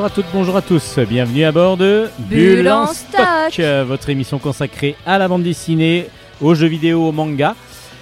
[0.00, 3.60] Bonjour à toutes, bonjour à tous, bienvenue à bord de Bulle en stock.
[3.86, 6.06] votre émission consacrée à la bande dessinée,
[6.40, 7.54] aux jeux vidéo, au manga.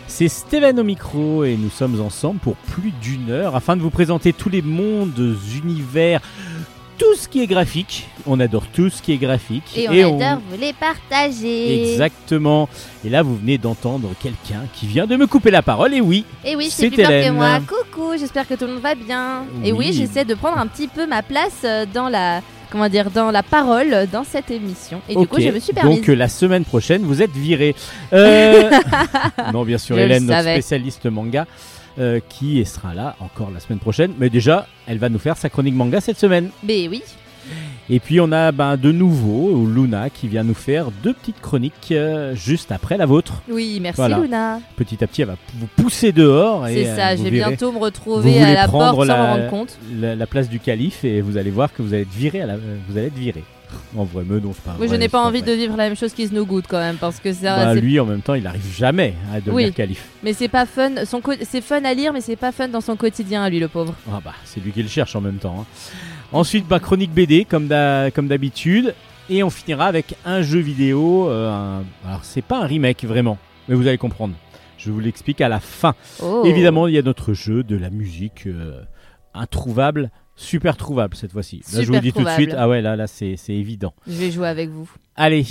[0.06, 3.90] C'est Steven au micro et nous sommes ensemble pour plus d'une heure afin de vous
[3.90, 6.20] présenter tous les mondes, univers,
[6.98, 8.08] tout ce qui est graphique.
[8.26, 9.64] On adore tout ce qui est graphique.
[9.76, 11.92] Et on adore vous les partager.
[11.92, 12.68] Exactement.
[13.04, 15.94] Et là, vous venez d'entendre quelqu'un qui vient de me couper la parole.
[15.94, 17.60] Et oui, Et oui, C'est plus que moi.
[17.60, 19.44] Coucou, j'espère que tout le monde va bien.
[19.64, 23.10] Et oui, j'essaie de prendre un petit peu ma place euh, dans la comment dire
[23.10, 25.00] dans la parole euh, dans cette émission.
[25.08, 25.96] Et du coup, je me suis permise.
[25.96, 27.74] Donc euh, la semaine prochaine, vous êtes viré.
[28.12, 28.70] Euh,
[29.52, 31.46] non, bien sûr, Je Hélène, notre spécialiste manga,
[31.98, 34.12] euh, qui sera là encore la semaine prochaine.
[34.18, 36.50] Mais déjà, elle va nous faire sa chronique manga cette semaine.
[36.62, 37.02] Mais oui.
[37.88, 41.88] Et puis on a ben, de nouveau Luna qui vient nous faire deux petites chroniques
[41.92, 43.40] euh, juste après la vôtre.
[43.48, 44.18] Oui, merci Voilà.
[44.18, 44.60] Luna.
[44.76, 46.66] Petit à petit, elle va vous pousser dehors.
[46.68, 49.22] et, C'est euh, ça, je vais bientôt me retrouver à la prendre porte sans la-
[49.22, 49.78] me rendre compte.
[49.98, 52.42] la, la place du calife et vous allez voir que vous allez être viré.
[52.42, 53.42] À la, euh, vous allez être viré.
[53.96, 55.50] En vrai, me non, c'est pas Oui, je n'ai pas envie vrai.
[55.52, 57.98] de vivre la même chose qu'Is No Good quand même parce que ça Bah, lui,
[58.00, 59.72] en même temps, il arrive jamais à devenir Oui.
[59.72, 60.08] calife.
[60.22, 62.80] mais c'est pas fun, son co- c'est fun à lire mais c'est pas fun dans
[62.80, 63.94] son quotidien à lui le pauvre.
[64.12, 65.60] Ah bah, c'est lui qui le cherche en même temps.
[65.60, 65.66] hein.
[66.32, 68.94] Ensuite, bah, chronique BD comme d'ha- comme d'habitude.
[69.30, 71.28] Et on finira avec un jeu vidéo.
[71.28, 73.36] euh, un- Alors, c'est pas un remake vraiment,
[73.68, 74.34] mais vous allez comprendre.
[74.78, 75.94] Je vous l'explique à la fin.
[76.22, 76.42] Oh.
[76.46, 78.80] Évidemment, il y a notre jeu de la musique euh,
[79.34, 81.62] introuvable, Super trouvable cette fois-ci.
[81.74, 82.54] Là, je vous dis tout de suite.
[82.56, 83.92] Ah ouais, là, là, c'est évident.
[84.06, 84.88] Je vais jouer avec vous.
[85.16, 85.44] Allez,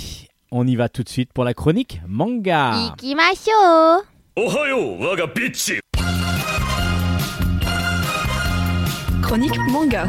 [0.50, 2.94] on y va tout de suite pour la chronique manga.
[2.94, 3.50] Ikimasho
[4.34, 4.96] Ohayo,
[9.20, 10.08] Chronique manga.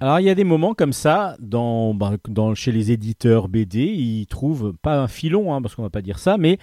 [0.00, 3.80] Alors il y a des moments comme ça dans, bah, dans chez les éditeurs BD,
[3.80, 6.56] ils trouvent pas un filon, hein, parce qu'on va pas dire ça, mais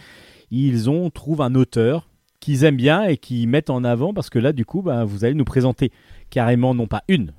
[0.50, 2.08] ils ont trouvent un auteur
[2.48, 5.26] qu'ils aiment bien et qu'ils mettent en avant parce que là du coup bah, vous
[5.26, 5.92] allez nous présenter
[6.30, 7.34] carrément non pas une,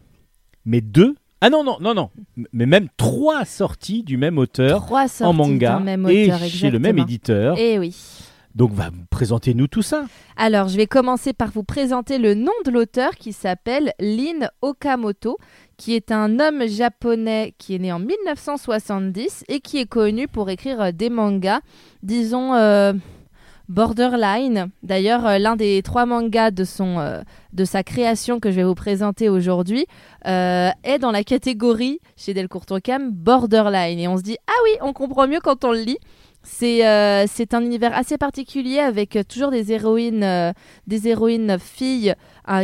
[0.66, 1.14] mais deux.
[1.41, 2.10] Ah non non non non,
[2.52, 5.80] mais même trois sorties du même auteur Trois en manga
[6.10, 7.56] et chez le même éditeur.
[7.58, 7.97] Eh oui.
[8.54, 10.04] Donc va présentez-nous tout ça.
[10.36, 15.38] Alors, je vais commencer par vous présenter le nom de l'auteur qui s'appelle Lin Okamoto,
[15.78, 20.50] qui est un homme japonais qui est né en 1970 et qui est connu pour
[20.50, 21.60] écrire des mangas,
[22.02, 22.92] disons euh,
[23.68, 24.70] borderline.
[24.82, 27.20] D'ailleurs, euh, l'un des trois mangas de, son, euh,
[27.52, 29.86] de sa création que je vais vous présenter aujourd'hui
[30.26, 33.98] euh, est dans la catégorie chez Delcourt Tonkam borderline.
[33.98, 35.98] Et on se dit, ah oui, on comprend mieux quand on le lit.
[36.50, 40.53] C'est euh, c'est un univers assez particulier avec euh, toujours des héroïnes, euh,
[40.86, 42.14] des héroïnes filles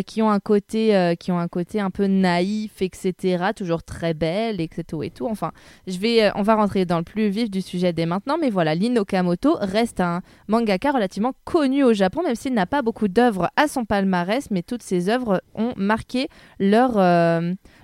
[0.07, 3.51] qui ont un côté, qui ont un côté un peu naïf, etc.
[3.55, 5.27] Toujours très belles, et tout et tout.
[5.27, 5.53] Enfin,
[5.87, 8.39] je vais, on va rentrer dans le plus vif du sujet dès maintenant.
[8.41, 12.81] Mais voilà, Lin Okamoto reste un mangaka relativement connu au Japon, même s'il n'a pas
[12.81, 16.29] beaucoup d'œuvres à son palmarès, mais toutes ses œuvres ont marqué
[16.59, 16.93] leur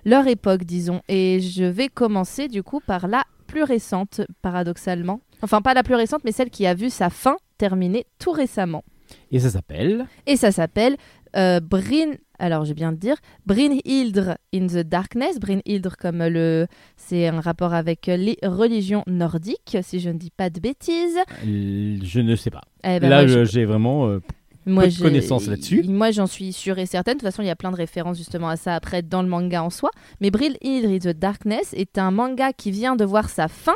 [0.07, 1.03] leur époque, disons.
[1.09, 5.21] Et je vais commencer du coup par la plus récente, paradoxalement.
[5.43, 8.85] Enfin, pas la plus récente, mais celle qui a vu sa fin terminée tout récemment.
[9.33, 10.97] Et ça s'appelle Et ça s'appelle
[11.37, 12.13] euh, Brin.
[12.39, 13.17] Alors, je vais bien le dire.
[13.47, 15.39] Brynhildr in the Darkness.
[15.39, 16.67] Brynhildr, comme le.
[16.97, 21.19] C'est un rapport avec euh, les religions nordiques, si je ne dis pas de bêtises.
[21.47, 22.63] euh, je ne sais pas.
[22.85, 24.21] Eh ben, Là je- j'ai vraiment euh,
[24.65, 25.83] moi, peu de j'ai- connaissances là-dessus.
[25.89, 27.15] Moi, j'en suis sûre et certaine.
[27.15, 29.29] De toute façon, il y a plein de références justement à ça après dans le
[29.29, 29.91] manga en soi.
[30.21, 33.75] Mais Brynhildr in the Darkness est un manga qui vient de voir sa fin.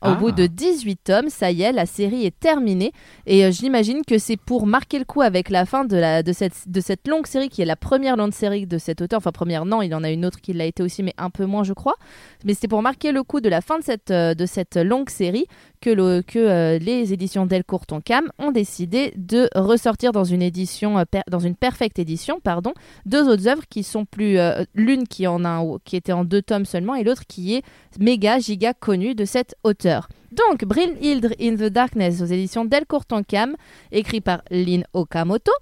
[0.00, 0.14] Au Ah.
[0.14, 2.92] bout de 18 tomes, ça y est, la série est terminée.
[3.26, 6.32] Et euh, j'imagine que c'est pour marquer le coup avec la fin de, la, de,
[6.32, 9.18] cette, de cette longue série qui est la première longue série de cet auteur.
[9.18, 11.46] Enfin, première, non, il en a une autre qui l'a été aussi, mais un peu
[11.46, 11.96] moins, je crois.
[12.44, 15.10] Mais c'est pour marquer le coup de la fin de cette, euh, de cette longue
[15.10, 15.46] série
[15.80, 15.90] que,
[16.36, 21.54] euh, les éditions Delcourt Tonkam ont décidé de ressortir dans une édition, euh, dans une
[21.54, 22.72] perfecte édition, pardon,
[23.06, 26.42] deux autres œuvres qui sont plus, euh, l'une qui en a, qui était en deux
[26.42, 27.62] tomes seulement, et l'autre qui est
[27.98, 30.08] méga giga connue de cet auteur.
[30.32, 33.56] Donc, Brynhildr in the Darkness aux éditions Delcourt Tonkam,
[33.92, 35.52] écrit par Lin Okamoto,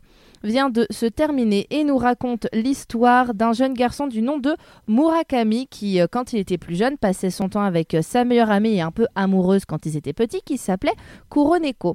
[0.43, 4.57] vient de se terminer et nous raconte l'histoire d'un jeune garçon du nom de
[4.89, 8.51] Murakami qui, euh, quand il était plus jeune, passait son temps avec euh, sa meilleure
[8.51, 10.95] amie et un peu amoureuse quand ils étaient petits, qui s'appelait
[11.31, 11.95] Kuroneko.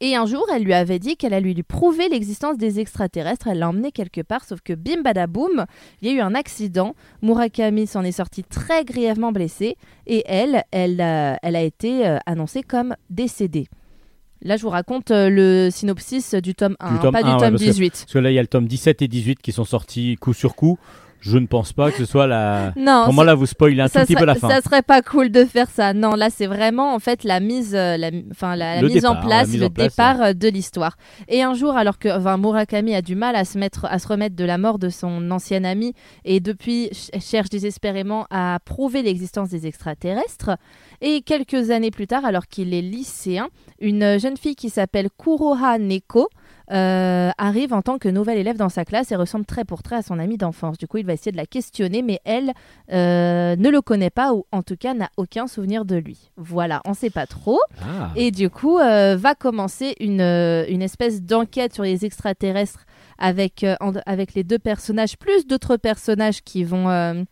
[0.00, 3.46] Et un jour, elle lui avait dit qu'elle allait lui prouver l'existence des extraterrestres.
[3.46, 5.64] Elle l'a emmené quelque part, sauf que bim badaboum,
[6.02, 6.94] il y a eu un accident.
[7.22, 9.76] Murakami s'en est sorti très grièvement blessé.
[10.06, 13.68] Et elle, elle, euh, a été annoncée comme décédée.
[14.46, 17.28] Là, je vous raconte euh, le synopsis du tome 1, Du tome pas 1, du
[17.30, 17.90] ouais, tome parce que- 18.
[17.92, 20.32] Parce que là, il y a le tome 17 et 18 qui sont sortis coup
[20.32, 20.78] sur coup.
[21.20, 22.72] Je ne pense pas que ce soit la.
[22.76, 24.48] Non, Pour moi, là, vous spoilez un tout petit peu la fin.
[24.48, 25.92] ça serait pas cool de faire ça.
[25.92, 29.46] Non, là, c'est vraiment en fait la mise, euh, la, enfin, la, mise en place,
[29.48, 30.96] la mise le en place, départ euh, de l'histoire.
[31.28, 34.06] Et un jour, alors que enfin, Murakami a du mal à se mettre, à se
[34.06, 39.02] remettre de la mort de son ancien ami, et depuis ch- cherche désespérément à prouver
[39.02, 40.50] l'existence des extraterrestres.
[41.00, 43.48] Et quelques années plus tard, alors qu'il est lycéen,
[43.80, 46.28] une jeune fille qui s'appelle Kuroha Neko
[46.72, 49.96] euh, arrive en tant que nouvelle élève dans sa classe et ressemble trait pour trait
[49.96, 50.78] à son amie d'enfance.
[50.78, 52.52] Du coup, il va essayer de la questionner, mais elle
[52.92, 56.30] euh, ne le connaît pas ou en tout cas n'a aucun souvenir de lui.
[56.36, 57.60] Voilà, on sait pas trop.
[57.80, 58.10] Ah.
[58.16, 62.84] Et du coup, euh, va commencer une, une espèce d'enquête sur les extraterrestres
[63.18, 63.64] avec,
[64.04, 67.24] avec les deux personnages, plus d'autres personnages qui vont,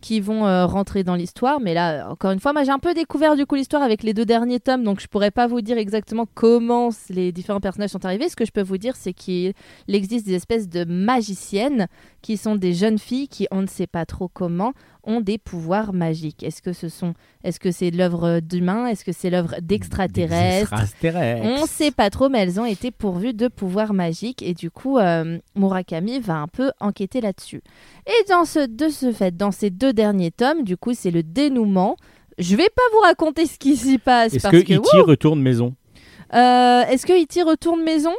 [0.00, 1.60] qui vont euh, rentrer dans l'histoire.
[1.60, 4.14] Mais là, encore une fois, moi j'ai un peu découvert du coup l'histoire avec les
[4.14, 8.04] deux derniers tomes, donc je pourrais pas vous dire exactement comment les différents personnages sont
[8.04, 8.28] arrivés.
[8.28, 9.54] Ce que je peux vous dire, c'est qu'il
[9.88, 11.88] existe des espèces de magiciennes
[12.22, 14.72] qui sont des jeunes filles qui, on ne sait pas trop comment,
[15.04, 16.42] ont des pouvoirs magiques.
[16.42, 17.14] Est-ce que ce sont,
[17.44, 20.72] est-ce que c'est l'œuvre d'humains, est-ce que c'est l'œuvre d'extraterrestres?
[21.60, 24.98] On sait pas trop, mais elles ont été pourvues de pouvoirs magiques et du coup,
[24.98, 27.62] euh, Murakami va un peu enquêter là-dessus.
[28.06, 31.22] Et dans ce, de ce fait, dans ces deux derniers tomes, du coup, c'est le
[31.22, 31.96] dénouement.
[32.38, 34.74] Je vais pas vous raconter ce qui s'y passe Est-ce parce que que.
[34.74, 35.00] E.T.
[35.00, 35.74] retourne maison?
[36.34, 37.42] Euh, Est-ce que E.T.
[37.42, 38.12] retourne maison?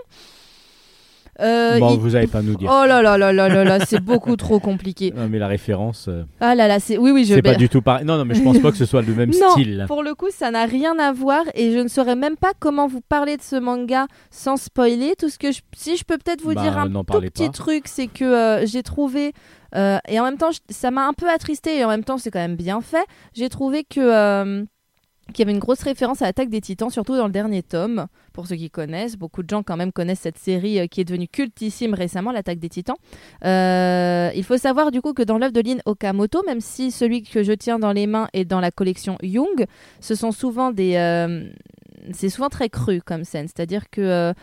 [1.41, 2.69] Euh, Bon, il- vous n'allez pas nous dire.
[2.71, 5.13] Oh là là là là là là, c'est beaucoup trop compliqué.
[5.15, 7.69] Non, mais la référence, euh, Ah là là, c'est oui oui je c'est pas du
[7.69, 8.05] tout pareil.
[8.05, 9.85] Non, non, mais je pense pas que ce soit le même Non, style.
[9.87, 12.87] Pour le coup, ça n'a rien à voir et je ne saurais même pas comment
[12.87, 15.13] vous parler de ce manga sans spoiler.
[15.17, 15.61] Tout ce que je...
[15.75, 17.49] si je peux peut-être vous Bah, dire un tout petit pas.
[17.51, 19.33] truc, c'est que euh, j'ai trouvé
[19.75, 22.31] et en même temps je- ça m'a un peu attristé et en même temps c'est
[22.31, 23.05] quand même bien fait.
[23.33, 24.65] J'ai trouvé que
[25.37, 28.07] y avait une grosse référence à l'attaque des Titans, surtout dans le dernier tome.
[28.33, 31.03] Pour ceux qui connaissent, beaucoup de gens quand même connaissent cette série euh, qui est
[31.03, 32.95] devenue cultissime récemment, l'attaque des Titans.
[33.45, 37.23] Euh, il faut savoir du coup que dans l'œuvre de Lin Okamoto, même si celui
[37.23, 39.65] que je tiens dans les mains est dans la collection Young,
[39.99, 41.49] ce sont souvent des, euh,
[42.11, 44.33] c'est souvent très cru comme scène, c'est-à-dire que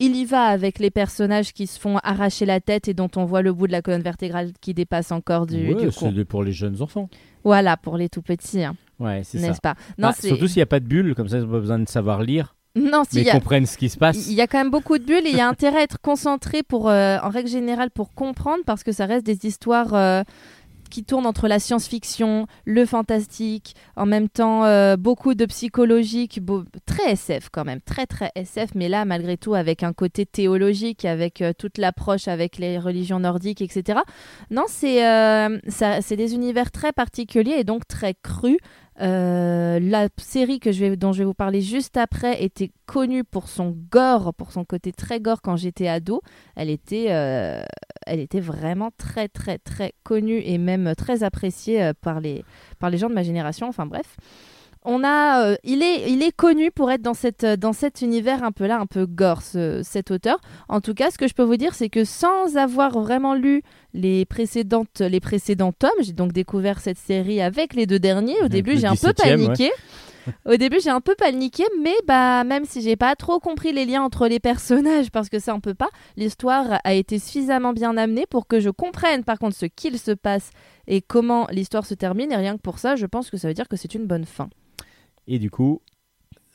[0.00, 3.24] il y va avec les personnages qui se font arracher la tête et dont on
[3.24, 6.44] voit le bout de la colonne vertébrale qui dépasse encore du, Ouais, du c'est pour
[6.44, 7.08] les jeunes enfants.
[7.48, 9.46] Voilà, pour les tout petits, hein, Ouais, c'est ça.
[9.48, 9.74] n'est-ce pas?
[9.96, 11.78] Non, Bah, surtout s'il n'y a pas de bulle, comme ça, ils n'ont pas besoin
[11.78, 14.26] de savoir lire, non, si, mais il y a- comprennent ce qui se passe.
[14.28, 15.98] Il y a quand même beaucoup de bulles et il y a intérêt à être
[16.00, 20.22] concentré pour, euh, en règle générale, pour comprendre parce que ça reste des histoires euh,
[20.88, 26.40] qui tournent entre la science-fiction, le fantastique, en même temps euh, beaucoup de psychologique,
[26.86, 31.04] très SF quand même, très très SF, mais là malgré tout avec un côté théologique,
[31.04, 34.00] avec euh, toute l'approche avec les religions nordiques, etc.
[34.50, 35.58] Non, c'est euh,
[36.10, 38.58] des univers très particuliers et donc très crus.
[39.00, 43.22] Euh, la série que je vais, dont je vais vous parler juste après était connue
[43.22, 46.20] pour son gore, pour son côté très gore quand j'étais ado.
[46.56, 47.06] Elle était,
[48.08, 52.44] elle était vraiment très très très connue et même très appréciée euh, par les,
[52.78, 53.68] par les gens de ma génération.
[53.68, 54.16] Enfin bref.
[54.84, 58.44] On a, euh, il, est, il est connu pour être dans, cette, dans cet univers
[58.44, 60.38] un peu là, un peu gore, ce- cet auteur.
[60.68, 63.62] En tout cas, ce que je peux vous dire, c'est que sans avoir vraiment lu
[63.92, 68.36] les, précédentes, les précédents tomes, j'ai donc découvert cette série avec les deux derniers.
[68.36, 69.70] Au Avec début, j'ai un peu 17e, ouais.
[70.46, 73.84] Au début, j'ai un peu paniqué, mais bah, même si j'ai pas trop compris les
[73.84, 77.96] liens entre les personnages, parce que ça on peut pas, l'histoire a été suffisamment bien
[77.96, 80.50] amenée pour que je comprenne par contre ce qu'il se passe
[80.86, 82.32] et comment l'histoire se termine.
[82.32, 84.24] Et rien que pour ça, je pense que ça veut dire que c'est une bonne
[84.24, 84.48] fin.
[85.26, 85.82] Et du coup,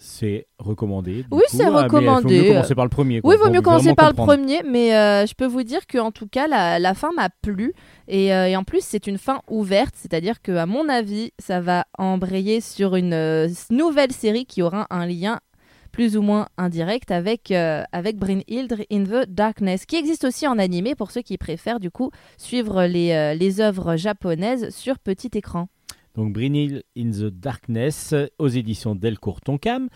[0.06, 1.26] c'est recommandé.
[1.32, 2.36] Oui, c'est Ah, recommandé.
[2.36, 3.22] Il faut mieux commencer par le premier.
[3.22, 5.98] quoi, Oui, vaut mieux commencer par le premier, mais euh, je peux vous dire que
[5.98, 7.74] en tout cas, la, la fin m'a plu.
[8.10, 11.62] Et, euh, et en plus, c'est une fin ouverte, c'est-à-dire que à mon avis, ça
[11.62, 15.40] va embrayer sur une euh, nouvelle série qui aura un lien
[15.94, 18.18] plus ou moins indirect avec, euh, avec
[18.92, 22.84] in the Darkness, qui existe aussi en animé pour ceux qui préfèrent du coup suivre
[22.86, 25.68] les, euh, les œuvres japonaises sur petit écran.
[26.16, 29.90] Donc Brynhild in the Darkness aux éditions Delcourt Tonkam.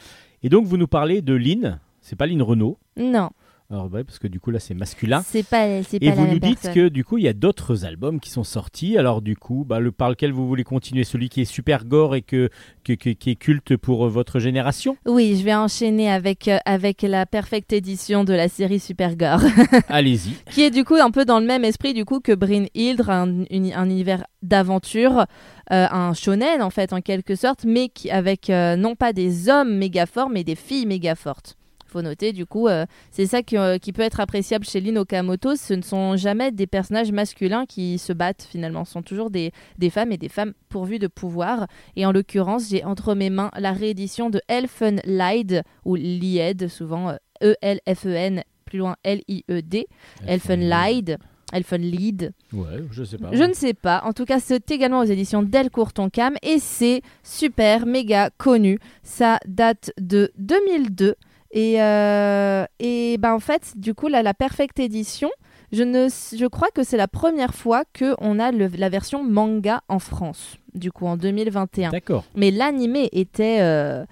[0.43, 1.79] Et donc vous nous parlez de Lynn.
[2.01, 2.77] C'est pas Lynn Renault.
[2.95, 3.29] Non,
[3.69, 5.21] Alors ouais, parce que du coup là c'est masculin.
[5.25, 6.73] c'est pas, c'est Et vous nous dites personne.
[6.73, 8.97] que du coup il y a d'autres albums qui sont sortis.
[8.97, 12.15] Alors du coup, bah, le par lequel vous voulez continuer, celui qui est super gore
[12.15, 12.49] et que,
[12.83, 14.95] que- que- qui est culte pour euh, votre génération?
[15.05, 19.41] Oui, je vais enchaîner avec, euh, avec la perfecte édition de la série Supergore,
[19.89, 20.31] Allez-y.
[20.51, 23.43] qui est du coup un peu dans le même esprit du coup que Brynhilde, un,
[23.51, 25.25] uni- un univers d'aventure,
[25.69, 29.75] un shonen en fait en quelque sorte, mais qui, avec euh, non pas des hommes
[29.75, 31.57] méga forts, mais des filles méga fortes.
[31.87, 34.97] Faut noter du coup, euh, c'est ça qui, euh, qui peut être appréciable chez Lin
[34.97, 39.29] Okamoto, ce ne sont jamais des personnages masculins qui se battent finalement, ce sont toujours
[39.29, 41.67] des, des femmes et des femmes pourvues de pouvoir.
[41.95, 47.09] Et en l'occurrence, j'ai entre mes mains la réédition de Elfen Lied, ou Lied, souvent
[47.09, 49.87] euh, E-L-F-E-N, plus loin L-I-E-D,
[50.27, 51.17] Elfen Lied.
[51.53, 52.33] Elfen Lied.
[52.53, 53.29] Ouais, je sais pas.
[53.33, 54.01] Je ne sais pas.
[54.05, 58.79] En tout cas, c'est également aux éditions Delcourt Tonkam et c'est super, méga connu.
[59.03, 61.15] Ça date de 2002.
[61.51, 65.29] Et, euh, et ben en fait, du coup, là, la Perfect Edition,
[65.71, 69.81] je, ne, je crois que c'est la première fois qu'on a le- la version manga
[69.87, 71.91] en France, du coup, en 2021.
[71.91, 72.25] D'accord.
[72.35, 74.05] Mais l'animé était, euh,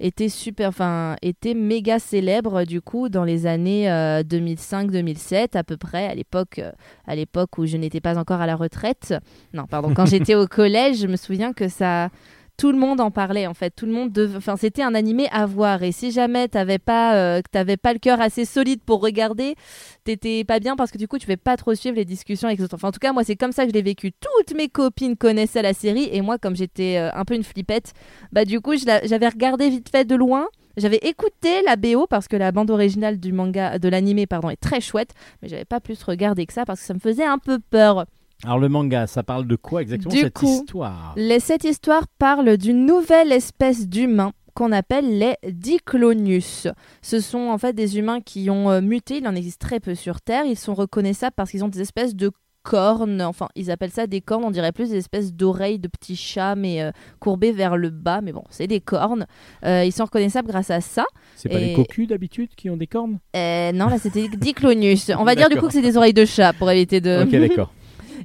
[0.00, 6.06] était super, enfin, était méga célèbre du coup dans les années 2005-2007 à peu près,
[6.06, 6.72] à l'époque, euh,
[7.06, 9.14] à l'époque où je n'étais pas encore à la retraite.
[9.52, 12.10] Non, pardon, quand j'étais au collège, je me souviens que ça.
[12.56, 15.44] Tout le monde en parlait en fait, tout le monde, enfin c'était un animé à
[15.44, 19.56] voir et si jamais t'avais pas, euh, t'avais pas le cœur assez solide pour regarder,
[20.04, 22.58] t'étais pas bien parce que du coup tu fais pas trop suivre les discussions avec
[22.58, 22.76] les autres.
[22.76, 24.12] Enfin en tout cas moi c'est comme ça que je l'ai vécu.
[24.12, 27.92] Toutes mes copines connaissaient la série et moi comme j'étais euh, un peu une flippette,
[28.30, 30.46] bah du coup j'avais regardé vite fait de loin.
[30.76, 34.56] J'avais écouté la BO parce que la bande originale du manga, de l'animé pardon, est
[34.56, 37.38] très chouette, mais j'avais pas plus regardé que ça parce que ça me faisait un
[37.38, 38.06] peu peur.
[38.44, 42.04] Alors le manga, ça parle de quoi exactement Du cette coup, histoire Les- cette histoire
[42.18, 46.68] parle d'une nouvelle espèce d'humains qu'on appelle les Diclonius.
[47.02, 49.94] Ce sont en fait des humains qui ont euh, muté, il en existe très peu
[49.94, 52.30] sur Terre, ils sont reconnaissables parce qu'ils ont des espèces de
[52.62, 56.16] cornes, enfin ils appellent ça des cornes, on dirait plus des espèces d'oreilles de petits
[56.16, 59.26] chats mais euh, courbées vers le bas, mais bon c'est des cornes.
[59.66, 61.04] Euh, ils sont reconnaissables grâce à ça.
[61.36, 63.18] C'est pas et- les cocus d'habitude qui ont des cornes?
[63.36, 65.10] Euh, non là c'était Diclonius.
[65.18, 67.22] On va dire du coup que c'est des oreilles de chat pour éviter de...
[67.24, 67.72] Ok, d'accord.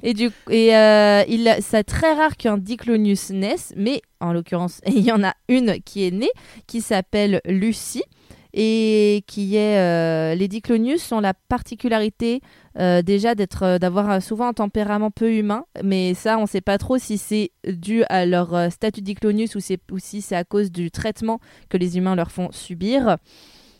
[0.02, 1.24] Et du et euh,
[1.60, 6.06] c'est très rare qu'un Diclonius naisse, mais en l'occurrence, il y en a une qui
[6.06, 6.30] est née,
[6.66, 8.04] qui s'appelle Lucie,
[8.52, 9.78] et qui est.
[9.78, 12.40] euh, les Diclonius ont la particularité
[12.78, 16.98] euh, déjà d'avoir souvent un tempérament peu humain, mais ça, on ne sait pas trop
[16.98, 19.60] si c'est dû à leur statut Diclonius ou
[19.98, 23.16] si c'est à cause du traitement que les humains leur font subir.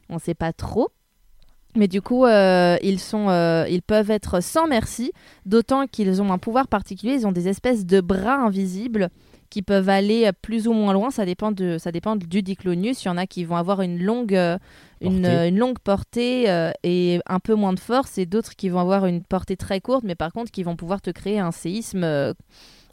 [0.09, 0.89] On ne sait pas trop.
[1.77, 5.13] Mais du coup, euh, ils, sont, euh, ils peuvent être sans merci,
[5.47, 7.15] d'autant qu'ils ont un pouvoir particulier.
[7.15, 9.09] Ils ont des espèces de bras invisibles
[9.51, 11.11] qui peuvent aller plus ou moins loin.
[11.11, 13.05] Ça dépend, de, ça dépend du Diclonius.
[13.05, 14.59] Il y en a qui vont avoir une longue, euh,
[15.01, 15.49] une, Portée.
[15.49, 19.23] une longue portée et un peu moins de force, et d'autres qui vont avoir une
[19.23, 22.35] portée très courte, mais par contre qui vont pouvoir te créer un séisme.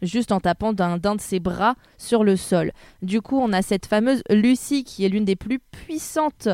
[0.03, 2.71] Juste en tapant d'un d'un de ses bras sur le sol.
[3.01, 6.49] Du coup, on a cette fameuse Lucie qui est l'une des plus puissantes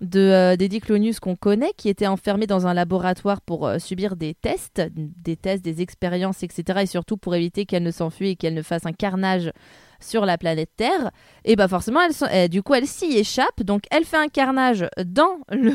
[0.00, 4.16] de, euh, des Diclonius qu'on connaît, qui était enfermée dans un laboratoire pour euh, subir
[4.16, 6.80] des tests, des tests, des expériences, etc.
[6.82, 9.50] Et surtout pour éviter qu'elle ne s'enfuit et qu'elle ne fasse un carnage
[9.98, 11.10] sur la planète Terre.
[11.46, 12.00] Et bah forcément,
[12.30, 13.62] eh, du coup, elle s'y échappe.
[13.62, 15.72] Donc, elle fait un carnage dans le,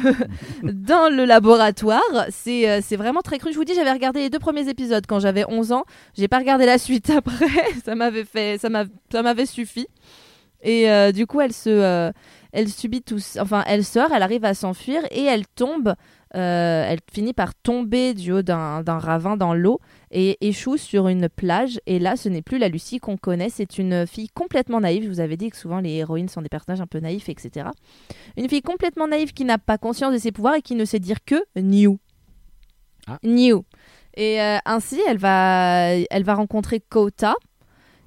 [0.71, 2.01] dans le laboratoire.
[2.29, 3.51] C'est euh, c'est vraiment très cru.
[3.51, 5.83] Je vous dis, j'avais regardé les deux premiers épisodes quand j'avais 11 ans.
[6.15, 7.47] J'ai pas regardé la suite après.
[7.83, 9.87] ça m'avait fait, ça m'a- ça m'avait suffi.
[10.61, 12.11] Et euh, du coup, elle se,
[12.53, 15.95] elle subit tout, enfin, elle sort, elle arrive à s'enfuir et elle tombe.
[16.35, 19.79] euh, elle finit par tomber du haut d'un ravin dans l'eau
[20.11, 21.79] et échoue sur une plage.
[21.87, 25.03] Et là, ce n'est plus la Lucie qu'on connaît, c'est une fille complètement naïve.
[25.03, 27.67] Je vous avais dit que souvent les héroïnes sont des personnages un peu naïfs, etc.
[28.37, 30.99] Une fille complètement naïve qui n'a pas conscience de ses pouvoirs et qui ne sait
[30.99, 31.99] dire que new.
[33.07, 33.17] Ah.
[33.23, 33.65] New.
[34.15, 37.35] Et euh, ainsi, elle va, elle va rencontrer Kota,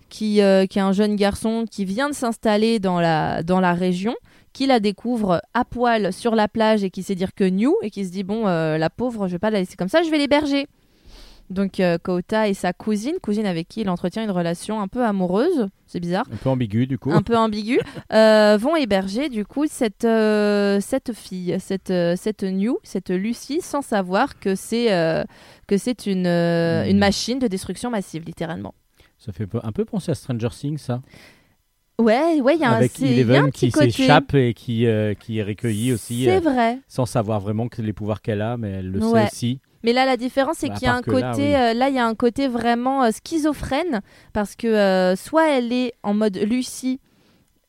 [0.08, 3.74] qui, euh, qui est un jeune garçon qui vient de s'installer dans la, dans la
[3.74, 4.14] région,
[4.54, 7.90] qui la découvre à poil sur la plage et qui sait dire que new, et
[7.90, 10.10] qui se dit bon, euh, la pauvre, je vais pas la laisser comme ça, je
[10.10, 10.66] vais l'héberger.
[11.50, 15.04] Donc euh, Kota et sa cousine, cousine avec qui il entretient une relation un peu
[15.04, 17.12] amoureuse, c'est bizarre, Un peu ambigu du coup.
[17.12, 17.80] un peu ambiguë,
[18.14, 23.82] euh, vont héberger du coup cette, euh, cette fille, cette, cette New, cette Lucie, sans
[23.82, 24.86] savoir que c'est
[25.66, 26.90] que c'est une, euh, Hmm.
[26.90, 28.74] une machine de destruction massive, littéralement.
[29.18, 31.02] Ça fait un peu penser à Stranger Things, ça.
[32.00, 35.14] Ouais, ouais, il y a un, Avec un Eleven petit qui s'échappe et qui, euh,
[35.14, 36.78] qui est recueillie aussi, C'est euh, vrai.
[36.88, 39.20] sans savoir vraiment que les pouvoirs qu'elle a, mais elle le Ouais.
[39.20, 39.60] sait aussi.
[39.84, 41.54] Mais là, la différence, c'est Bah, qu'il y a un côté, là, oui.
[41.54, 44.00] euh, là, il y a un côté vraiment euh, schizophrène
[44.32, 47.00] parce que euh, soit elle est en mode Lucie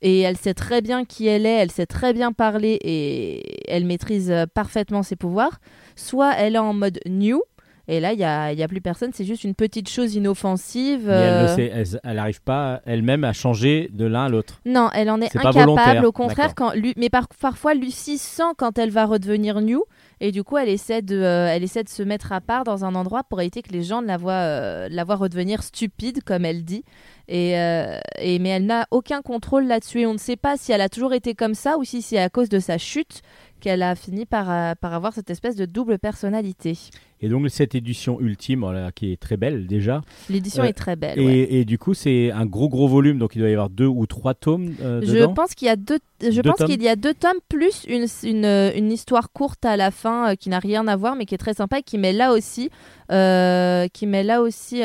[0.02, 3.86] et elle sait très bien qui elle est, elle sait très bien parler et elle
[3.86, 5.60] maîtrise euh, parfaitement ses pouvoirs,
[5.96, 7.42] soit elle est en mode New.
[7.88, 11.04] Et là, il n'y a, y a plus personne, c'est juste une petite chose inoffensive.
[11.08, 14.30] Mais elle ne euh, sait, elle- elle n'arrive pas elle-même à changer de l'un à
[14.30, 14.60] l'autre.
[14.66, 16.06] Non, elle en est, incapable.
[16.06, 16.72] Au contraire, d'accord.
[16.74, 19.84] quand Lu- mais par- parfois Lucie sent quand elle va redevenir New,
[20.22, 22.86] et du coup elle essaie de, euh, elle essaie de se mettre à part dans
[22.86, 26.24] un endroit pour éviter que les gens ne la voient, euh, la voient redevenir stupide,
[26.24, 26.84] comme elle dit.
[27.28, 30.02] Et, euh, et mais elle n'a aucun contrôle là-dessus.
[30.02, 32.20] Et on ne sait pas si elle a toujours été comme ça ou si c'est
[32.20, 33.22] à cause de sa chute
[33.62, 36.78] qu'elle a fini par, euh, par avoir cette espèce de double personnalité.
[37.22, 40.02] Et donc cette édition ultime, voilà, qui est très belle déjà.
[40.30, 41.18] L'édition Euh, est très belle.
[41.18, 41.48] Et, ouais.
[41.50, 44.06] et du coup, c'est un gros gros volume, donc il doit y avoir deux ou
[44.06, 45.34] trois tomes euh, Je dedans.
[45.34, 47.86] pense qu'il y a deux, je Deux pense tomes qu'il y a deux tomes plus
[47.88, 48.46] une, une,
[48.76, 51.40] une histoire courte à la fin euh, qui n'a rien à voir mais qui est
[51.40, 52.70] très sympa et qui met là aussi
[53.10, 54.82] qui met là aussi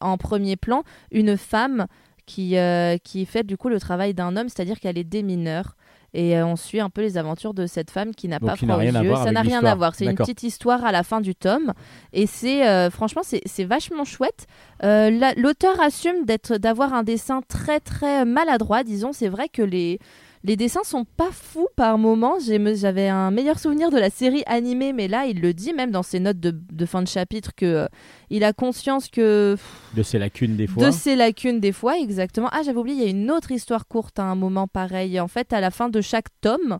[0.00, 1.86] en premier plan une femme
[2.26, 2.56] qui,
[3.04, 5.76] qui fait du coup le travail d'un homme, c'est-à-dire qu'elle est démineure.
[6.14, 8.76] Et euh, on suit un peu les aventures de cette femme qui n'a pas froid
[8.76, 9.08] aux yeux.
[9.24, 9.94] Ça n'a rien à voir.
[9.94, 11.72] C'est une petite histoire à la fin du tome.
[12.12, 14.46] Et c'est euh, franchement, c'est vachement chouette.
[14.84, 18.84] Euh, la- L'auteur assume d'être, d'avoir un dessin très très maladroit.
[18.84, 19.98] Disons, c'est vrai que les
[20.44, 22.36] les dessins sont pas fous par moments.
[22.40, 26.02] J'avais un meilleur souvenir de la série animée, mais là, il le dit même dans
[26.02, 27.86] ses notes de, de fin de chapitre que euh,
[28.30, 29.56] il a conscience que
[29.94, 30.86] De ses lacunes des fois.
[30.86, 32.48] de ses lacunes des fois, exactement.
[32.52, 35.20] Ah, j'avais oublié, il y a une autre histoire courte à un moment pareil.
[35.20, 36.78] En fait, à la fin de chaque tome,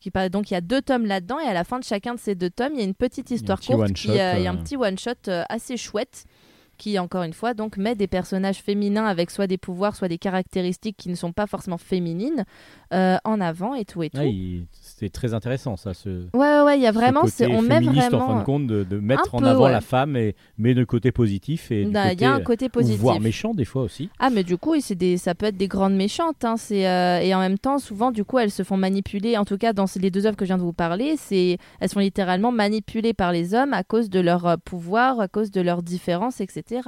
[0.00, 2.18] qui donc il y a deux tomes là-dedans, et à la fin de chacun de
[2.18, 4.50] ces deux tomes, il y a une petite histoire courte, qui, euh, il y a
[4.50, 4.62] un euh.
[4.62, 6.24] petit one-shot euh, assez chouette,
[6.80, 10.16] qui encore une fois donc met des personnages féminins avec soit des pouvoirs, soit des
[10.16, 12.44] caractéristiques qui ne sont pas forcément féminines
[12.94, 14.18] euh, en avant et tout et tout.
[14.18, 14.24] Ah,
[15.00, 15.94] C'était très intéressant ça.
[15.94, 16.26] Ce...
[16.34, 18.18] Ouais, ouais, il y a ce vraiment, côté c'est, on met vraiment.
[18.18, 19.72] en fin de compte de, de mettre en avant ouais.
[19.72, 22.40] la femme et mais le côté positif et du Bah, Il côté, y a un
[22.42, 23.00] côté positif.
[23.00, 24.10] voire méchant des fois aussi.
[24.18, 27.20] Ah mais du coup c'est des ça peut être des grandes méchantes hein, c'est euh,
[27.20, 29.86] et en même temps souvent du coup elles se font manipuler en tout cas dans
[29.86, 33.14] ces- les deux œuvres que je viens de vous parler c'est elles sont littéralement manipulées
[33.14, 36.82] par les hommes à cause de leur euh, pouvoir à cause de leurs différences etc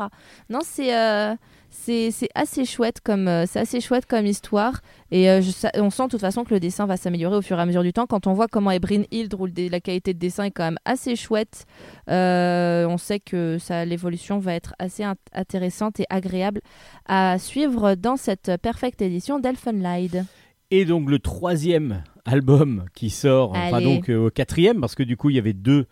[0.51, 1.35] non c'est euh,
[1.75, 5.51] c'est assez chouette comme euh, c'est assez chouette comme histoire et euh, je
[5.81, 7.83] on sent de toute façon que le dessin va s'améliorer au fur et à mesure
[7.83, 10.45] du temps quand on voit comment Ebrine Hild où le dé- la qualité de dessin
[10.45, 11.65] est quand même assez chouette
[12.11, 16.61] euh, on sait que ça l'évolution va être assez int- intéressante et agréable
[17.07, 20.25] à suivre dans cette perfecte édition d'Elfenlied.
[20.71, 23.85] Et donc le troisième album qui sort, enfin Allez.
[23.97, 25.87] donc euh, au quatrième, parce que du coup il y avait deux,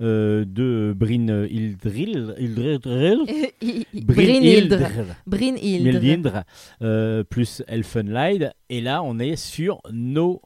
[0.00, 2.34] euh, deux Bryn Hildril,
[6.82, 8.52] euh, plus Elfenlied.
[8.68, 10.42] Et là on est sur No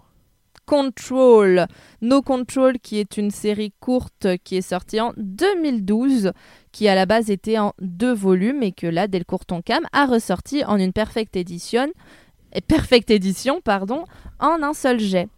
[0.69, 1.67] Control.
[2.03, 6.33] No Control, qui est une série courte qui est sortie en 2012,
[6.73, 10.63] qui à la base était en deux volumes et que là, Delcourt Tonkam a ressorti
[10.67, 11.89] en une perfecte édition,
[12.55, 14.05] et perfecte édition, pardon,
[14.41, 15.29] en un seul jet.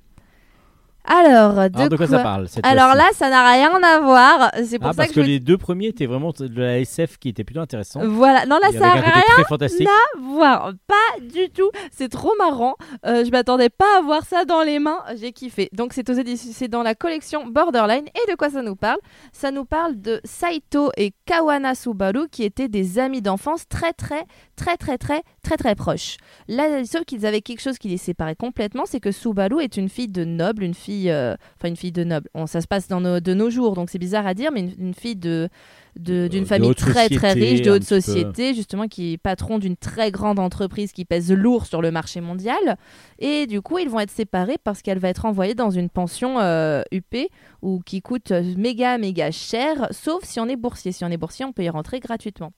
[1.05, 4.51] Alors, de, Alors de quoi ça parle cette Alors là, ça n'a rien à voir.
[4.65, 5.27] C'est pour Ah, ça parce que, que, je...
[5.27, 8.01] les deux premiers étaient vraiment de la SF qui était plutôt intéressant.
[8.07, 9.89] Voilà, non là, ça n'a rien fantastique.
[10.21, 10.73] voir.
[10.87, 11.71] Pas du tout.
[11.91, 12.75] C'est trop marrant.
[13.07, 14.99] Euh, je m'attendais pas à voir ça dans les mains.
[15.17, 15.69] J'ai kiffé.
[15.73, 16.05] Donc c'est
[16.37, 18.05] c'est dans la collection Borderline.
[18.09, 18.99] Et de quoi ça nous parle?
[19.33, 24.25] Ça nous parle de Saito et Kawana Subaru qui étaient des amis d'enfance très très
[24.61, 26.19] très très très très très proches.
[26.47, 29.89] Là, sauf qu'ils avaient quelque chose qui les séparait complètement, c'est que Subaru est une
[29.89, 32.29] fille de noble, une fille, euh, enfin une fille de noble.
[32.47, 34.75] Ça se passe dans nos, de nos jours, donc c'est bizarre à dire, mais une,
[34.79, 35.49] une fille de
[35.97, 38.01] d'une famille très très riche, de haute peu.
[38.01, 42.21] société, justement qui est patron d'une très grande entreprise qui pèse lourd sur le marché
[42.21, 42.77] mondial.
[43.19, 46.39] Et du coup, ils vont être séparés parce qu'elle va être envoyée dans une pension
[46.39, 47.17] euh, UP
[47.63, 50.93] ou qui coûte euh, méga méga cher, sauf si on est boursier.
[50.93, 52.53] Si on est boursier, on peut y rentrer gratuitement.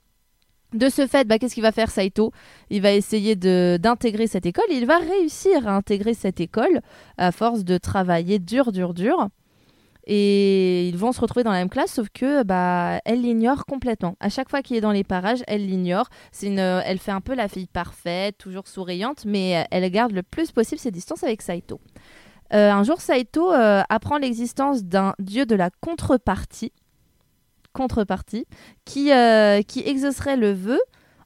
[0.72, 2.32] De ce fait, bah, qu'est-ce qu'il va faire Saito?
[2.70, 4.64] Il va essayer d'intégrer cette école.
[4.70, 6.80] Il va réussir à intégrer cette école
[7.18, 9.28] à force de travailler dur, dur, dur.
[10.06, 14.16] Et ils vont se retrouver dans la même classe, sauf que bah, elle l'ignore complètement.
[14.18, 16.08] À chaque fois qu'il est dans les parages, elle l'ignore.
[16.42, 20.80] Elle fait un peu la fille parfaite, toujours souriante, mais elle garde le plus possible
[20.80, 21.80] ses distances avec Saito.
[22.52, 26.72] Euh, un jour, Saito euh, apprend l'existence d'un dieu de la contrepartie,
[27.72, 28.46] contrepartie,
[28.84, 30.80] qui, euh, qui exaucerait le vœu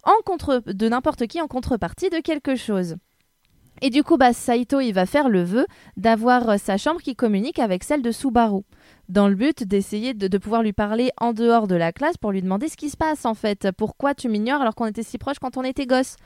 [0.04, 2.96] en contre de n'importe qui en contrepartie de quelque chose.
[3.82, 7.14] Et du coup, bah, Saito, il va faire le vœu d'avoir euh, sa chambre qui
[7.14, 8.62] communique avec celle de Subaru,
[9.08, 12.40] dans le but d'essayer de, pouvoir lui parler en dehors de la classe pour lui
[12.40, 13.68] demander ce qui se passe en fait.
[13.76, 16.16] Pourquoi tu m'ignores alors qu'on était si proches quand on était gosse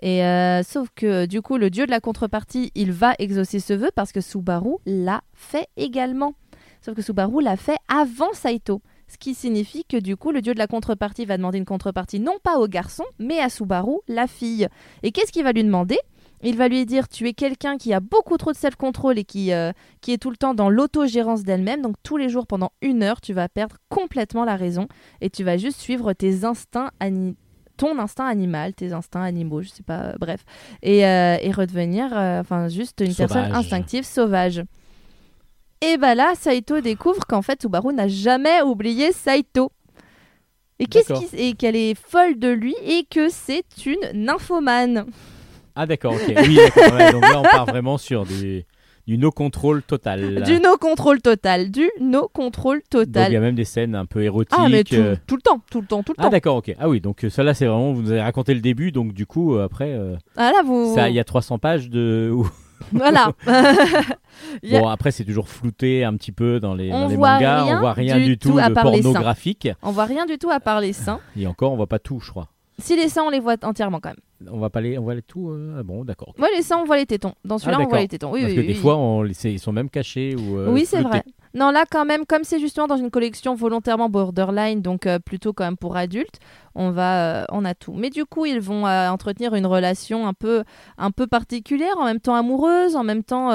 [0.00, 3.72] Et euh, sauf que du coup, le dieu de la contrepartie, il va exaucer ce
[3.72, 6.34] vœu parce que Subaru l'a fait également.
[6.82, 8.82] Sauf que Subaru l'a fait avant Saito.
[9.08, 12.20] Ce qui signifie que du coup, le dieu de la contrepartie va demander une contrepartie
[12.20, 14.68] non pas au garçon, mais à Subaru, la fille.
[15.02, 15.98] Et qu'est-ce qu'il va lui demander?
[16.42, 19.52] Il va lui dire tu es quelqu'un qui a beaucoup trop de self-control et qui,
[19.52, 21.82] euh, qui est tout le temps dans l'autogérance d'elle-même.
[21.82, 24.86] Donc tous les jours pendant une heure, tu vas perdre complètement la raison
[25.20, 26.90] et tu vas juste suivre tes instincts
[27.76, 30.44] ton instinct animal, tes instincts animaux, je sais pas, euh, bref,
[30.82, 34.64] et, euh, et redevenir, enfin juste une personne instinctive, sauvage.
[35.80, 39.70] Et bah là, Saito découvre qu'en fait Subaru n'a jamais oublié Saito.
[40.80, 45.06] Et qu'est-ce qui et qu'elle est folle de lui et que c'est une nymphomane.
[45.74, 46.34] Ah d'accord, ok.
[46.42, 46.94] Oui, d'accord.
[46.94, 48.64] ouais, donc là on part vraiment sur du,
[49.06, 50.42] du no control total.
[50.44, 53.36] Du no contrôle total, du no contrôle Donc il y total.
[53.36, 54.56] a même des scènes un peu érotiques.
[54.56, 56.30] Ah mais tout, euh, tout le temps, tout le temps, tout le Ah temps.
[56.30, 56.74] d'accord, ok.
[56.78, 59.12] Ah oui, donc euh, ça là c'est vraiment, vous nous avez raconté le début, donc
[59.12, 60.94] du coup euh, après, euh, Ah là vous.
[60.94, 62.32] ça il y a 300 pages de...
[62.92, 63.32] Voilà.
[64.70, 67.64] Bon, après, c'est toujours flouté un petit peu dans les, On dans les mangas.
[67.64, 69.02] rien on voit rien du tout à de part les seins.
[69.02, 69.68] pornographique.
[69.82, 71.20] On voit rien du tout à part les seins.
[71.36, 72.48] Et encore, on voit pas tout, je crois.
[72.78, 74.48] Si les seins, on les voit entièrement quand même.
[74.52, 75.50] On va pas les, on voit les tout.
[75.50, 76.32] euh, ah bon, d'accord.
[76.38, 77.34] Ouais, les seins, on voit les tétons.
[77.44, 78.30] Dans celui-là, Ah, on voit les tétons.
[78.32, 78.78] Oui, Parce oui, que oui, des oui.
[78.78, 80.58] fois, on, ils sont même cachés ou.
[80.58, 81.24] euh, oui, c'est vrai.
[81.54, 85.52] Non, là, quand même, comme c'est justement dans une collection volontairement borderline, donc euh, plutôt
[85.52, 86.38] quand même pour adultes,
[86.74, 87.94] on va, euh, on a tout.
[87.94, 90.64] Mais du coup, ils vont euh, entretenir une relation un peu,
[90.98, 93.48] un peu particulière, en même temps amoureuse, en même temps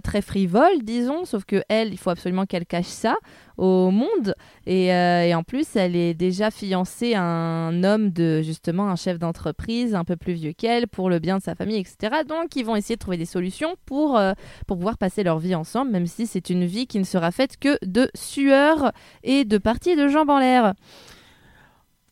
[0.00, 1.24] très frivole, disons.
[1.24, 3.16] Sauf que elle, il faut absolument qu'elle cache ça
[3.58, 4.34] au monde.
[4.66, 8.96] Et, euh, et en plus, elle est déjà fiancée à un homme de justement un
[8.96, 12.22] chef d'entreprise un peu plus vieux qu'elle pour le bien de sa famille, etc.
[12.28, 14.32] Donc, ils vont essayer de trouver des solutions pour euh,
[14.66, 17.56] pour pouvoir passer leur vie ensemble, même si c'est une vie qui ne sera faite
[17.58, 18.92] que de sueur
[19.22, 20.74] et de parties de jambes en l'air.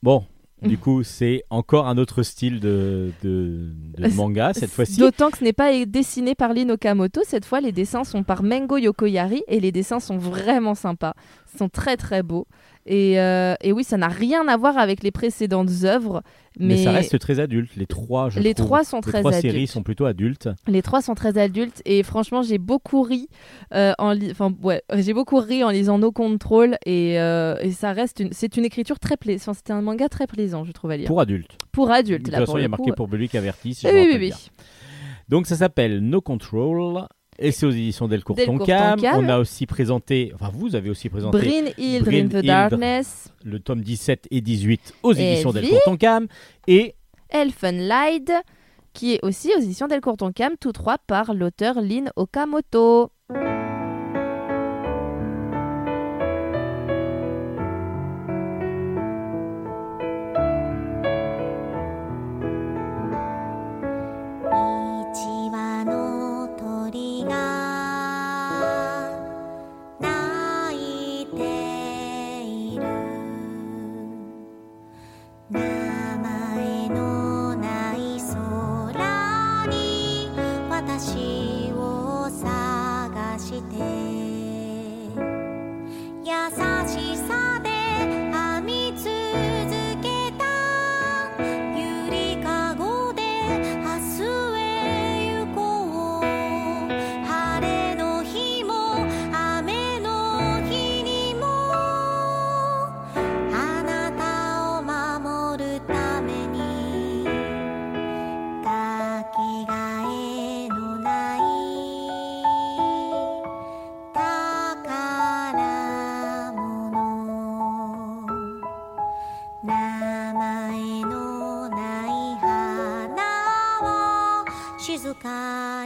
[0.03, 0.25] Bon.
[0.63, 4.99] Du coup, c'est encore un autre style de, de, de manga cette fois-ci.
[4.99, 7.21] D'autant que ce n'est pas dessiné par Lin Okamoto.
[7.27, 11.15] Cette fois, les dessins sont par Mengo Yokoyari et les dessins sont vraiment sympas.
[11.53, 12.47] Ils sont très très beaux.
[12.87, 16.23] Et, euh, et oui, ça n'a rien à voir avec les précédentes œuvres.
[16.59, 16.75] Mais...
[16.75, 17.75] Mais, ça reste très adulte.
[17.77, 18.67] Les trois, je Les trouve.
[18.67, 19.53] trois sont les très trois adultes.
[19.55, 20.49] séries sont plutôt adultes.
[20.69, 23.29] Les trois sont très adultes et franchement j'ai beaucoup ri
[23.73, 27.93] euh, en enfin ouais j'ai beaucoup ri en lisant No Control et, euh, et ça
[27.93, 30.93] reste une c'est une écriture très plaisante enfin, c'était un manga très plaisant je trouve
[30.93, 31.57] à lire pour, Pour adultes.
[31.91, 33.75] adultes De toute pour façon, il y a marqué pour public averti.
[33.75, 34.37] Si oui oui oui bien.
[35.29, 37.07] Donc ça s'appelle No Control
[37.39, 39.01] et c'est aux éditions Delcourt Tonkam.
[39.15, 42.45] On a aussi présenté, enfin vous avez aussi présenté Brin Hill Dream the.
[42.45, 45.53] Darkness le tome 17 et 18 aux éditions.
[45.53, 46.27] Delcourt Tonkam
[46.67, 46.95] et
[47.31, 48.33] Elfenlight
[48.93, 53.11] qui est aussi aux éditions Delcourt Tonkam tous trois par l'auteur Lin Okamoto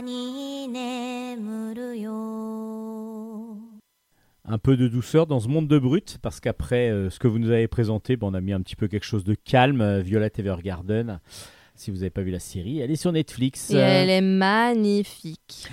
[0.08, 3.58] に眠るよ
[4.46, 7.40] un peu de douceur dans ce monde de brut parce qu'après euh, ce que vous
[7.40, 9.80] nous avez présenté, bon, on a mis un petit peu quelque chose de calme.
[9.82, 11.20] euh, Violet Evergarden.
[11.76, 13.72] Si vous n'avez pas vu la série, elle est sur Netflix.
[13.72, 15.68] et elle est magnifique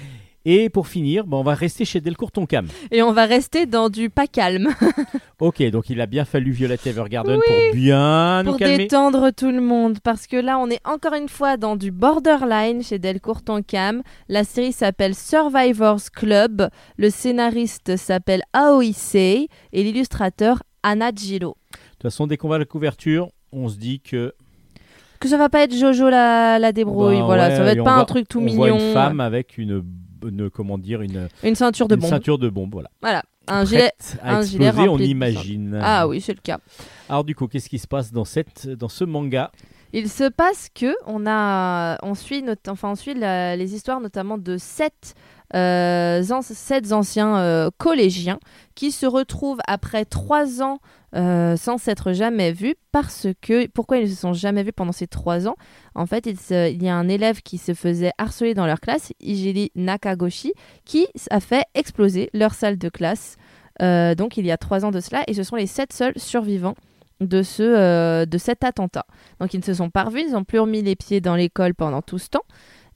[0.47, 2.67] Et pour finir, bon, on va rester chez Delcourt Tonkam.
[2.91, 4.69] et on va rester dans du pas calme
[5.39, 8.77] Ok, donc il a bien fallu Violet Evergarden pour bien nous pour calmer.
[8.77, 12.83] détendre tout le monde parce que là on est encore une fois dans du borderline
[12.83, 14.03] chez Delcourt Tonkam.
[14.29, 21.57] La série s'appelle Survivors Club, le scénariste s'appelle Aoi Sei et l'illustrateur Anna Jiro.
[21.71, 24.33] De toute façon, dès qu'on va à la couverture, on se dit que
[25.19, 27.83] Que ça va pas être Jojo la, la débrouille, Ben voilà, ouais, ça va être
[27.83, 29.83] pas un voit- truc tout on mignon, voit une femme avec une,
[30.27, 32.09] une- comment dire une, une ceinture de une bombe.
[32.09, 32.89] ceinture de bombe, voilà.
[33.01, 33.91] Voilà, un gilet.
[34.21, 35.79] À un gilet exploser, on rempli de imagine.
[35.81, 36.59] Ah oui, c'est le cas.
[37.09, 39.51] Alors du coup, qu'est-ce qui se passe dans cette dans ce manga
[39.93, 44.01] Il se passe que on a, on suit, not- enfin on suit la- les histoires
[44.01, 45.13] notamment de sept,
[45.51, 48.39] sept anciens euh, collégiens
[48.75, 50.79] qui se retrouvent après trois ans
[51.15, 54.91] euh, sans s'être jamais vus parce que pourquoi ils ne se sont jamais vus pendant
[54.91, 55.55] ces trois ans?
[55.93, 59.71] En fait, il, y a un élève qui se faisait harceler dans leur classe, Ijiri
[59.75, 60.53] Nakagoshi,
[60.83, 63.37] qui a fait exploser leur salle de classe.
[63.81, 66.13] euh, donc il y a trois ans de cela, et ce sont les sept seuls
[66.17, 66.75] survivants
[67.21, 69.05] de, ce, euh, de cet attentat.
[69.39, 71.73] Donc ils ne se sont pas revus, ils n'ont plus remis les pieds dans l'école
[71.73, 72.43] pendant tout ce temps.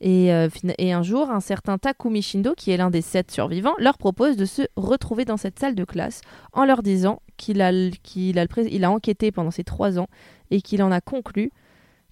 [0.01, 3.73] Et, euh, et un jour, un certain Takumi Shindo, qui est l'un des sept survivants,
[3.79, 6.21] leur propose de se retrouver dans cette salle de classe
[6.53, 9.63] en leur disant qu'il a, l- qu'il a, le pré- il a enquêté pendant ces
[9.65, 10.07] trois ans
[10.51, 11.51] et qu'il en a conclu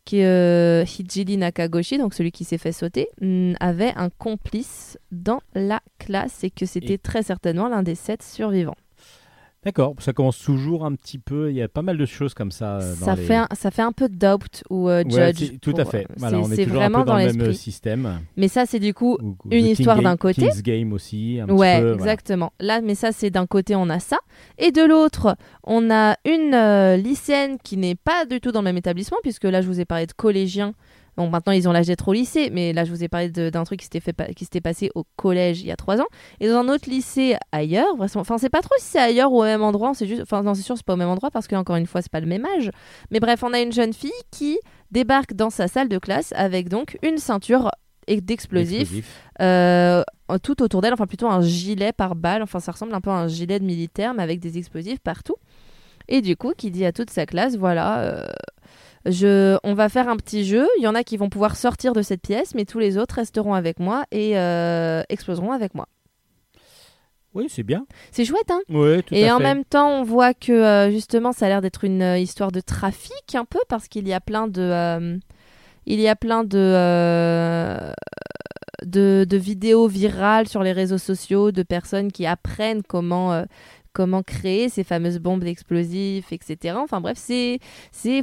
[0.06, 5.40] que euh, Hijiri Nakagoshi, donc celui qui s'est fait sauter, mm, avait un complice dans
[5.54, 8.76] la classe et que c'était Et- très certainement l'un des sept survivants.
[9.68, 11.50] D'accord, ça commence toujours un petit peu.
[11.52, 12.78] Il y a pas mal de choses comme ça.
[12.78, 15.60] euh, dans Ça, les- fait un, ça fait un peu doubt ou euh, judge.
[15.62, 16.06] tout à pour, fait.
[16.10, 18.22] euh, Voilà, c'est- on est, toujours un vraiment peu dans, dans le même système.
[18.38, 20.44] Mais ça, c'est du coup Ou- ou une histoire d'un côté.
[20.44, 21.40] King's Game aussi.
[21.42, 21.96] Un Ouais, petit peu, voilà.
[22.14, 22.54] exactement.
[22.62, 24.20] Là, mais ça, c'est d'un côté, on a ça.
[24.58, 28.66] Et de l'autre, on a une euh, lycéenne qui n'est pas du tout dans le
[28.66, 30.74] même établissement, puisque là, je vous ai parlé de collégiens.
[31.18, 33.64] Bon, maintenant, ils ont l'âge d'être au lycée, mais là, je vous ai parlé d'un
[33.64, 36.06] truc qui s'était, fait, qui s'était passé au collège il y a trois ans.
[36.40, 39.44] Et dans un autre lycée ailleurs, enfin, c'est pas trop si c'est ailleurs ou au
[39.44, 41.56] même endroit, c'est juste, enfin, non, c'est sûr, c'est pas au même endroit, parce que,
[41.56, 42.70] encore une fois, c'est pas le même âge.
[43.10, 44.60] Mais bref, on a une jeune fille qui
[44.92, 47.72] débarque dans sa salle de classe avec donc une ceinture
[48.08, 49.22] d'explosifs Explosif.
[49.42, 50.04] euh,
[50.42, 53.16] tout autour d'elle, enfin plutôt un gilet par balle, enfin ça ressemble un peu à
[53.16, 55.36] un gilet de militaire mais avec des explosifs partout.
[56.08, 58.26] Et du coup, qui dit à toute sa classe, voilà, euh,
[59.10, 61.94] je, on va faire un petit jeu, il y en a qui vont pouvoir sortir
[61.94, 65.88] de cette pièce, mais tous les autres resteront avec moi et euh, exploseront avec moi.
[67.34, 67.86] Oui, c'est bien.
[68.12, 69.44] C'est chouette, hein Oui, tout et à en fait.
[69.44, 72.62] même temps, on voit que euh, justement, ça a l'air d'être une euh, histoire de
[72.62, 75.18] trafic un peu parce qu'il y a plein de, euh,
[75.86, 77.94] il y a plein de,
[78.86, 83.44] de, de vidéos virales sur les réseaux sociaux de personnes qui apprennent comment.
[83.98, 86.76] Comment créer ces fameuses bombes explosives, etc.
[86.78, 87.60] Enfin bref, c'est
[87.92, 88.22] c'est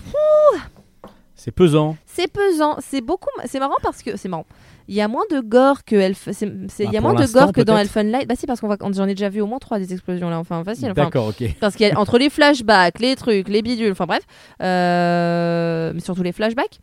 [1.34, 1.96] C'est pesant.
[2.06, 4.46] c'est pesant, c'est beaucoup, c'est marrant parce que c'est marrant.
[4.86, 7.26] Il y a moins de gore que Elf, c'est- il Bah, y a moins de
[7.26, 7.76] gore que dans.
[7.76, 8.28] Elfen Light.
[8.28, 10.38] Bah si parce qu'on va, j'en ai déjà vu au moins trois des explosions là,
[10.38, 10.90] enfin facile.
[10.92, 11.42] Enfin, D'accord, ok.
[11.60, 14.22] parce qu'il y a entre les flashbacks, les trucs, les bidules, enfin bref,
[14.62, 16.78] euh, mais surtout les flashbacks.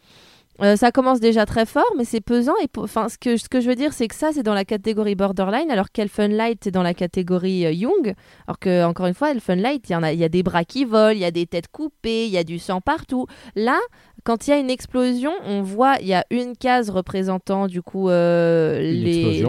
[0.61, 2.53] Euh, ça commence déjà très fort, mais c'est pesant.
[2.61, 4.65] Et enfin, ce que ce que je veux dire, c'est que ça, c'est dans la
[4.65, 8.13] catégorie borderline, alors qu'Elfen Light, c'est dans la catégorie euh, Young.
[8.47, 10.63] Alors que encore une fois, Elfen Light, il y en a, y a des bras
[10.63, 13.25] qui volent, il y a des têtes coupées, il y a du sang partout.
[13.55, 13.79] Là,
[14.23, 17.81] quand il y a une explosion, on voit, il y a une case représentant du
[17.81, 18.79] coup euh,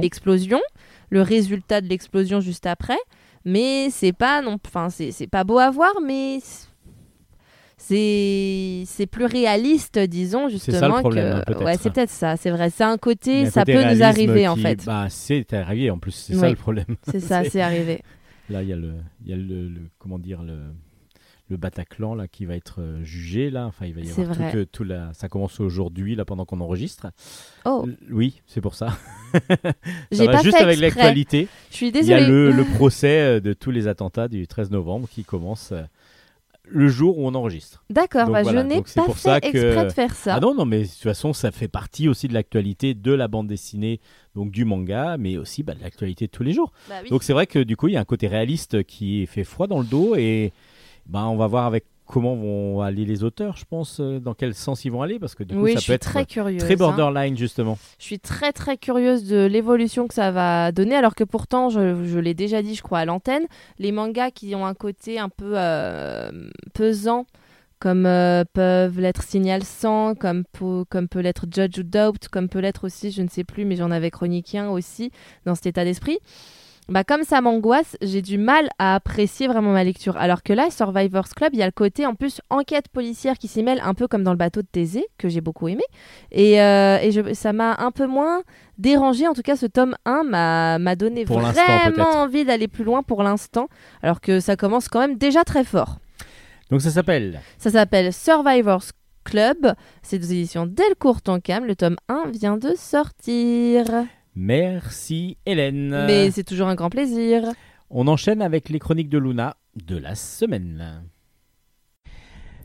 [0.01, 0.61] l'explosion,
[1.11, 2.99] le résultat de l'explosion juste après.
[3.45, 6.39] Mais c'est pas non, enfin c'est c'est pas beau à voir, mais
[7.87, 10.79] c'est c'est plus réaliste, disons justement.
[10.79, 11.39] ça le problème, que...
[11.39, 11.65] hein, peut-être.
[11.65, 12.71] Ouais, c'est peut-être ça, c'est vrai.
[12.71, 14.85] C'est un côté, un ça côté peut nous arriver en fait.
[14.85, 16.41] Bah, c'est arrivé en plus, c'est Oui.
[16.41, 16.97] ça le problème.
[17.11, 18.03] C'est ça, c'est- c'est arrivé.
[18.51, 20.59] Là, il y a le, y a le, le- comment dire le,
[21.49, 23.67] le Bataclan là qui va être euh, jugé là.
[23.67, 24.53] Enfin, il va y C'est avoir tout, vrai.
[24.53, 27.09] que- tout la, ça commence aujourd'hui là pendant qu'on enregistre.
[27.65, 28.97] Oh, L- Oui, c'est pour ça.
[30.11, 31.49] j'ai pas juste fait avec l'actualité.
[31.71, 32.27] Je suis Il y a désolée.
[32.27, 35.83] le, le procès euh, de tous les attentats du 13 novembre qui commence euh,
[36.65, 37.85] le jour où on enregistre.
[37.91, 40.35] D'accord, bah, voilà, je n'ai pas pour fait ça que- exprès de faire ça.
[40.37, 43.29] Ah non, non, mais de toute façon, ça fait partie aussi de l'actualité de la
[43.29, 44.01] bande dessinée,
[44.35, 46.73] donc du manga, mais aussi bah, de l'actualité de tous les jours.
[46.89, 47.11] Bah oui.
[47.11, 49.67] Donc c'est vrai que du coup, il y a un côté réaliste qui fait froid
[49.67, 50.53] dans le dos et
[51.07, 54.55] bah, on va voir avec comment vont aller les auteurs, je pense, euh, dans quel
[54.55, 56.27] sens ils vont aller, parce que du coup, oui, ça je peut suis être très
[56.27, 56.61] curieuse.
[56.63, 56.77] très hein.
[56.77, 57.79] borderline justement.
[57.99, 62.05] Je suis très très curieuse de l'évolution que ça va donner, alors que pourtant, je,
[62.05, 63.47] je l'ai déjà dit, je crois, à l'antenne,
[63.79, 66.31] les mangas qui ont un côté un peu euh,
[66.75, 67.27] pesant,
[67.79, 72.49] comme euh, peuvent l'être Signal 100, comme, peut- comme peut l'être Judge ou Doubt, comme
[72.49, 75.11] peut l'être aussi, je ne sais plus, mais j'en avais chroniqué un aussi
[75.47, 76.19] dans cet état d'esprit.
[76.89, 80.17] Bah, comme ça m'angoisse, j'ai du mal à apprécier vraiment ma lecture.
[80.17, 83.47] Alors que là, Survivors Club, il y a le côté en plus enquête policière qui
[83.49, 85.85] s'y mêle, un peu comme dans le bateau de Thésée, que j'ai beaucoup aimé.
[86.33, 88.43] Et, euh, et je- ça m'a un peu moins
[88.79, 89.29] dérangé.
[89.29, 91.41] En tout cas, ce tome 1 m'a m'a donné Pour
[91.95, 93.69] vraiment envie d'aller plus loin pour l'instant.
[94.03, 95.99] Alors que ça commence quand même déjà très fort.
[96.71, 98.85] Donc ça s'appelle Ça s'appelle Survivors
[99.25, 99.73] Club.
[100.03, 101.65] C'est aux éditions Delcourt Tonkam.
[101.65, 103.85] Le tome 1 vient de sortir.
[104.35, 106.05] Merci Hélène.
[106.07, 107.53] Mais c'est toujours un grand plaisir.
[107.91, 111.05] On enchaîne avec les chroniques de Luna de la semaine.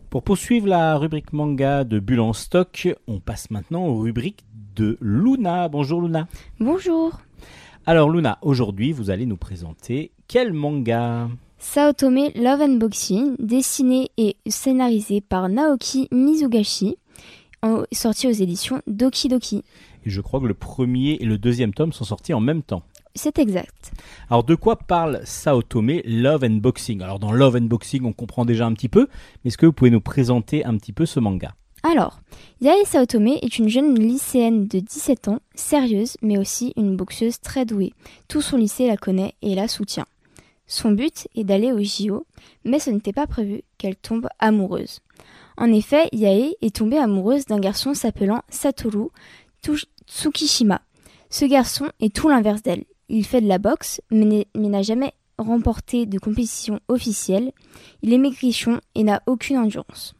[0.09, 4.97] Pour poursuivre la rubrique manga de Bulle en stock, on passe maintenant aux rubriques de
[5.01, 5.67] Luna.
[5.67, 6.29] Bonjour Luna.
[6.59, 7.19] Bonjour.
[7.85, 11.27] Alors Luna, aujourd'hui vous allez nous présenter quel manga?
[11.59, 16.97] Saotome Love and Boxing, dessiné et scénarisé par Naoki Mizugashi,
[17.91, 19.63] sorti aux éditions Doki Doki.
[20.09, 22.83] Je crois que le premier et le deuxième tome sont sortis en même temps.
[23.15, 23.91] C'est exact.
[24.29, 27.01] Alors de quoi parle Saotome Love and Boxing?
[27.01, 29.07] Alors dans Love and Boxing on comprend déjà un petit peu,
[29.43, 31.55] mais est-ce que vous pouvez nous présenter un petit peu ce manga?
[31.83, 32.21] Alors,
[32.61, 37.65] Yae Saotome est une jeune lycéenne de 17 ans, sérieuse, mais aussi une boxeuse très
[37.65, 37.93] douée.
[38.27, 40.05] Tout son lycée la connaît et la soutient.
[40.65, 42.25] Son but est d'aller au JO,
[42.65, 44.99] mais ce n'était pas prévu qu'elle tombe amoureuse.
[45.55, 49.09] En effet, Yae est tombée amoureuse d'un garçon s'appelant Satoru
[50.07, 50.81] Tsukishima.
[51.29, 52.85] Ce garçon est tout l'inverse d'elle.
[53.09, 57.51] Il fait de la boxe, mais n'a jamais remporté de compétition officielle.
[58.01, 60.13] Il est maigrichon et n'a aucune endurance.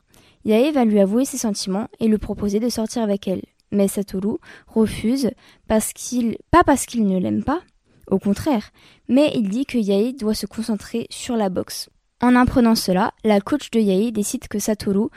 [0.46, 3.44] Yae va lui avouer ses sentiments et lui proposer de sortir avec elle.
[3.72, 5.32] Mais Satoru refuse
[5.68, 7.62] pas parce qu'il ne l'aime pas,
[8.10, 8.72] au contraire,
[9.10, 11.90] mais il dit que Yae doit se concentrer sur la boxe.
[12.22, 15.10] En apprenant cela, la coach de Yae décide que Satoru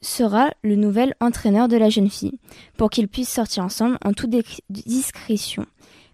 [0.00, 2.38] sera le nouvel entraîneur de la jeune fille,
[2.78, 4.30] pour qu'ils puissent sortir ensemble en toute
[4.70, 5.66] discrétion.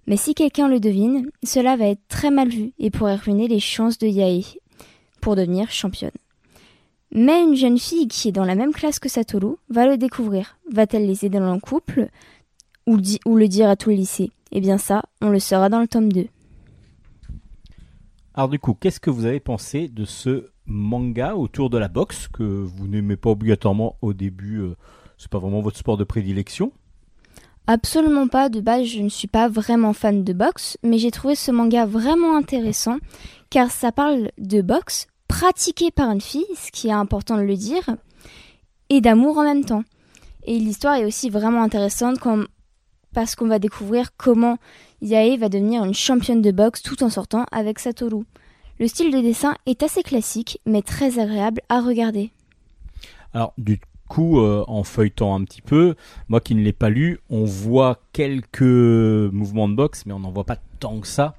[0.09, 3.61] Mais si quelqu'un le devine, cela va être très mal vu et pourrait ruiner les
[3.61, 4.43] chances de Yae
[5.21, 6.11] pour devenir championne.
[7.13, 10.59] Mais une jeune fille qui est dans la même classe que Satoru va le découvrir.
[10.73, 12.09] Va-t-elle les aider dans le couple
[12.87, 15.39] ou, le di- ou le dire à tout le lycée Eh bien ça, on le
[15.39, 16.27] saura dans le tome 2.
[18.37, 22.29] Alors du coup, qu'est-ce que vous avez pensé de ce manga autour de la boxe
[22.29, 24.77] que vous n'aimez pas obligatoirement au début euh,
[25.17, 26.71] C'est pas vraiment votre sport de prédilection?
[27.67, 31.35] Absolument pas, de base je ne suis pas vraiment fan de boxe, mais j'ai trouvé
[31.35, 32.99] ce manga vraiment intéressant
[33.49, 37.57] car ça parle de boxe pratiquée par une fille, ce qui est important de le
[37.57, 37.97] dire,
[38.91, 39.83] et d'amour en même temps.
[40.45, 42.19] Et l'histoire est aussi vraiment intéressante
[43.15, 44.59] parce qu'on va découvrir comment
[45.07, 48.25] Yae va devenir une championne de boxe tout en sortant avec Satoru.
[48.81, 52.33] Le style de dessin est assez classique mais très agréable à regarder.
[53.33, 55.95] Alors du coup, euh, en feuilletant un petit peu,
[56.29, 60.33] moi qui ne l'ai pas lu, on voit quelques mouvements de boxe, mais on n'en
[60.33, 61.37] voit pas tant que ça.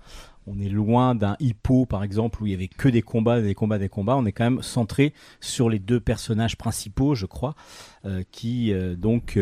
[0.49, 3.53] On est loin d'un hippo, par exemple, où il y avait que des combats, des
[3.53, 4.15] combats, des combats.
[4.15, 7.53] On est quand même centré sur les deux personnages principaux, je crois,
[8.05, 9.37] euh, qui euh, donc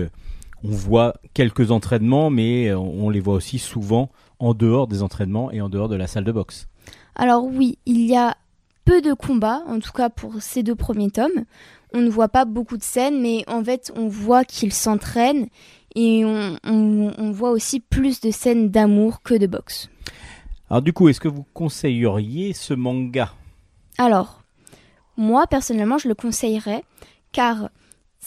[0.64, 5.52] on voit quelques entraînements, mais euh, on les voit aussi souvent en dehors des entraînements
[5.52, 6.68] et en dehors de la salle de boxe.
[7.16, 8.36] Alors oui, il y a
[8.84, 11.46] peu de combats, en tout cas pour ces deux premiers tomes.
[11.94, 15.48] On ne voit pas beaucoup de scènes, mais en fait on voit qu'ils s'entraînent
[15.96, 19.90] et on, on- on voit aussi plus de scènes d'amour que de boxe.
[20.70, 23.32] Alors du coup, est-ce que vous conseilleriez ce manga?
[23.98, 24.42] Alors,
[25.16, 26.84] moi personnellement je le conseillerais
[27.32, 27.70] car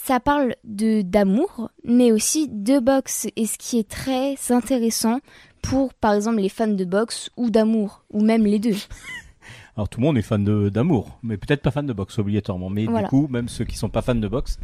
[0.09, 5.19] ça parle de d'amour, mais aussi de boxe, et ce qui est très intéressant
[5.61, 8.73] pour par exemple les fans de boxe ou d'amour, ou même les deux.
[9.75, 12.71] Alors tout le monde est fan d'amour, mais peut-être pas fan de boxe obligatoirement.
[12.71, 13.03] Mais Voilà.
[13.03, 14.57] du coup, même ceux qui sont pas fans de boxe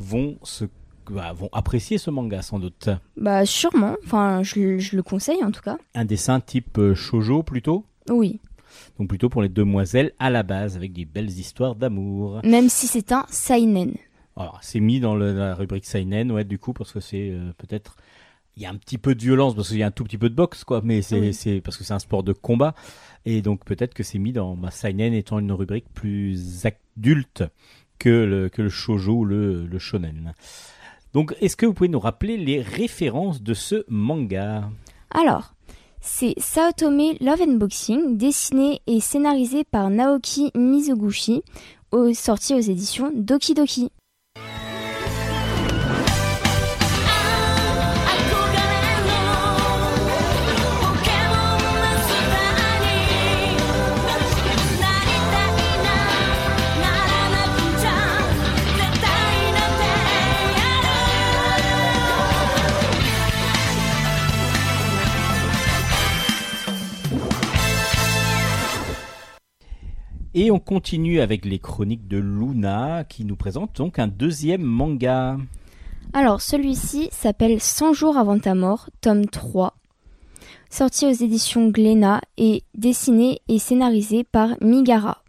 [0.00, 0.64] vont se
[1.08, 2.88] bah, vont apprécier ce manga sans doute.
[3.16, 5.78] Bah sûrement, enfin je, je le conseille en tout cas.
[5.94, 8.40] Un dessin type euh, shojo plutôt, Oui.
[8.98, 12.40] donc plutôt pour les demoiselles à la base avec des belles histoires d'amour.
[12.42, 13.94] Même si c'est un seinen.
[14.38, 17.52] Alors c'est mis dans le- la rubrique seinen, ouais, du coup parce que c'est euh,
[17.58, 17.96] peut-être
[18.56, 20.18] il y a un petit peu de violence parce qu'il y a un tout petit
[20.18, 21.34] peu de boxe quoi, mais c'est Oui.
[21.34, 22.74] c'est parce que c'est un sport de combat
[23.24, 27.44] et donc peut-être que c'est mis dans bah, seinen étant une rubrique plus adulte
[27.98, 30.34] que le que le shojo ou le le shonen.
[31.14, 34.68] Donc est-ce que vous pouvez nous rappeler les références de ce manga?
[35.10, 35.54] Alors,
[36.00, 41.42] c'est Saotome Love and Boxing, dessiné et scénarisé par Naoki Mizoguchi,
[41.92, 43.90] au, sorti aux éditions Doki Doki.
[70.34, 75.38] Et on continue avec les chroniques de Luna qui nous présente donc un deuxième manga.
[76.12, 79.74] Alors, celui-ci s'appelle 100 jours avant ta mort, tome 3,
[80.68, 85.22] sorti aux éditions Glénat et dessiné et scénarisé par Migara.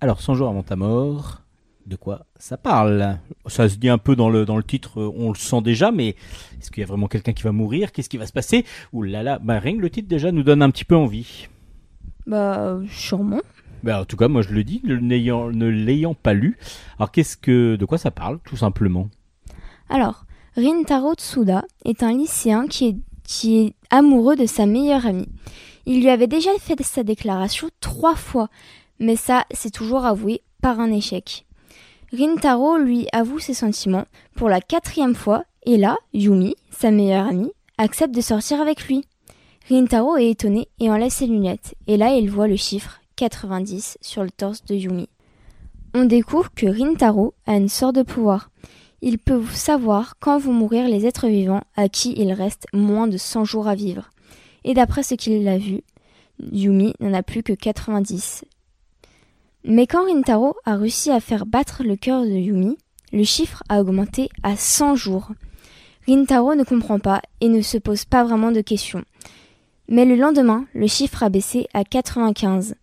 [0.00, 1.42] Alors, 100 jours avant ta mort,
[1.86, 3.18] de quoi ça parle?
[3.46, 5.90] Ça se dit un peu dans le, dans le titre, euh, on le sent déjà,
[5.90, 6.10] mais
[6.60, 7.90] est-ce qu'il y a vraiment quelqu'un qui va mourir?
[7.90, 8.64] Qu'est-ce qui va se passer?
[8.92, 11.48] Ouh là là, bah, rien que le titre déjà nous donne un petit peu envie.
[12.26, 13.40] Bah, sûrement.
[13.82, 16.58] Bah, en tout cas, moi je le dis, ne l'ayant, pas lu.
[16.98, 19.08] Alors, qu'est-ce que, de quoi ça parle, tout simplement?
[19.88, 20.24] Alors,
[20.56, 23.02] Rintaro Tsuda est un lycéen qui
[23.56, 25.28] est amoureux de sa meilleure amie.
[25.86, 28.48] Il lui avait déjà fait sa déclaration trois fois,
[28.98, 31.46] mais ça, c'est toujours avoué par un échec.
[32.12, 37.52] Rintaro lui avoue ses sentiments pour la quatrième fois, et là, Yumi, sa meilleure amie,
[37.78, 39.04] accepte de sortir avec lui.
[39.70, 44.22] Rintaro est étonné et enlève ses lunettes, et là, il voit le chiffre 90 sur
[44.22, 45.08] le torse de Yumi.
[45.92, 48.50] On découvre que Rintaro a une sorte de pouvoir.
[49.02, 53.16] Il peut savoir quand vont mourir les êtres vivants à qui il reste moins de
[53.16, 54.10] 100 jours à vivre.
[54.64, 55.82] Et d'après ce qu'il a vu,
[56.52, 58.44] Yumi n'en a plus que 90.
[59.64, 62.78] Mais quand Rintaro a réussi à faire battre le cœur de Yumi,
[63.12, 65.32] le chiffre a augmenté à 100 jours.
[66.06, 69.02] Rintaro ne comprend pas et ne se pose pas vraiment de questions.
[69.88, 72.76] Mais le lendemain, le chiffre a baissé à 95.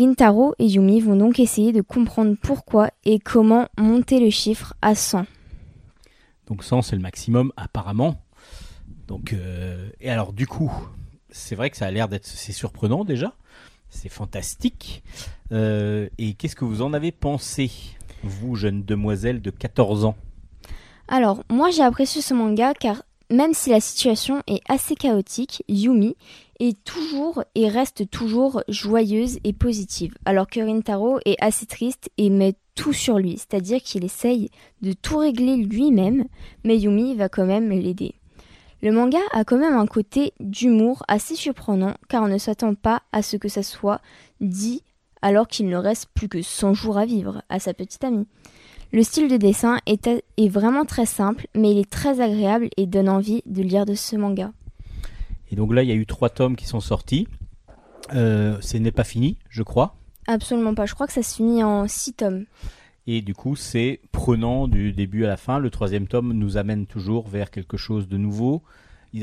[0.00, 4.94] Rintaro et Yumi vont donc essayer de comprendre pourquoi et comment monter le chiffre à
[4.94, 5.26] 100.
[6.46, 8.22] Donc 100 c'est le maximum apparemment.
[9.08, 10.72] Donc euh, et alors du coup,
[11.28, 13.34] c'est vrai que ça a l'air d'être c'est surprenant déjà
[13.90, 15.02] C'est fantastique.
[15.52, 17.70] Euh, et qu'est-ce que vous en avez pensé,
[18.22, 20.16] vous, jeune demoiselle de 14 ans?
[21.08, 26.16] Alors, moi j'ai apprécié ce manga car même si la situation est assez chaotique, Yumi
[26.58, 32.28] est toujours et reste toujours joyeuse et positive, alors que Rintaro est assez triste et
[32.28, 34.50] met tout sur lui, c'est-à-dire qu'il essaye
[34.82, 36.24] de tout régler lui-même,
[36.64, 38.14] mais Yumi va quand même l'aider.
[38.82, 43.02] Le manga a quand même un côté d'humour assez surprenant car on ne s'attend pas
[43.12, 44.00] à ce que ça soit
[44.40, 44.82] dit
[45.20, 48.26] alors qu'il ne reste plus que 100 jours à vivre à sa petite amie.
[48.92, 52.86] Le style de dessin est, est vraiment très simple, mais il est très agréable et
[52.86, 54.52] donne envie de lire de ce manga.
[55.50, 57.28] Et donc là, il y a eu trois tomes qui sont sortis.
[58.14, 59.94] Euh, ce n'est pas fini, je crois.
[60.26, 62.46] Absolument pas, je crois que ça se finit en 6 tomes.
[63.06, 65.58] Et du coup, c'est prenant du début à la fin.
[65.58, 68.62] Le troisième tome nous amène toujours vers quelque chose de nouveau.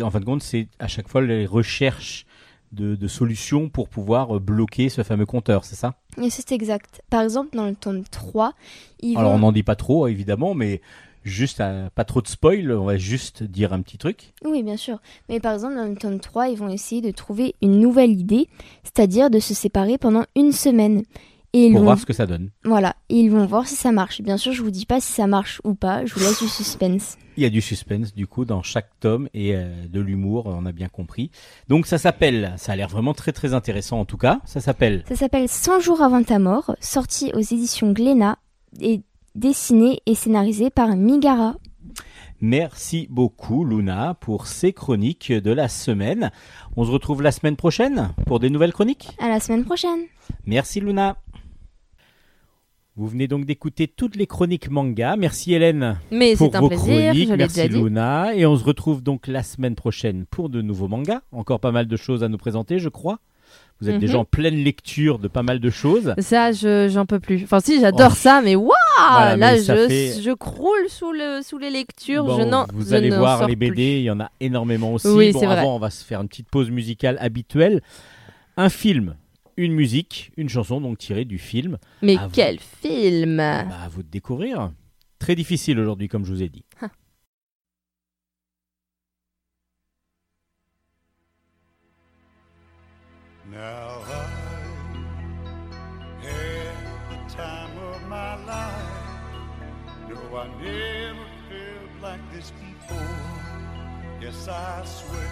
[0.02, 2.26] En fin de compte, c'est à chaque fois les recherches
[2.72, 5.96] de, de solutions pour pouvoir euh, bloquer ce fameux compteur, c'est ça?
[6.22, 7.02] Et c'est exact.
[7.10, 8.54] Par exemple, dans le tome 3,
[9.02, 9.38] ils Alors, vont...
[9.38, 10.82] on n'en dit pas trop, évidemment, mais
[11.24, 14.34] juste, à- pas trop de spoil, on va juste dire un petit truc.
[14.46, 15.00] Oui, bien sûr.
[15.30, 18.48] Mais par exemple, dans le tome 3, ils vont essayer de trouver une nouvelle idée,
[18.84, 21.04] c'est-à-dire de se séparer pendant une semaine.
[21.58, 21.86] Et ils pour vont...
[21.86, 22.52] voir ce que ça donne.
[22.64, 24.22] Voilà, et ils vont voir si ça marche.
[24.22, 26.48] Bien sûr, je vous dis pas si ça marche ou pas, je vous laisse du
[26.48, 27.18] suspense.
[27.36, 30.66] Il y a du suspense du coup dans chaque tome et euh, de l'humour, on
[30.66, 31.32] a bien compris.
[31.68, 35.04] Donc ça s'appelle, ça a l'air vraiment très très intéressant en tout cas, ça s'appelle
[35.08, 38.38] Ça s'appelle 100 jours avant ta mort, sorti aux éditions Glénat
[38.80, 39.02] et
[39.36, 41.56] dessiné et scénarisé par Migara.
[42.40, 46.32] Merci beaucoup Luna pour ces chroniques de la semaine.
[46.76, 49.10] On se retrouve la semaine prochaine pour des nouvelles chroniques.
[49.20, 50.02] À la semaine prochaine.
[50.46, 51.18] Merci Luna.
[52.98, 55.16] Vous venez donc d'écouter toutes les chroniques manga.
[55.18, 57.30] Merci Hélène Mais pour c'est un vos plaisir, chroniques.
[57.30, 57.76] je Merci déjà dit.
[57.84, 58.34] Luna.
[58.36, 61.22] Et on se retrouve donc la semaine prochaine pour de nouveaux mangas.
[61.32, 63.20] Encore pas mal de choses à nous présenter, je crois.
[63.80, 64.02] Vous êtes Mhm.
[64.02, 66.16] déjà en pleine lecture de pas mal de choses.
[66.18, 67.44] Ça, je j'en peux plus.
[67.44, 68.16] Enfin, si, j'adore Oh.
[68.16, 68.72] ça, mais waouh
[69.12, 72.26] Voilà, Là, mais je, fait- je croule sous, le, sous les lectures.
[72.26, 73.84] Bon, je vous je allez voir les BD, plus.
[73.84, 75.08] il y en a énormément aussi.
[75.08, 75.58] Oui, bon, vrai.
[75.60, 77.82] avant, on va se faire une petite pause musicale habituelle.
[78.58, 79.14] Un film,
[79.58, 81.78] une musique, une chanson donc tirée du film.
[82.02, 82.34] Mais À vous.
[82.34, 84.72] quel film Bah, à vous de découvrir.
[85.20, 86.64] Très difficile aujourd'hui, comme je vous ai dit.
[93.52, 94.28] Now I
[96.22, 100.10] had the time of my life.
[100.10, 103.16] No, I never felt like this before.
[104.22, 105.32] Yes, I swear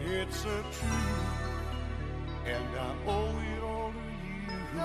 [0.00, 1.41] it's a truth,
[2.46, 4.78] and I owe it all to you.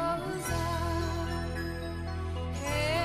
[2.62, 2.97] Had the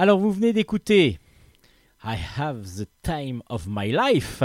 [0.00, 1.18] Alors, vous venez d'écouter
[2.04, 4.44] I Have the Time of My Life.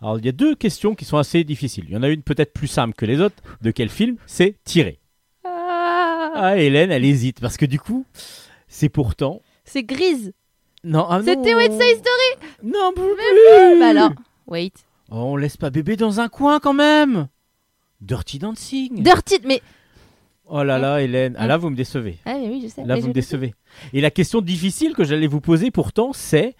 [0.00, 1.84] Alors, il y a deux questions qui sont assez difficiles.
[1.88, 3.42] Il y en a une peut-être plus simple que les autres.
[3.60, 5.00] De quel film C'est tiré.
[5.44, 8.06] Ah, Ah, Hélène, elle hésite parce que du coup,
[8.68, 9.42] c'est pourtant.
[9.64, 10.32] c'est grise.
[10.84, 11.20] Non, ah.
[11.24, 12.52] C'était West Side Story.
[12.62, 13.80] Non, plus.
[13.80, 14.12] Bah alors,
[14.46, 14.70] wait.
[15.10, 17.26] Oh, on laisse pas bébé dans un coin quand même.
[18.00, 19.02] Dirty Dancing.
[19.02, 19.60] Dirty, mais.
[20.48, 21.34] Oh là là, Hélène.
[21.38, 22.18] Ah là, vous me décevez.
[22.24, 22.84] Ah mais oui, je sais.
[22.84, 23.54] Là, mais vous me décevez.
[23.92, 26.54] Et la question difficile que j'allais vous poser pourtant, c'est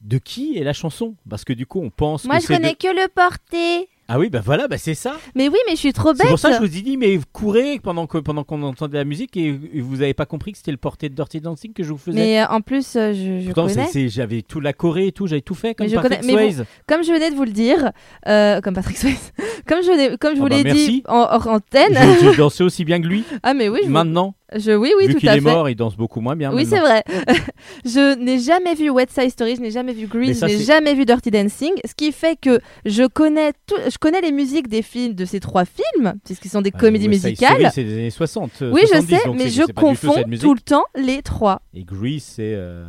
[0.00, 1.14] de qui est la chanson?
[1.28, 3.88] Parce que du coup, on pense Moi, que je de- connais que le porté.
[4.06, 5.14] Ah oui, bah voilà, bah c'est ça.
[5.34, 6.22] Mais oui, mais je suis trop bête.
[6.22, 8.98] C'est pour ça que je vous ai dit, mais courez pendant que pendant qu'on entendait
[8.98, 9.50] la musique et,
[9.80, 12.18] vous avez pas compris que c'était le porté de Dirty Dancing que je vous faisais.
[12.18, 14.08] Mais euh, en plus, euh, je, je Pourtant, connais.
[14.08, 16.52] j'avais tout la Corée et tout, j'avais tout fait comme Mais je Patrick connais- mais
[16.52, 16.64] Swayze.
[16.86, 17.92] Comme je venais de vous le dire,
[18.28, 19.32] euh, comme Patrick Swayze,
[19.66, 21.96] comme je, venais- comme je Ah vous bah, l'ai dit en hors antenne.
[22.20, 23.24] Je, je dansais aussi bien que lui.
[23.42, 25.52] ah mais oui, je, Maintenant, je- oui, oui, vu tout qu'il à est fait.
[25.52, 26.52] mort, il danse beaucoup moins bien.
[26.54, 27.02] Oui, c'est vrai.
[27.84, 30.94] je n'ai jamais vu West Side Story, je n'ai jamais vu Grease, je n'ai jamais
[30.94, 34.82] vu Dirty Dancing, ce qui fait que je connais tout, je connais les musiques des
[34.82, 37.70] films de ces trois films, puisqu'ils sont des Bah, comédies West musicales.
[37.72, 38.50] C'est des années 60.
[38.62, 41.60] euh, Oui, je 70, sais, mais je tout confonds tout le temps les trois.
[41.74, 42.54] Et Grease, c'est.
[42.54, 42.84] euh,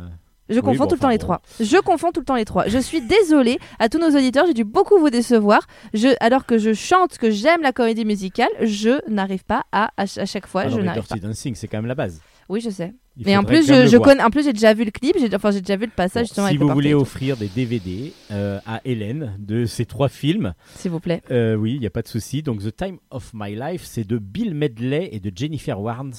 [0.48, 1.42] Je Oui, confonds bon, tout le temps les trois.
[1.60, 2.68] Je confonds tout le temps les trois.
[2.68, 5.66] Je suis désolée à tous nos auditeurs, j'ai dû beaucoup vous décevoir.
[5.94, 10.06] Je, alors que je chante, que j'aime la comédie musicale, je n'arrive pas à, à,
[10.06, 11.14] ch- à chaque fois, ah non, je n'arrive pas.
[11.16, 12.20] Dirty Dancing, c'est quand même la base.
[12.48, 12.94] Oui, je sais.
[13.16, 15.50] Il Mais en plus, je, connais, en plus, j'ai déjà vu le clip, j'ai, enfin,
[15.50, 18.12] j'ai déjà vu le passage Bon, justement si avec vous le voulez offrir des DVD
[18.30, 21.22] euh, à Hélène de ces trois films, s'il vous plaît.
[21.32, 22.42] euh, oui, il n'y a pas de souci.
[22.42, 26.12] Donc, The Time of My Life, c'est de Bill Medley et de Jennifer Warnes.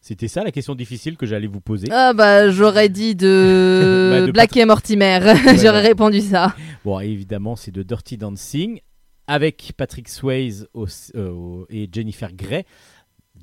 [0.00, 1.88] C'était ça la question difficile que j'allais vous poser.
[1.90, 5.20] Ah bah j'aurais dit de, Bah, de Black et Mortimer,
[5.62, 6.54] j'aurais répondu ça.
[6.84, 8.80] Bon, évidemment, c'est de Dirty Dancing
[9.26, 10.86] avec Patrick Swayze au-
[11.16, 12.64] euh, et Jennifer Grey.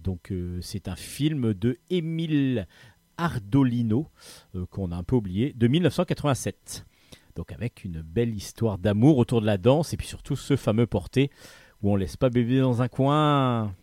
[0.03, 2.67] Donc, euh, c'est un film de Émile
[3.17, 4.07] Ardolino
[4.55, 6.85] euh, qu'on a un peu oublié de 1987.
[7.35, 10.87] Donc, avec une belle histoire d'amour autour de la danse et puis surtout ce fameux
[10.87, 11.29] porté
[11.83, 13.73] où on laisse pas bébé dans un coin.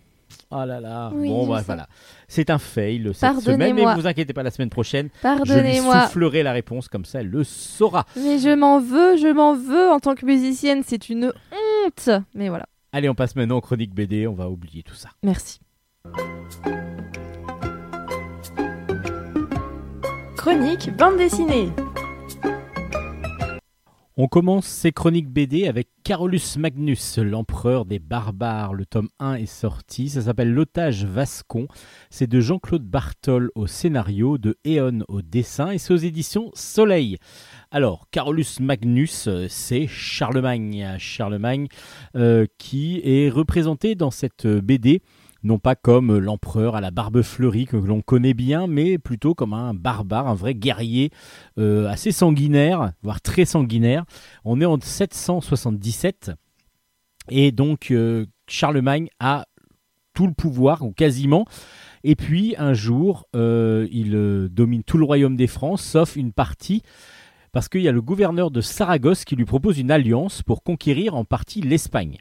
[0.51, 1.11] Ah là là.
[1.15, 1.65] Oui, bon, bah, sais.
[1.67, 1.89] voilà.
[2.29, 3.95] C'est un fail cette semaine, mais Pardonnez-moi.
[3.97, 7.45] vous inquiétez pas, la semaine prochaine, je lui soufflerai la réponse comme ça, elle le
[7.45, 8.07] saura.
[8.17, 11.27] Mais je m'en veux, je m'en veux en tant que musicienne, c'est une
[11.87, 12.11] honte.
[12.35, 15.11] Mais voilà, Allez, on passe maintenant aux chroniques BD, on va oublier tout ça.
[15.23, 15.61] merci.
[20.37, 21.71] Chronique bande dessinée.
[24.17, 28.73] On commence ces chroniques BD avec Carolus Magnus, l'empereur des barbares.
[28.73, 31.67] Le tome 1 est sorti, ça s'appelle L'otage Vascon.
[32.11, 37.19] C'est de Jean-Claude Bartol au scénario, de Eon au dessin et c'est aux éditions Soleil.
[37.73, 40.95] Alors, Carolus Magnus, euh, c'est Charlemagne.
[41.01, 41.67] Charlemagne
[42.15, 45.03] euh, qui est représenté dans cette BD
[45.45, 49.53] non pas comme l'empereur à la barbe fleurie que l'on connaît bien, mais plutôt comme
[49.53, 51.11] un barbare, un vrai guerrier
[51.59, 54.05] euh, assez sanguinaire, voire très sanguinaire.
[54.45, 56.33] On est en 777
[57.29, 59.47] et donc euh, Charlemagne a
[60.15, 61.45] tout le pouvoir, ou quasiment.
[62.05, 66.83] Et puis un jour, euh, il domine tout le royaume des Francs, sauf une partie,
[67.53, 71.15] parce qu'il y a le gouverneur de Saragosse qui lui propose une alliance pour conquérir
[71.15, 72.19] en partie l'Espagne.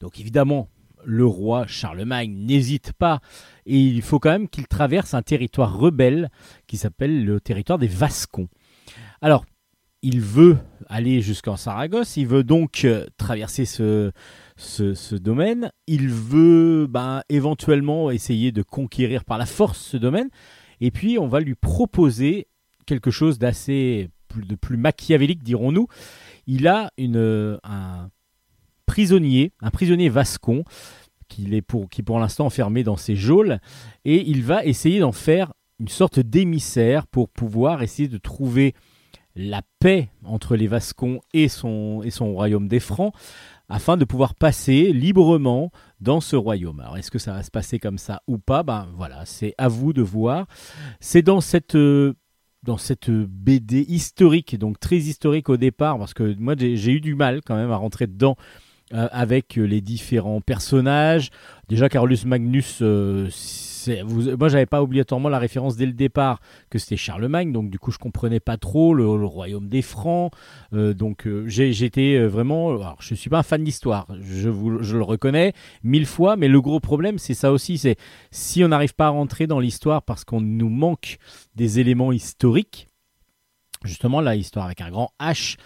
[0.00, 0.68] Donc évidemment,
[1.06, 3.20] le roi Charlemagne n'hésite pas,
[3.64, 6.30] et il faut quand même qu'il traverse un territoire rebelle
[6.66, 8.48] qui s'appelle le territoire des Vascons.
[9.22, 9.44] Alors,
[10.02, 14.12] il veut aller jusqu'en Saragosse, il veut donc euh, traverser ce,
[14.56, 20.28] ce, domaine, il veut ben, éventuellement essayer de conquérir par la force ce domaine,
[20.80, 22.48] et puis on va lui proposer
[22.84, 25.88] quelque chose d'assez de plus machiavélique, dirons-nous.
[26.46, 28.10] Il a une, euh, un
[28.86, 30.64] prisonnier, un prisonnier vascon,
[31.28, 33.58] qu'il est pour, qui pour l'instant enfermé dans ses geôles,
[34.04, 38.74] et il va essayer d'en faire une sorte d'émissaire pour pouvoir essayer de trouver
[39.34, 43.12] la paix entre les Vascons et son, royaume des Francs,
[43.68, 45.70] afin de pouvoir passer librement
[46.00, 46.80] dans ce royaume.
[46.80, 48.62] Alors est-ce que ça va se passer comme ça ou pas?
[48.62, 50.46] Ben voilà, c'est à vous de voir.
[51.00, 52.14] C'est dans cette, euh,
[52.62, 57.14] dans cette BD historique, donc très historique au départ, parce que moi j'ai eu du
[57.14, 58.36] mal quand même à rentrer dedans
[58.92, 61.30] euh, avec euh, les différents personnages.
[61.68, 63.28] Déjà, Carolus Magnus, euh,
[64.04, 67.78] vous, moi j'avais pas obligatoirement la référence dès le départ que c'était Charlemagne, donc du
[67.78, 70.32] coup je comprenais pas trop le, le royaume des Francs.
[70.72, 74.96] Euh, donc euh, j'étais euh, vraiment, alors je suis pas un fan d'histoire, je, je
[74.96, 75.52] le reconnais
[75.84, 77.96] mille fois, mais le gros problème c'est ça aussi, c'est
[78.30, 81.18] si on n'arrive pas à rentrer dans l'histoire parce qu'on nous manque
[81.54, 82.88] des éléments historiques,
[83.84, 85.56] justement la histoire avec un grand H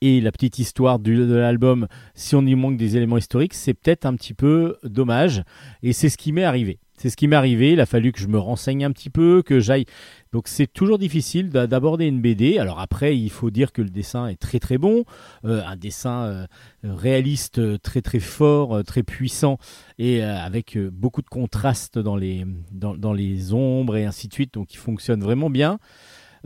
[0.00, 4.06] et la petite histoire de l'album, si on y manque des éléments historiques, c'est peut-être
[4.06, 5.42] un petit peu dommage.
[5.82, 6.78] Et c'est ce qui m'est arrivé.
[6.96, 7.72] C'est ce qui m'est arrivé.
[7.72, 9.86] Il a fallu que je me renseigne un petit peu, que j'aille.
[10.32, 12.58] Donc c'est toujours difficile d'a- d'aborder une BD.
[12.58, 15.04] Alors après, il faut dire que le dessin est très très bon,
[15.46, 16.46] Euh, un dessin euh,
[16.84, 19.58] réaliste, très très fort, euh, très puissant,
[19.98, 24.54] et avec beaucoup de contrastes dans les dans les ombres et ainsi de suite.
[24.54, 25.78] Donc il fonctionne vraiment bien.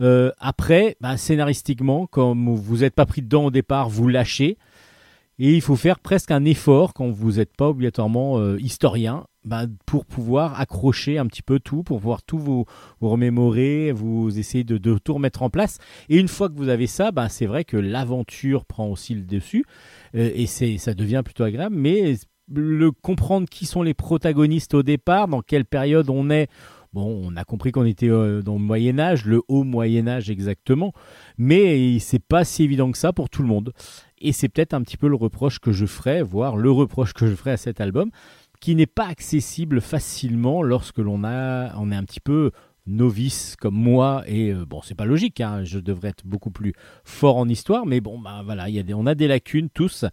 [0.01, 4.57] Euh, après, bah, scénaristiquement, comme vous n'êtes pas pris dedans au départ, vous lâchez.
[5.37, 9.65] Et il faut faire presque un effort quand vous n'êtes pas obligatoirement euh, historien bah,
[9.85, 12.65] pour pouvoir accrocher un petit peu tout, pour pouvoir tout vous,
[13.01, 15.77] vous remémorer, vous essayer de, tout remettre en place.
[16.07, 19.23] Et une fois que vous avez ça, bah, c'est vrai que l'aventure prend aussi le
[19.23, 19.65] dessus
[20.15, 21.75] euh, et ça devient plutôt agréable.
[21.75, 22.15] Mais
[22.53, 26.47] le comprendre qui sont les protagonistes au départ, dans quelle période on est,
[26.95, 30.29] Bon, on a compris qu'on était euh, dans le Moyen Âge, le haut Moyen Âge
[30.29, 30.93] exactement,
[31.37, 33.73] mais c'est pas si évident que ça pour tout le monde.
[34.17, 37.27] Et c'est peut-être un petit peu le reproche que je ferais, voire le reproche que
[37.27, 38.11] je ferais à cet album,
[38.61, 42.51] qui n'est pas accessible facilement lorsque l'on a, on est un petit peu
[42.87, 44.23] novice comme moi.
[44.25, 46.71] Et euh, bon, c'est pas logique, hein, je devrais être beaucoup plus
[47.03, 49.67] fort en histoire, mais bon, bah voilà, il y a des, on a des lacunes
[49.67, 50.05] tous,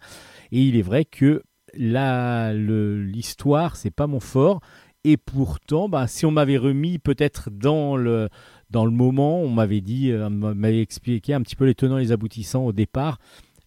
[0.51, 1.43] et il est vrai que
[1.75, 4.59] l'histoire, c'est pas mon fort.
[5.03, 8.29] Et pourtant, bah, si on m'avait remis peut-être dans le,
[8.69, 12.03] dans le moment, on m'avait dit, euh, m'avait expliqué un petit peu les tenants et
[12.03, 13.19] les aboutissants au départ,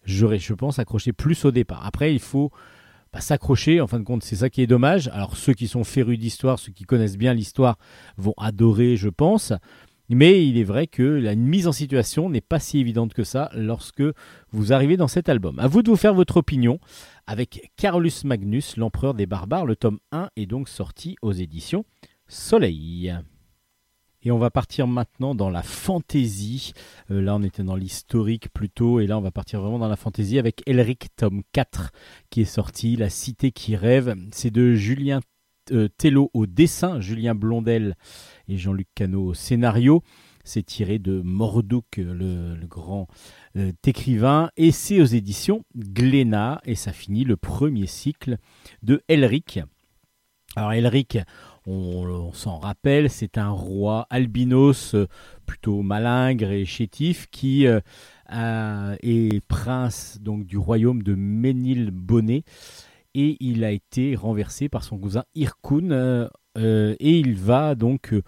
[0.03, 1.85] j'aurais, je pense, accroché plus au départ.
[1.85, 2.51] Après, il faut
[3.13, 5.09] bah, s'accrocher, en fin de compte, c'est ça qui est dommage.
[5.09, 7.77] Alors, ceux qui sont férus d'histoire, ceux qui connaissent bien l'histoire,
[8.17, 9.53] vont adorer, je pense.
[10.09, 13.49] Mais il est vrai que la mise en situation n'est pas si évidente que ça
[13.53, 14.03] lorsque
[14.51, 15.59] vous arrivez dans cet album.
[15.59, 16.79] À vous de vous faire votre opinion
[17.25, 19.65] avec Carolus Magnus, l'empereur des barbares.
[19.65, 21.83] Le tome 1 est donc sorti aux éditions
[22.27, 23.13] Soleil.
[24.23, 26.73] Et on va partir maintenant dans la fantaisie.
[27.11, 29.95] Euh, là, on était dans l'historique plutôt, et là, on va partir vraiment dans la
[29.95, 31.91] fantaisie avec Elric, tome 4,
[32.29, 34.15] qui est sorti, La cité qui rêve.
[34.31, 35.19] C'est de Julien
[35.97, 37.95] Tello au dessin, Julien Blondel
[38.47, 40.03] et Jean-Luc Cano au scénario.
[40.47, 43.07] C'est tiré de Mordouk, le, grand
[43.57, 48.37] euh, écrivain, et c'est aux éditions Glénat, et ça finit le premier cycle
[48.81, 49.59] de Elric.
[50.55, 51.17] Alors Elric,
[51.65, 55.07] on, s'en rappelle, c'est un roi albinos euh,
[55.45, 57.81] plutôt malingre et chétif qui euh,
[59.03, 62.43] est prince donc du royaume de Ménilbonnet
[63.17, 68.13] et il a été renversé par son cousin Irkun euh, euh, et il va donc
[68.13, 68.21] euh,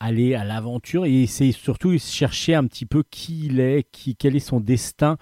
[0.00, 4.34] aller à l'aventure et essayer surtout chercher un petit peu qui il est, qui, quel
[4.34, 5.18] est son destin.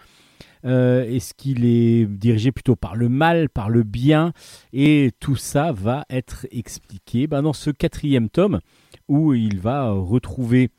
[0.64, 4.32] Est-ce qu'il est dirigé plutôt par le mal, par le bien
[4.72, 8.60] Et tout ça va être expliqué ben, dans ce quatrième tome
[9.08, 10.70] où il va retrouver,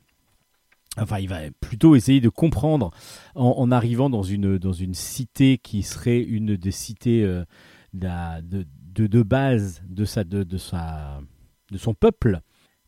[0.98, 2.90] enfin il va plutôt essayer de comprendre
[3.34, 7.26] en, arrivant dans une, dans une cité qui serait une des cités
[7.92, 11.20] de, de, de base de, sa, de, de, sa,
[11.70, 12.40] de son peuple.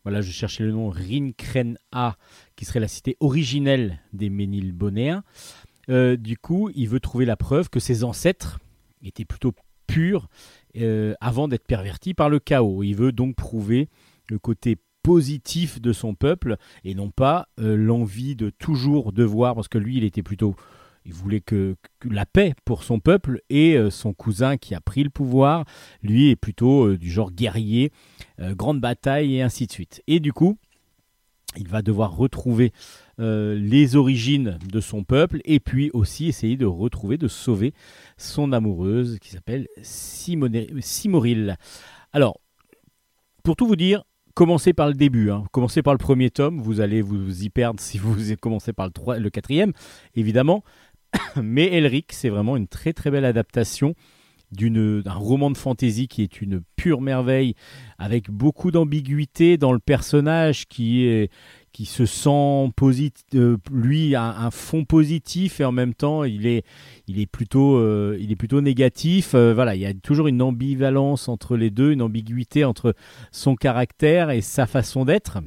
[0.03, 2.17] Voilà, je cherchais le nom Rinkren-A,
[2.55, 5.23] qui serait la cité originelle des Ménilbonéens.
[5.89, 8.59] Euh, du coup, il veut trouver la preuve que ses ancêtres
[9.01, 9.53] étaient plutôt
[9.87, 10.27] purs
[10.77, 12.83] euh, avant d'être pervertis par le chaos.
[12.83, 13.89] Il veut donc prouver
[14.29, 19.67] le côté positif de son peuple et non pas euh, l'envie de toujours devoir, parce
[19.67, 20.55] que lui, il était plutôt
[21.05, 21.75] il voulait que,
[22.09, 25.65] la paix pour son peuple et euh, son cousin qui a pris le pouvoir,
[26.01, 27.91] lui est plutôt euh, du genre guerrier,
[28.39, 30.01] euh, grande bataille et ainsi de suite.
[30.07, 30.57] Et du coup,
[31.55, 32.71] il va devoir retrouver
[33.19, 37.75] les origines de son peuple et puis aussi essayer de retrouver, de sauver
[38.17, 41.55] son amoureuse qui s'appelle Simoril.
[42.11, 42.39] Alors,
[43.43, 45.43] pour tout vous dire, commencez par le début, hein.
[45.51, 49.19] commencez par le premier tome, vous allez vous y perdre si vous commencez par le,
[49.19, 49.73] le quatrième,
[50.15, 50.63] évidemment.
[51.41, 53.95] Mais Elric, c'est vraiment une très très belle adaptation
[54.53, 57.55] d'un roman de fantasy qui est une pure merveille,
[57.97, 61.31] avec beaucoup d'ambiguïté dans le personnage qui est
[61.71, 63.23] qui se sent positif,
[63.71, 66.63] lui a un fond positif et en même temps il est
[67.07, 69.33] il est plutôt euh, il est plutôt négatif.
[69.33, 72.93] Euh, voilà, il y a toujours une ambivalence entre les deux, une ambiguïté entre
[73.31, 75.39] son caractère et sa façon d'être.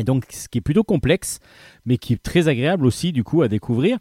[0.00, 1.40] Et donc, ce qui est plutôt complexe,
[1.84, 3.98] mais qui est très agréable aussi, du coup, à découvrir.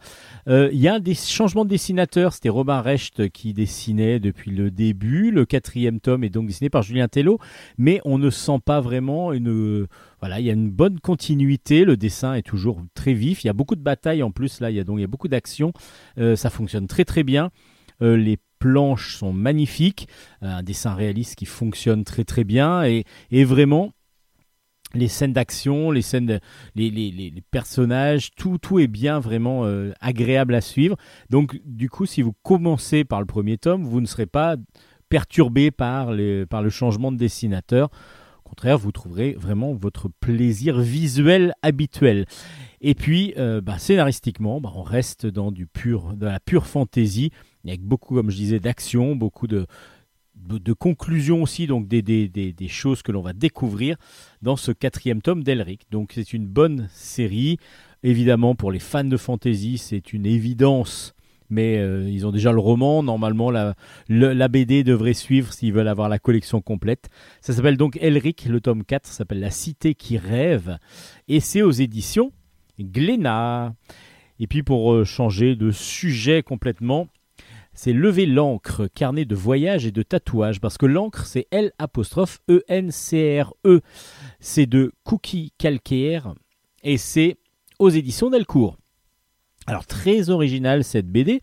[0.47, 2.33] Euh, Il y a des changements de dessinateurs.
[2.33, 5.31] C'était Robin Recht qui dessinait depuis le début.
[5.31, 7.39] Le quatrième tome est donc dessiné par Julien Tello,
[7.79, 9.87] mais on ne sent pas vraiment une.
[10.19, 11.83] Voilà, il y a une bonne continuité.
[11.83, 13.43] Le dessin est toujours très vif.
[13.43, 14.59] Il y a beaucoup de batailles en plus.
[14.59, 15.73] Là, il y a donc beaucoup d'action.
[16.19, 17.49] Euh, ça fonctionne très très bien.
[18.03, 20.07] Euh, les planches sont magnifiques.
[20.43, 23.93] Euh, un dessin réaliste qui fonctionne très très bien et vraiment
[24.93, 26.39] les scènes d'action, les scènes,
[26.75, 30.95] les, personnages, tout, tout est bien vraiment euh, agréable à suivre.
[31.29, 34.55] Donc, du coup, si vous commencez par le premier tome, vous ne serez pas
[35.09, 36.11] perturbé par,
[36.49, 37.89] par le changement de dessinateur.
[38.45, 42.25] Au contraire, vous trouverez vraiment votre plaisir visuel habituel.
[42.79, 47.31] Et puis, euh, bah, scénaristiquement, bah, on reste dans du pur, la pure fantaisie,
[47.67, 49.65] avec beaucoup, comme je disais, d'action, beaucoup de,
[50.47, 53.97] de, conclusions aussi, donc des, des, des, choses que l'on va découvrir
[54.41, 55.87] dans ce quatrième tome d'Elric.
[55.91, 57.57] Donc c'est une bonne série.
[58.03, 61.13] Évidemment, pour les fans de fantasy, c'est une évidence.
[61.49, 63.03] Mais euh, ils ont déjà le roman.
[63.03, 63.75] Normalement, la,
[64.09, 67.09] la BD devrait suivre s'ils veulent avoir la collection complète.
[67.41, 70.77] Ça s'appelle donc Elric, le tome 4 s'appelle La Cité qui rêve.
[71.27, 72.31] Et c'est aux éditions
[72.79, 73.73] Glénat.
[74.39, 77.07] Et puis pour euh, changer de sujet complètement,
[77.77, 81.71] c'est lever l'encre, carnet de voyage et de tatouage, parce que l'encre c'est L
[82.49, 83.81] E N C R E,
[84.39, 86.33] c'est de Cookie Calcaire
[86.83, 87.37] et c'est
[87.77, 88.77] aux éditions Delcourt.
[89.67, 91.39] Alors très original cette BD,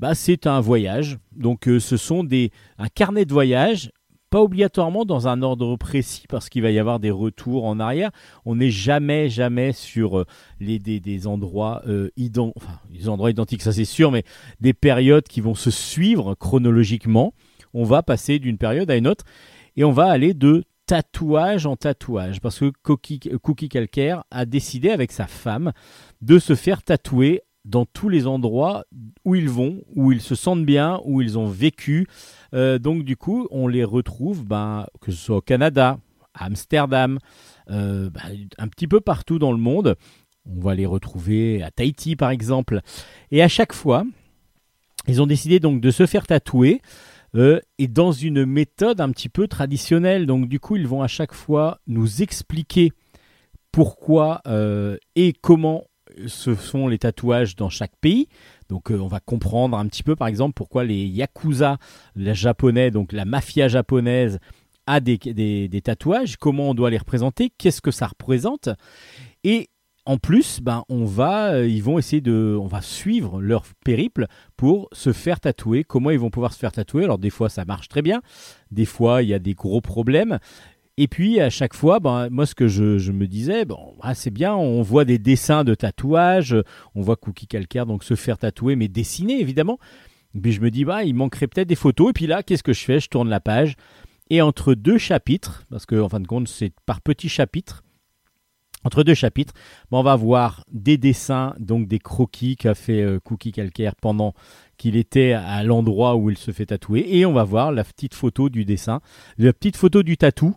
[0.00, 3.92] bah, c'est un voyage, donc euh, ce sont des un carnet de voyage.
[4.30, 8.10] Pas obligatoirement dans un ordre précis parce qu'il va y avoir des retours en arrière.
[8.44, 10.26] On n'est jamais, jamais sur euh,
[10.60, 11.82] les, des, euh, endroits
[13.30, 14.24] identiques, ça c'est sûr, mais
[14.60, 17.32] des périodes qui vont se suivre chronologiquement.
[17.72, 19.24] On va passer d'une période à une autre
[19.76, 24.90] et on va aller de tatouage en tatouage parce que Cookie, Cookie Calcaire a décidé
[24.90, 25.72] avec sa femme
[26.22, 28.84] de se faire tatouer dans tous les endroits
[29.24, 32.06] où ils vont, où ils se sentent bien, où ils ont vécu.
[32.54, 35.98] Euh, donc du coup, on les retrouve, ben, que ce soit au Canada,
[36.34, 37.18] à Amsterdam,
[37.70, 39.96] euh, ben, un petit peu partout dans le monde.
[40.46, 42.80] On va les retrouver à Tahiti par exemple.
[43.30, 44.04] Et à chaque fois,
[45.06, 46.80] ils ont décidé donc de se faire tatouer
[47.34, 50.26] euh, et dans une méthode un petit peu traditionnelle.
[50.26, 52.92] Donc du coup, ils vont à chaque fois nous expliquer
[53.72, 54.40] pourquoi
[55.14, 55.87] et comment
[56.26, 58.28] se font les tatouages dans chaque pays.
[58.68, 61.78] Donc euh, on va comprendre un petit peu par exemple pourquoi les yakuza,
[62.16, 64.38] les japonais, donc la mafia japonaise
[64.86, 68.70] a des tatouages, comment on doit les représenter, qu'est-ce que ça représente.
[69.44, 69.68] Et
[70.08, 74.26] en plus, ben, on va, euh, ils vont essayer de, on va suivre leur périple
[74.56, 75.84] pour se faire tatouer.
[75.84, 77.04] Comment ils vont pouvoir se faire tatouer?
[77.04, 78.22] Alors des fois ça marche très bien,
[78.70, 80.38] des fois il y a des gros problèmes.
[81.00, 84.32] Et puis à chaque fois, ben, moi ce que je, me disais, bon, ah, c'est
[84.32, 86.56] bien, on voit des dessins de tatouage,
[86.96, 89.78] on voit Cookie Calcaire donc se faire tatouer, mais dessiner évidemment.
[90.42, 92.10] Puis je me dis, bah, il manquerait peut-être des photos.
[92.10, 92.98] Et puis là, qu'est-ce que je fais?
[92.98, 93.76] Je tourne la page.
[94.28, 97.84] Et entre deux chapitres, parce que en fin de compte c'est par petits chapitres,
[98.82, 99.54] entre deux chapitres,
[99.92, 104.34] ben, on va voir des dessins, donc des croquis qu'a fait euh, Cookie Calcaire pendant
[104.76, 107.06] qu'il était à l'endroit où il se fait tatouer.
[107.06, 109.00] Et on va voir la petite photo du dessin,
[109.38, 110.56] la petite photo du tatou.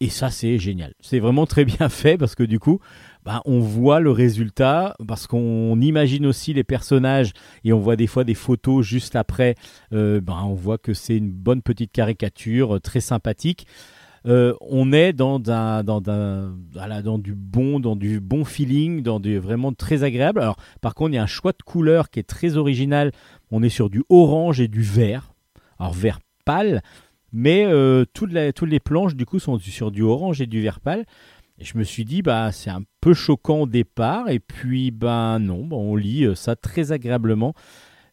[0.00, 0.92] Et ça, c'est génial.
[1.00, 2.80] C'est vraiment très bien fait parce que du coup,
[3.24, 7.32] ben, on voit le résultat, parce qu'on imagine aussi les personnages
[7.64, 9.54] et on voit des fois des photos juste après.
[9.92, 13.66] Euh, ben, on voit que c'est une bonne petite caricature, euh, très sympathique.
[14.26, 19.02] Euh, on est dans, un, dans, un- voilà, dans du bon, dans du bon feeling,
[19.02, 20.40] dans du vraiment très agréable.
[20.40, 23.12] Alors, par contre, il y a un choix de couleur qui est très original.
[23.50, 25.32] On est sur du orange et du vert.
[25.78, 26.82] Alors vert pâle,
[27.34, 31.04] mais euh, toutes, les, planches du coup sont sur du orange et du vert pâle.
[31.58, 35.40] Et je me suis dit, bah, c'est un peu choquant au départ, et puis, ben
[35.40, 37.52] non, ben, on lit euh, ça très agréablement.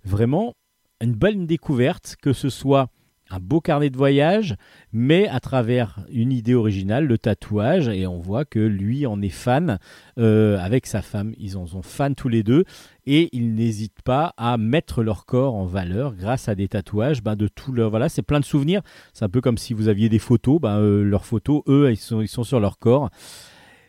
[0.04, 0.54] Vraiment,
[1.02, 2.90] une bonne découverte, que ce soit
[3.34, 4.56] un beau carnet de voyage,
[4.94, 9.30] mais à travers une idée originale, le tatouage, et on voit que lui en est
[9.30, 9.80] fan
[10.18, 11.34] euh, avec sa femme.
[11.38, 12.66] Ils en sont fans tous les deux,
[13.06, 17.36] et ils n'hésitent pas à mettre leur corps en valeur grâce à des tatouages ben,
[17.36, 17.90] de tout leur.
[17.90, 18.82] Voilà, c'est plein de souvenirs.
[19.14, 21.98] C'est un peu comme si vous aviez des photos, ben, euh, leurs photos, eux, ils
[21.98, 23.10] sont, ils sont sur leur corps.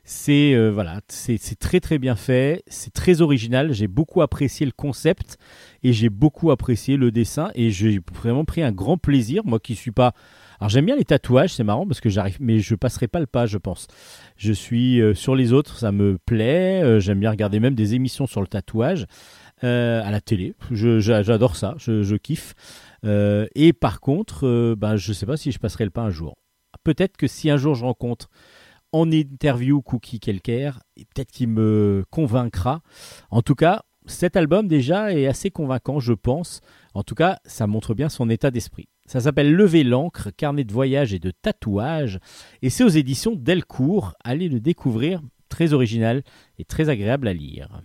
[0.04, 3.72] C'est euh, voilà, c'est très très bien fait, c'est très original.
[3.72, 5.38] J'ai beaucoup apprécié le concept
[5.84, 9.42] et j'ai beaucoup apprécié le dessin et j'ai vraiment pris un grand plaisir.
[9.44, 10.12] Moi qui suis pas,
[10.58, 13.26] alors j'aime bien les tatouages, c'est marrant parce que j'arrive, mais je passerai pas le
[13.26, 13.86] pas, je pense.
[14.36, 16.82] Je suis euh, sur les autres, ça me plaît.
[16.82, 19.06] euh, j'aime bien regarder même des émissions sur le tatouage
[19.64, 20.56] à la télé.
[20.72, 22.54] J'adore ça, je, je kiffe.
[23.04, 26.34] Et par contre, ben je sais pas si je passerai le pas un jour.
[26.82, 28.28] Peut-être que si un jour je rencontre
[28.92, 32.82] en interview Cookie Kelker, et peut-être qu'il me convaincra.
[33.30, 36.60] En tout cas, cet album déjà est assez convaincant, je pense.
[36.94, 38.88] En tout cas, ça montre bien son état d'esprit.
[39.06, 42.18] Ça s'appelle Lever l'encre, carnet de voyage et de tatouage,
[42.62, 44.14] et c'est aux éditions Delcourt.
[44.24, 46.22] Allez le découvrir, très original
[46.58, 47.82] et très agréable à lire.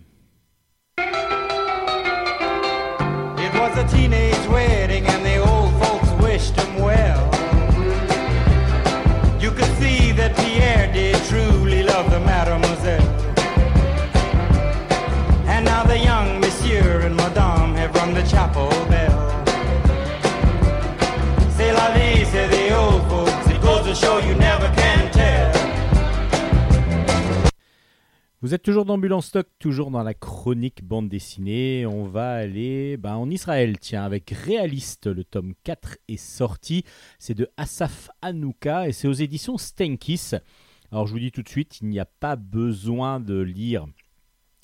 [28.40, 31.84] Vous êtes toujours en stock, toujours dans la chronique bande dessinée.
[31.86, 35.06] On va aller ben, en Israël, tiens, avec Réaliste.
[35.06, 36.84] Le tome 4 est sorti.
[37.18, 40.30] C'est de Asaf Hanouka et c'est aux éditions Stenkis.
[40.90, 43.86] Alors je vous dis tout de suite, il n'y a pas besoin de lire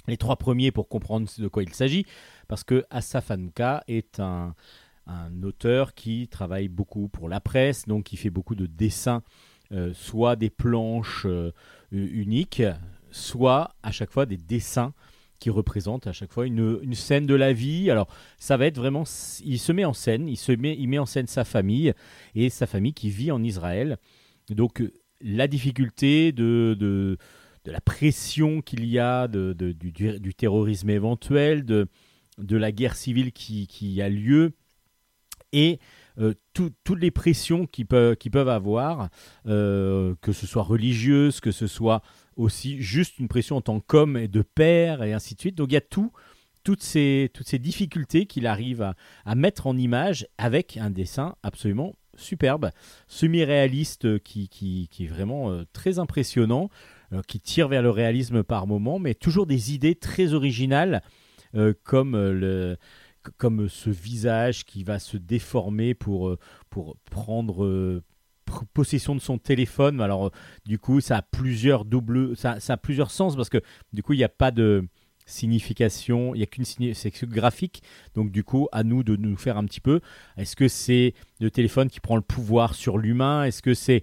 [0.06, 2.06] les trois premiers pour comprendre de quoi il s'agit,
[2.48, 4.54] parce que Asaf Hanouka est un,
[5.06, 9.22] un auteur qui travaille beaucoup pour la presse, donc qui fait beaucoup de dessins,
[9.72, 11.52] euh, soit des planches euh,
[11.90, 12.62] uniques,
[13.10, 14.92] soit à chaque fois des dessins
[15.40, 17.90] qui représentent à chaque fois une, une scène de la vie.
[17.90, 19.04] Alors ça va être vraiment,
[19.44, 21.92] il se met en scène, il se met, il met en scène sa famille
[22.34, 23.98] et sa famille qui vit en Israël.
[24.48, 27.18] Donc euh, la difficulté de, de,
[27.64, 31.88] de la pression qu'il y a, de, du- du terrorisme éventuel, de,
[32.38, 34.52] de la guerre civile qui, a lieu
[35.52, 35.78] et
[36.18, 39.08] euh, tout- toutes les pressions qu'ils peuvent, avoir,
[39.46, 42.02] euh, que ce soit religieuse, que ce soit
[42.36, 45.54] aussi juste une pression en tant qu'homme et de père et ainsi de suite.
[45.54, 46.12] Donc il y a tout,
[46.64, 51.94] toutes ces, toutes ces difficultés qu'il arrive à, mettre en image avec un dessin absolument
[52.16, 52.70] superbe,
[53.08, 56.68] semi-réaliste qui, est vraiment euh, très impressionnant,
[57.28, 61.00] qui tire vers le réalisme par moment, mais toujours des idées très originales
[61.82, 62.76] comme euh, le
[63.38, 66.38] comme ce visage qui va se déformer pour, euh,
[66.68, 68.02] pour prendre euh,
[68.46, 70.00] pr- possession de son téléphone.
[70.02, 70.30] Alors, euh,
[70.66, 74.12] du coup, ça a plusieurs doubles, ça, ça a plusieurs sens parce que du coup,
[74.12, 74.86] il n'y a pas de
[75.24, 77.82] signification, il n'y a qu'une signi- c'est que graphique.
[78.14, 80.00] Donc, du coup, à nous de nous faire un petit peu.
[80.36, 83.44] Est-ce que c'est le téléphone qui prend le pouvoir sur l'humain?
[83.44, 84.02] Est-ce que c'est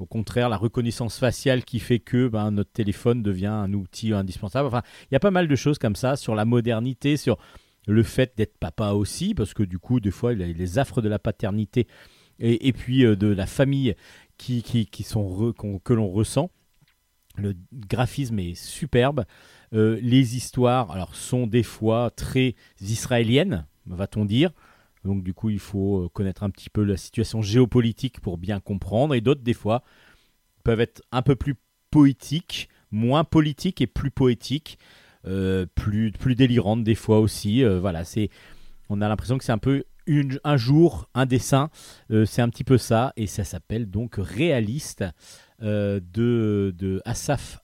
[0.00, 4.66] au contraire la reconnaissance faciale qui fait que ben, notre téléphone devient un outil indispensable
[4.66, 7.38] Enfin, il y a pas mal de choses comme ça sur la modernité, sur
[7.86, 10.78] le fait d'être papa aussi, parce que du coup, des fois, il y a les
[10.78, 11.86] affres de la paternité
[12.38, 13.94] et, puis euh, de la famille
[14.38, 14.62] qui,
[15.04, 15.52] sont
[15.84, 16.50] que l'on ressent.
[17.36, 19.24] Le graphisme est superbe.
[19.72, 24.52] Euh, les histoires alors, sont des fois très israéliennes, va-t-on dire.
[25.04, 28.60] Donc du coup, il faut euh, connaître un petit peu la situation géopolitique pour bien
[28.60, 29.14] comprendre.
[29.14, 29.82] Et d'autres, des fois,
[30.64, 31.56] peuvent être un peu plus
[31.90, 34.78] poétiques, moins politiques et plus poétiques,
[35.26, 37.64] euh, plus, plus délirantes des fois aussi.
[37.64, 38.28] Euh, voilà, c'est,
[38.88, 41.70] on a l'impression que c'est un peu une- un jour, un dessin.
[42.26, 43.12] C'est un petit peu ça.
[43.16, 45.04] Et ça s'appelle donc Réaliste
[45.60, 46.00] de,
[46.76, 47.60] de Asaf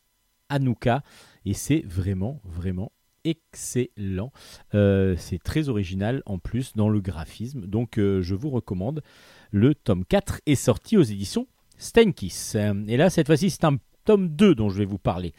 [0.48, 1.02] Hanouka.
[1.44, 2.92] Et c'est vraiment, vraiment
[3.26, 4.32] excellent.
[4.74, 7.66] Euh, c'est très original en plus dans le graphisme.
[7.66, 9.02] Donc euh, je vous recommande.
[9.50, 11.46] Le tome 4 est sorti aux éditions
[11.76, 12.52] Stenkis.
[12.54, 15.34] Euh, Et là, cette fois-ci, c'est un tome 2 dont je vais vous parler.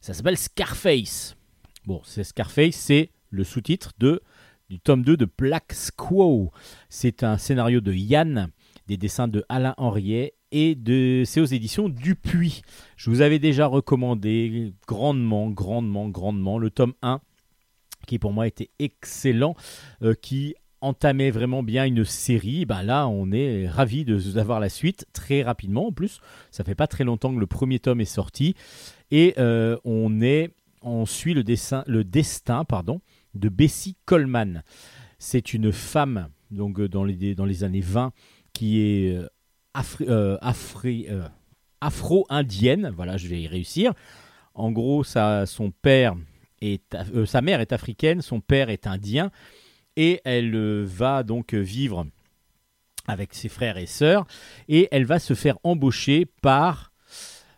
[0.00, 1.36] Ça s'appelle Scarface.
[1.86, 4.20] Bon, c'est Scarface, c'est le sous-titre de
[4.68, 6.52] du tome 2 de Black Squaw.
[6.88, 8.50] C'est un scénario de Yann,
[8.86, 12.62] des dessins de Alain Henriet et de c'est aux éditions Dupuis.
[12.96, 17.20] Je vous avais déjà recommandé grandement, grandement, grandement le tome 1
[18.06, 19.54] qui pour moi était excellent,
[20.02, 22.64] euh, qui entamait vraiment bien une série.
[22.64, 25.88] Ben là, on est ravi d'avoir la suite très rapidement.
[25.88, 26.20] En plus,
[26.50, 28.54] ça fait pas très longtemps que le premier tome est sorti
[29.10, 30.50] et euh, on est
[30.82, 33.00] on suit le dessin le destin pardon
[33.34, 34.62] de Bessie Coleman.
[35.18, 38.12] C'est une femme donc euh, dans les dans les années 20
[38.54, 39.18] qui est
[41.80, 42.92] afro-indienne.
[42.96, 43.92] Voilà, je vais y réussir.
[44.54, 46.16] En gros, ça, son père
[46.62, 49.30] euh, sa mère est africaine, son père est indien,
[49.96, 52.06] et elle euh, va donc vivre
[53.06, 54.26] avec ses frères et sœurs,
[54.68, 56.90] et elle va se faire embaucher par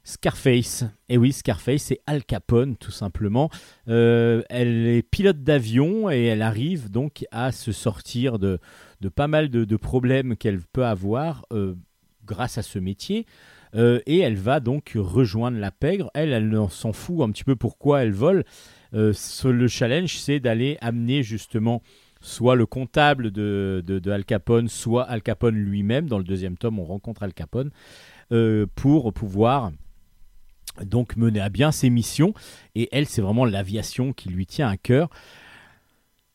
[0.05, 0.84] Scarface.
[1.09, 3.50] Et oui, Scarface, c'est Al Capone, tout simplement.
[3.88, 8.59] Euh, elle est pilote d'avion et elle arrive donc à se sortir de,
[9.14, 11.74] pas mal de, problèmes qu'elle peut avoir euh,
[12.24, 13.26] grâce à ce métier.
[13.74, 16.11] Euh, et elle va donc rejoindre la pègre.
[16.14, 18.44] Elle, elle s'en fout un petit peu pourquoi elle vole.
[18.95, 19.12] Euh,
[19.45, 21.82] le challenge, c'est d'aller amener justement
[22.20, 26.09] soit le comptable de Al Capone, soit Al Capone lui-même.
[26.09, 27.70] Dans le deuxième tome, on rencontre Al Capone
[28.32, 29.72] euh, pour pouvoir
[30.82, 32.32] donc mener à bien ses missions.
[32.74, 35.11] Et elle, c'est vraiment l'aviation qui lui tient à cœur.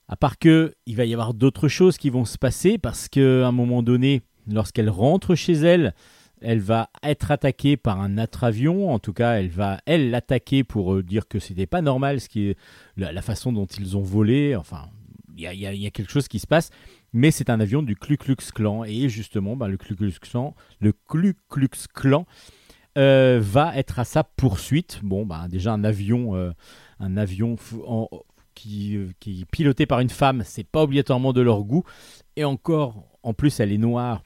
[0.08, 3.48] À part que il va y avoir d'autres choses qui vont se passer parce qu'à
[3.48, 5.94] un moment donné, lorsqu'elle rentre chez elle,
[6.42, 8.92] elle va être attaquée par un autre avion.
[8.92, 12.30] En tout cas, elle va elle l'attaquer pour euh, dire que c'était pas normal ce
[12.30, 12.58] qui est
[12.96, 14.56] la, façon dont ils ont volé.
[14.56, 14.90] Enfin,
[15.36, 16.70] il y a, quelque chose qui se passe.
[17.14, 20.14] Mais c'est un avion du Ku Klux Klan et justement, bah, le Ku Klux
[21.94, 22.26] Klan,
[22.98, 25.00] euh, va être à sa poursuite.
[25.04, 26.52] Bon, bah, déjà un avion, euh,
[27.00, 27.56] un avion
[28.56, 31.84] qui, qui est piloté par une femme, c'est pas obligatoirement de leur goût.
[32.36, 34.24] Et encore, en plus, elle est noire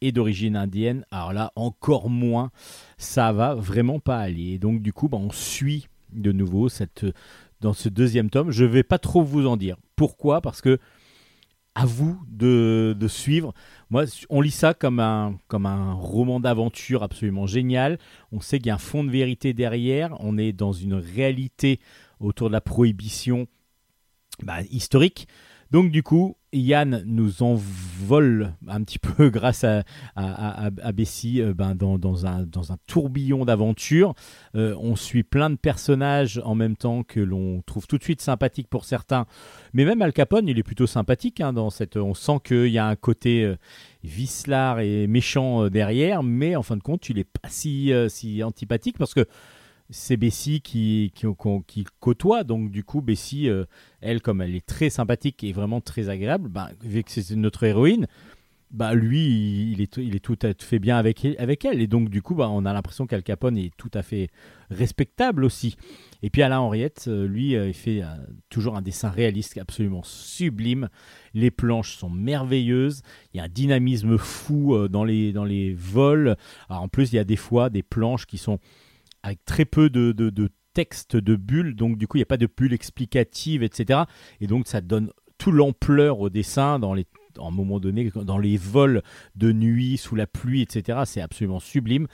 [0.00, 1.04] et d'origine indienne.
[1.10, 2.50] Alors là, encore moins,
[2.98, 4.52] ça va vraiment pas aller.
[4.52, 7.06] Et donc du coup, bah, on suit de nouveau cette
[7.60, 8.50] dans ce deuxième tome.
[8.50, 9.76] Je vais pas trop vous en dire.
[9.96, 10.40] Pourquoi?
[10.40, 10.78] Parce que
[11.74, 13.54] à vous de, de suivre.
[13.90, 17.98] Moi, on lit ça comme un, comme un roman d'aventure absolument génial.
[18.32, 20.16] On sait qu'il y a un fond de vérité derrière.
[20.20, 21.80] On est dans une réalité
[22.18, 23.46] autour de la prohibition
[24.42, 25.28] bah, historique.
[25.70, 29.84] Donc du coup, Yann nous envole un petit peu grâce à,
[30.16, 32.46] à, Bessie euh, ben, dans, un,
[32.86, 34.14] tourbillon d'aventures.
[34.56, 38.20] Euh, on suit plein de personnages en même temps que l'on trouve tout de suite
[38.20, 39.26] sympathiques pour certains.
[39.72, 41.40] Mais même Al Capone, il est plutôt sympathique.
[41.40, 43.56] hein, dans cette, on sent qu'il y a un côté euh,
[44.02, 47.92] vicelard et méchant euh, derrière, mais en fin de compte, il n'est pas si
[48.42, 49.26] antipathique parce que
[49.90, 51.12] c'est Bessie qui,
[52.00, 52.44] côtoie.
[52.44, 53.64] Donc, du coup, Bessie, euh,
[54.00, 57.64] elle, comme elle est très sympathique et vraiment très agréable, bah, vu que c'est notre
[57.64, 58.06] héroïne,
[58.70, 61.80] bah, lui, il est, tout à fait bien avec, elle.
[61.80, 64.28] Et donc, du coup, bah, on a l'impression qu'Al Capone est tout à fait
[64.70, 65.76] respectable aussi.
[66.22, 68.02] Et puis, Alain Henriette, euh, lui, euh, il fait
[68.48, 70.88] toujours un dessin réaliste absolument sublime.
[71.34, 73.02] Les planches sont merveilleuses.
[73.34, 76.36] Il y a un dynamisme fou dans, les, dans les vols.
[76.68, 78.60] Alors, en plus, il y a des fois des planches qui sont
[79.22, 82.26] avec très peu de, de, de texte, de bulles, donc du coup il n'y a
[82.26, 84.00] pas de bulles explicatives, etc.
[84.40, 87.06] Et donc ça donne tout l'ampleur au dessin dans les
[87.38, 89.02] à un moment donné, dans les vols
[89.36, 91.00] de nuit, sous la pluie, etc.
[91.04, 92.06] C'est absolument sublime.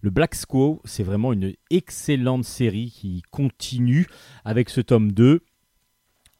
[0.00, 4.06] Le Black Squaw, c'est vraiment une excellente série qui continue
[4.44, 5.42] avec ce tome 2.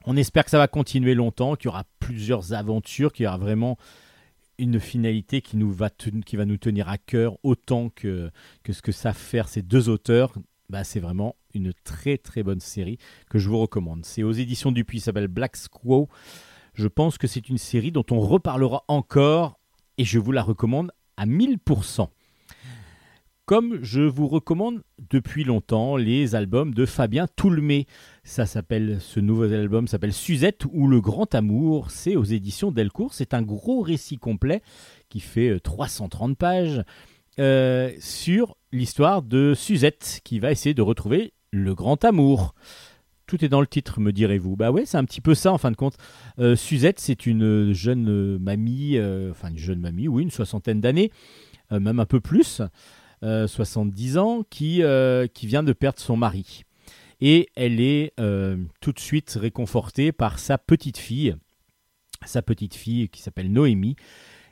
[0.06, 3.36] On espère que ça va continuer longtemps, qu'il y aura plusieurs aventures, qu'il y aura
[3.36, 3.76] vraiment
[4.60, 8.30] une finalité qui, nous va, qui va nous tenir à cœur autant que,
[8.70, 10.32] ce que savent faire ces deux auteurs.
[10.68, 12.98] Bah, c'est vraiment une très très bonne série
[13.28, 14.04] que je vous recommande.
[14.04, 16.08] C'est aux éditions Dupuis, s'appelle Black Squaw.
[16.74, 19.58] Je pense que c'est une série dont on reparlera encore
[19.98, 22.08] et je vous la recommande à 1000%.
[23.50, 24.80] Comme je vous recommande
[25.10, 27.88] depuis longtemps les albums de Fabien Toulmé.
[28.22, 31.90] Ça s'appelle, ce nouveau album s'appelle Suzette ou Le Grand Amour.
[31.90, 33.12] C'est aux éditions Delcourt.
[33.12, 34.62] C'est un gros récit complet
[35.08, 36.84] qui fait euh, 330 pages
[37.40, 42.54] euh, sur l'histoire de Suzette qui va essayer de retrouver le grand amour.
[43.26, 44.54] Tout est dans le titre, me direz-vous.
[44.54, 45.96] Bah ouais, c'est un petit peu ça en fin de compte.
[46.38, 50.80] Euh, Suzette, c'est une jeune euh, mamie, euh, enfin une jeune mamie, oui, une soixantaine
[50.80, 51.10] d'années,
[51.72, 52.62] euh, même un peu plus,
[53.22, 56.64] euh, 70 ans, qui, euh, qui vient de perdre son mari.
[57.20, 61.36] Et elle est euh, tout de suite réconfortée par sa petite fille,
[62.24, 63.96] sa petite fille qui s'appelle Noémie.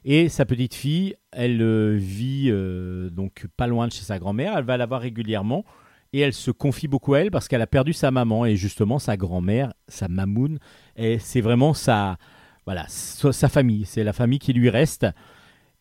[0.05, 4.57] Et sa petite fille, elle euh, vit euh, donc pas loin de chez sa grand-mère.
[4.57, 5.65] Elle va la voir régulièrement
[6.13, 8.99] et elle se confie beaucoup à elle parce qu'elle a perdu sa maman et justement
[8.99, 10.59] sa grand-mère, sa mamoun,
[10.97, 12.17] c'est vraiment sa
[12.65, 13.85] voilà sa famille.
[13.85, 15.07] C'est la famille qui lui reste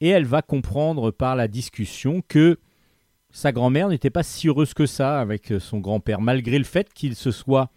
[0.02, 2.60] et elle va comprendre par la discussion que
[3.38, 7.16] sa grand-mère n'était pas si heureuse que ça avec son grand-père malgré le fait qu'ils
[7.16, 7.70] se soient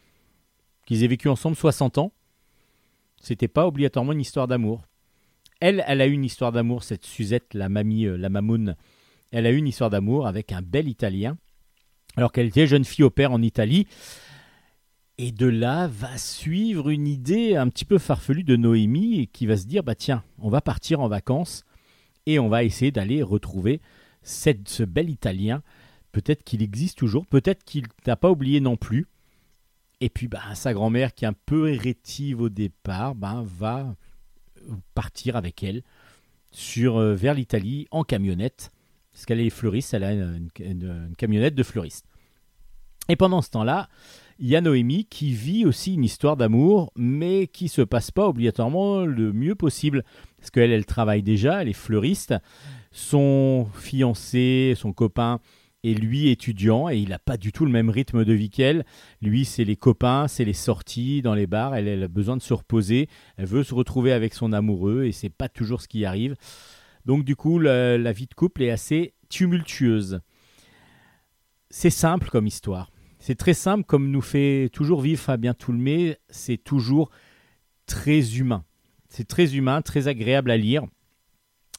[0.86, 2.12] qu'ils aient vécu ensemble 60 ans.
[3.20, 4.86] C'était pas obligatoirement une histoire d'amour.
[5.60, 8.74] Elle, elle a eu une histoire d'amour, cette Suzette, la mamie, euh, la mamoun.
[9.32, 11.36] Elle a eu une histoire d'amour avec un bel Italien,
[12.16, 13.86] alors qu'elle était jeune fille au père en Italie.
[15.18, 19.58] Et de là va suivre une idée un petit peu farfelue de Noémie qui va
[19.58, 21.64] se dire bah tiens, on va partir en vacances
[22.24, 23.82] et on va essayer d'aller retrouver
[24.22, 25.62] ce bel Italien.
[26.12, 29.06] Peut-être qu'il existe toujours, peut-être qu'il n'a pas oublié non plus.
[30.00, 33.94] Et puis bah, sa grand-mère qui est un peu rétive au départ, bah, va
[34.94, 35.82] partir avec elle
[36.50, 38.70] sur, euh, vers l'Italie en camionnette.
[39.12, 42.06] Parce qu'elle est fleuriste, elle a une, une- une camionnette de fleuriste.
[43.08, 43.88] Et pendant ce temps-là,
[44.38, 48.28] il y a Noémie qui vit aussi une histoire d'amour, mais qui se passe pas
[48.28, 50.04] obligatoirement le mieux possible.
[50.38, 52.34] Parce qu'elle, elle travaille déjà, elle est fleuriste.
[52.92, 55.40] Son fiancé, son copain,
[55.82, 58.84] est lui étudiant et il n'a pas du tout le même rythme de vie qu'elle.
[59.22, 61.74] Lui, c'est les copains, c'est les sorties dans les bars.
[61.74, 63.08] Elle, a besoin de se reposer.
[63.36, 66.36] Elle veut se retrouver avec son amoureux et c'est pas toujours ce qui arrive.
[67.06, 70.20] Donc du coup, la vie de couple est assez tumultueuse.
[71.70, 72.90] c'est simple comme histoire.
[73.20, 76.16] C'est très simple comme nous fait toujours vivre Fabien Toulmé.
[76.30, 77.10] C'est toujours
[77.86, 78.64] très humain.
[79.08, 80.84] C'est très humain, très agréable à lire.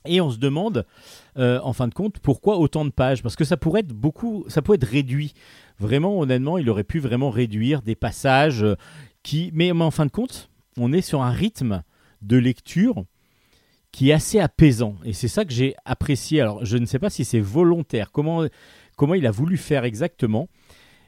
[0.06, 0.86] Et on se demande,
[1.38, 3.22] euh, en fin de compte, pourquoi autant de pages?
[3.22, 5.34] Parce que ça pourrait être beaucoup, ça pourrait être réduit.
[5.80, 8.76] Vraiment, honnêtement, il aurait pu vraiment réduire des passages euh,
[9.24, 9.52] qui.
[9.54, 11.84] Mais, mais en fin de compte, on est sur un rythme
[12.22, 13.04] de lecture
[13.91, 14.95] qui est assez apaisant.
[15.04, 16.41] Et c'est ça que j'ai apprécié.
[16.41, 18.45] Alors, je ne sais pas si c'est volontaire, comment,
[18.95, 20.47] comment il a voulu faire exactement.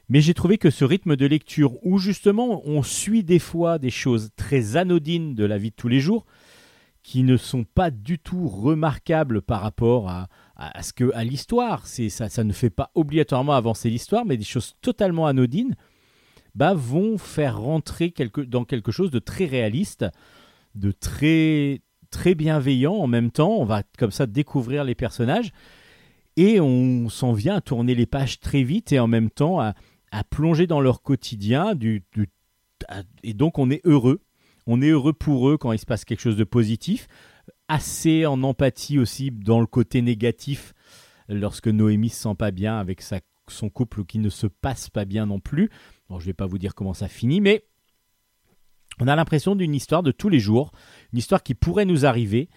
[0.10, 3.90] Mais j'ai trouvé que ce rythme de lecture, où justement on suit des fois des
[3.90, 6.26] choses très anodines de la vie de tous les jours,
[7.04, 10.28] qui ne sont pas du tout remarquables par rapport à,
[10.82, 11.86] ce que à l'histoire.
[11.86, 15.76] C'est ça, ça ne fait pas obligatoirement avancer l'histoire, mais des choses totalement anodines,
[16.56, 20.06] bah, vont faire rentrer quelque, dans quelque chose de très réaliste,
[20.76, 23.58] de très très bienveillant en même temps.
[23.58, 25.52] On va comme ça découvrir les personnages
[26.38, 29.74] et on s'en vient à tourner les pages très vite et en même temps à,
[30.30, 31.74] plonger dans leur quotidien.
[31.74, 32.04] Du,
[33.24, 34.22] et donc on est heureux.
[34.68, 37.08] On est heureux pour eux quand il se passe quelque chose de positif.
[37.68, 40.74] Assez en empathie aussi dans le côté négatif
[41.30, 43.04] lorsque Noémie se sent pas bien avec
[43.48, 45.70] son couple qui ne se passe pas bien non plus.
[46.10, 47.66] Bon, je vais pas vous dire comment ça finit, mais
[49.00, 50.72] on a l'impression d'une histoire de tous les jours,
[51.12, 52.50] une histoire qui pourrait nous arriver.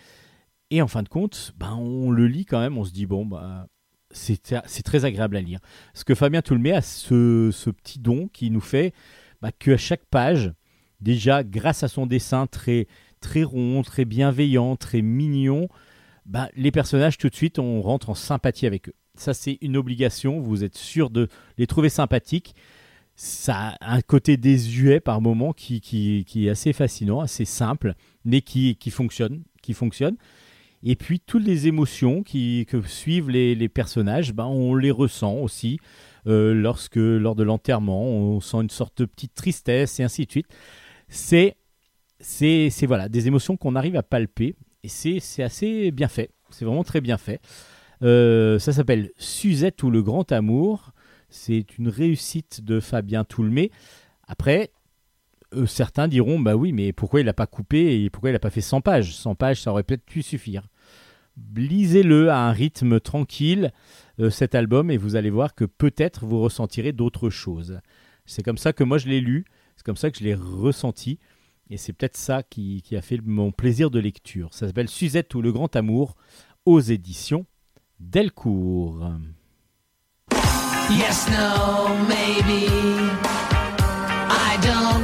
[0.71, 3.25] Et en fin de compte, ben, on le lit quand même, on se dit, bon,
[3.25, 3.69] bah,
[4.11, 5.61] c'est très agréable à lire.
[5.93, 8.93] Parce que Fabien Toulmé a ce, petit don qui nous fait
[9.41, 10.53] bah, qu'à chaque page,
[11.01, 12.87] déjà grâce à son dessin très,
[13.21, 15.69] très rond, très bienveillant, très mignon,
[16.27, 18.95] bah, les personnages tout de suite, on rentre en sympathie avec eux.
[19.15, 22.55] Ça, c'est une obligation, vous êtes sûr de les trouver sympathiques.
[23.15, 27.95] Ça a un côté désuet par moment qui, est assez fascinant, assez simple,
[28.25, 29.43] mais qui, fonctionne.
[29.63, 30.17] Qui fonctionne.
[30.83, 35.79] Et puis toutes les émotions que suivent les, personnages, ben, on les ressent aussi
[36.27, 40.31] euh, lorsque, lors de l'enterrement, on sent une sorte de petite tristesse et ainsi de
[40.31, 40.49] suite.
[41.09, 41.57] C'est,
[42.21, 46.31] c'est, voilà, des émotions qu'on arrive à palper et c'est, assez bien fait.
[46.51, 47.41] C'est vraiment très bien fait.
[48.03, 50.93] Euh, ça s'appelle Suzette ou le grand amour.
[51.29, 53.71] C'est une réussite de Fabien Toulmé.
[54.29, 54.71] Après,
[55.55, 58.39] euh, certains diront bah oui, mais pourquoi il n'a pas coupé et pourquoi il n'a
[58.39, 59.15] pas fait 100 pages?
[59.15, 60.69] 100 pages, ça aurait peut-être pu suffire.
[61.55, 63.73] Lisez-le à un rythme tranquille,
[64.21, 67.81] euh, cet album, et vous allez voir que peut-être vous ressentirez d'autres choses.
[68.25, 69.45] C'est comme ça que moi je l'ai lu,
[69.87, 71.21] comme ça que je l'ai ressenti,
[71.71, 74.53] et c'est peut-être ça qui, qui a fait mon plaisir de lecture.
[74.53, 76.17] Ça s'appelle Suzette ou le grand amour
[76.65, 77.47] aux éditions
[78.01, 79.13] Delcourt.
[80.91, 82.67] Yes, no, maybe.
[84.29, 84.96] I don't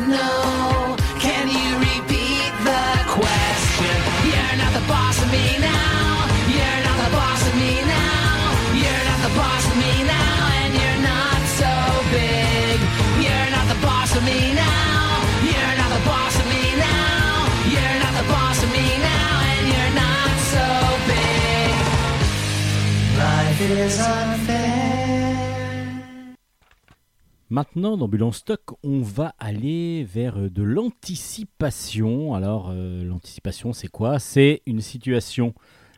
[27.53, 32.33] Maintenant, dans Bulle en stock, on va aller vers de l'anticipation.
[32.33, 34.19] Alors, euh, l'anticipation, c'est quoi?
[34.19, 35.53] C'est une situation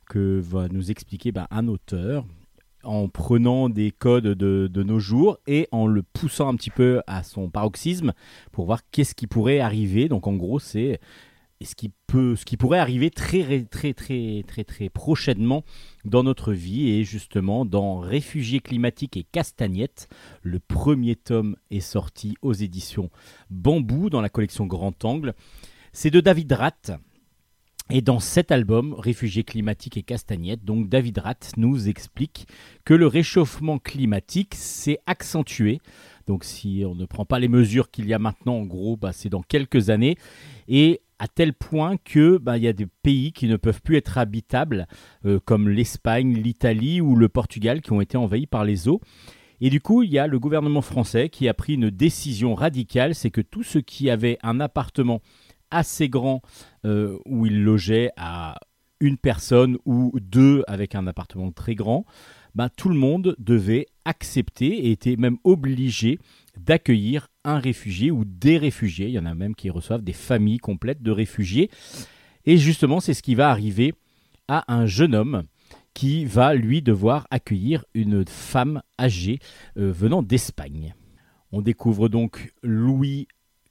[0.09, 2.27] que va nous expliquer ben, un auteur
[2.83, 7.03] en prenant des codes de, de nos jours et en le poussant un petit peu
[7.07, 8.15] à son paroxysme
[8.51, 10.09] pour voir qu'est-ce qui pourrait arriver.
[10.09, 10.99] Donc, en gros, c'est
[11.63, 15.65] ce qui peut, ce qui pourrait arriver très, très, très, très, très prochainement
[16.05, 20.09] dans notre vie et justement dans Réfugiés climatiques et Castagnettes.
[20.43, 23.11] Le premier tome est sorti aux éditions
[23.51, 25.35] Bambou dans la collection Grand Angle.
[25.93, 26.93] C'est de David Ratt.
[27.91, 32.49] Et dans cet album, Réfugiés climatiques et Castagnettes, donc David Ratt nous explique
[32.87, 35.81] que le réchauffement climatique s'est accentué.
[36.27, 39.13] Donc si on ne prend pas les mesures qu'il y a maintenant, en gros, bah,
[39.13, 40.17] c'est dans quelques années.
[40.67, 43.97] Et à tel point que bah, il y a des pays qui ne peuvent plus
[43.97, 44.87] être habitables,
[45.25, 49.01] euh, comme l'Espagne, l'Italie ou le Portugal, qui ont été envahis par les eaux.
[49.61, 53.15] Et du coup, il y a le gouvernement français qui a pris une décision radicale,
[53.15, 55.23] c'est que tous ceux qui avaient un appartement
[55.71, 56.43] assez grand
[56.85, 58.57] euh, où ils logeaient à
[59.01, 62.05] une personne ou deux avec un appartement très grand,
[62.55, 66.19] ben, tout le monde devait accepter et était même obligé
[66.57, 69.09] d'accueillir un réfugié ou des réfugiés.
[69.09, 71.71] Il y en a même qui reçoivent des familles complètes de réfugiés.
[72.47, 73.95] Et justement, c'est ce qui va arriver
[74.49, 75.43] à un jeune homme
[75.95, 79.39] qui va, lui, devoir accueillir une femme âgée
[79.79, 80.95] euh, venant d'Espagne.
[81.53, 83.29] On découvre donc Louis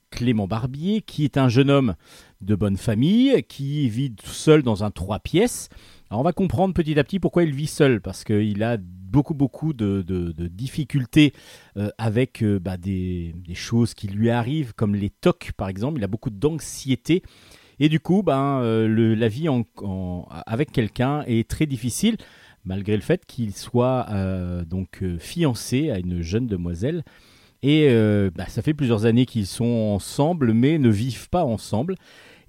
[0.10, 1.96] Clément Barbier, qui est un jeune homme
[2.44, 5.70] de bonne famille qui vit tout seul dans un trois pièces.
[6.16, 9.74] On va comprendre petit à petit pourquoi il vit seul, parce qu'il a beaucoup beaucoup
[9.74, 11.34] de, de- difficultés
[11.78, 16.00] euh, avec euh, bah, des, choses qui lui arrivent, comme les tocs par exemple.
[16.00, 17.24] Il a beaucoup d'anxiété.
[17.80, 19.48] Et du coup, ben, euh, le- la vie
[20.46, 22.18] avec quelqu'un est très difficile,
[22.66, 24.08] malgré le fait qu'il soit
[24.68, 27.04] donc fiancé à une jeune demoiselle.
[27.62, 27.88] Et
[28.36, 29.66] bah, ça fait plusieurs années qu'ils sont
[29.96, 31.96] ensemble, mais ne vivent pas ensemble.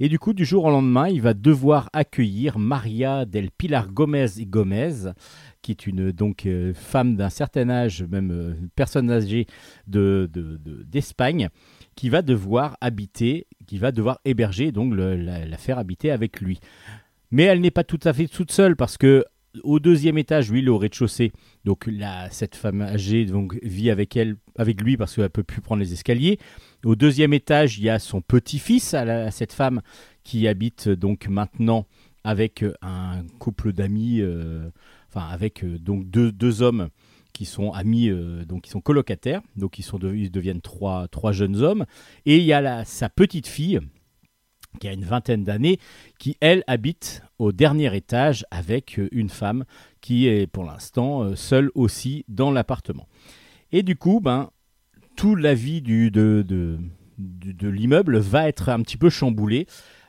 [0.01, 4.27] Et du coup, du jour au lendemain, il va devoir accueillir Maria del Pilar Gomez
[4.41, 5.13] Gomez,
[5.63, 9.47] qui est une donc euh, femme d'un certain âge, même euh, personne âgée
[9.87, 11.49] de, de- de- d'Espagne,
[11.95, 16.59] qui va devoir habiter, qui va devoir héberger, donc la, faire habiter avec lui.
[17.31, 19.25] Mais elle n'est pas tout à fait toute seule parce que
[19.63, 21.31] au deuxième étage, lui, le rez-de-chaussée,
[21.65, 23.25] donc là, cette femme âgée
[23.63, 26.41] vit avec elle, avec lui parce qu'elle peut plus prendre les escaliers.
[26.85, 29.81] Au deuxième étage, il y a son petit-fils à, cette femme
[30.23, 31.87] qui habite donc maintenant
[32.25, 34.69] avec euh, un couple d'amis, euh,
[35.09, 36.91] enfin avec euh, donc deux, hommes
[37.33, 38.11] qui sont amis,
[38.47, 41.85] donc qui sont colocataires, donc ils, sont deviennent trois, jeunes hommes.
[42.27, 43.81] Et il y a sa petite fille
[44.79, 45.81] qui a une vingtaine d'années,
[46.19, 49.65] qui elle habite au dernier étage avec une femme
[50.01, 53.09] qui est pour l'instant seule aussi dans l'appartement.
[53.73, 54.51] Et du coup, ben,
[55.17, 56.79] toute la vie du, de, de,
[57.19, 59.67] du- de l'immeuble va être un petit peu chamboulée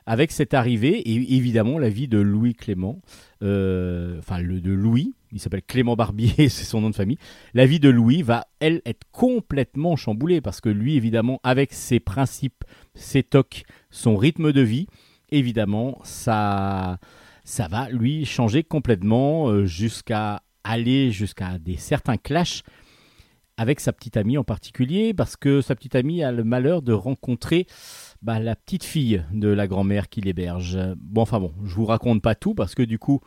[0.08, 3.02] avec cette arrivée et évidemment la vie de Louis Clément,
[3.42, 7.18] euh, enfin le de Louis, il s'appelle Clément Barbier, c'est son nom de famille.
[7.56, 12.00] La vie de Louis va elle être complètement chamboulée parce que lui évidemment avec ses
[12.00, 12.64] principes,
[12.94, 14.86] ses tocs, son rythme de vie,
[15.32, 17.00] évidemment ça
[17.44, 22.62] ça va lui changer complètement euh, jusqu'à aller jusqu'à des certains clashs
[23.58, 26.94] avec sa petite amie en particulier, parce que sa petite amie a le malheur de
[26.94, 27.68] rencontrer
[28.22, 30.78] bah, la petite fille de la grand-mère qui l'héberge.
[30.98, 33.22] Bon, enfin bon, je vous raconte pas tout, parce que du coup,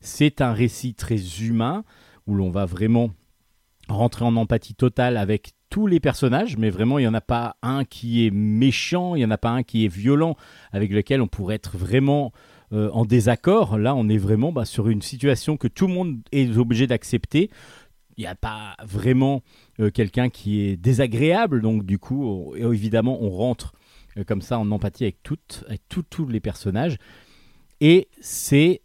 [0.00, 1.84] c'est un récit très humain,
[2.26, 3.10] où l'on va vraiment
[3.88, 7.56] rentrer en empathie totale avec tous les personnages, mais vraiment, il n'y en a pas
[7.62, 10.36] un qui est méchant, il n'y en a pas un qui est violent,
[10.72, 12.32] avec lequel on pourrait être vraiment
[12.72, 13.76] euh, en désaccord.
[13.76, 17.50] Là, on est vraiment bah, sur une situation que tout le monde est obligé d'accepter.
[18.16, 19.42] Il n'y a pas vraiment
[19.80, 23.74] euh, quelqu'un qui est désagréable, donc du coup, évidemment, on rentre
[24.16, 26.96] euh, comme ça en empathie avec toutes, avec tous les personnages.
[27.80, 28.82] Et c'est,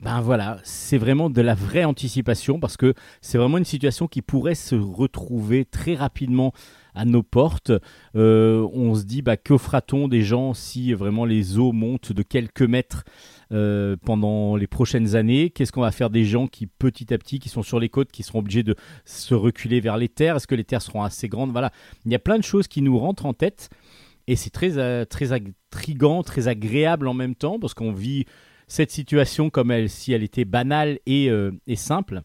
[0.00, 4.22] ben voilà, c'est vraiment de la vraie anticipation parce que c'est vraiment une situation qui
[4.22, 6.52] pourrait se retrouver très rapidement
[6.94, 7.72] à nos portes.
[8.16, 12.22] Euh, on se dit, bah, que fera-t-on des gens si vraiment les eaux montent de
[12.22, 13.04] quelques mètres
[13.52, 15.50] euh, pendant les prochaines années?
[15.50, 18.12] Qu'est-ce qu'on va faire des gens qui, petit à petit, qui sont sur les côtes,
[18.12, 18.74] qui seront obligés de
[19.04, 20.36] se reculer vers les terres?
[20.36, 21.52] Est-ce que les terres seront assez grandes?
[21.52, 21.72] Voilà,
[22.04, 23.70] il y a plein de choses qui nous rentrent en tête.
[24.28, 28.24] Et c'est très, euh, très intrigant, très agréable en même temps, parce qu'on vit
[28.68, 31.28] cette situation comme elle, si elle était banale et,
[31.66, 32.22] et simple.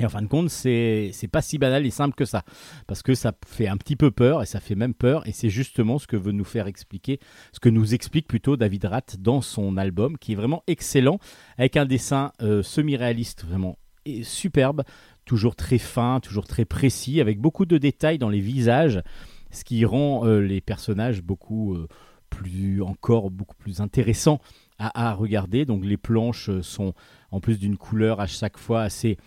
[0.00, 2.44] Et en fin de compte, c'est pas si banal et simple que ça,
[2.86, 5.50] parce que ça fait un petit peu peur, et ça fait même peur, et c'est
[5.50, 7.18] justement ce que veut nous faire expliquer,
[7.52, 11.18] ce que nous explique plutôt David Rath dans son album, qui est vraiment excellent,
[11.56, 13.76] avec un dessin euh, semi-réaliste vraiment
[14.22, 14.84] superbe,
[15.24, 19.02] toujours très fin, toujours très précis, avec beaucoup de détails dans les visages,
[19.50, 21.88] ce qui rend euh, les personnages beaucoup euh,
[22.30, 24.40] plus, encore beaucoup plus intéressants
[24.78, 25.64] à, regarder.
[25.64, 26.94] Donc les planches sont
[27.32, 29.18] en plus d'une couleur à chaque fois assez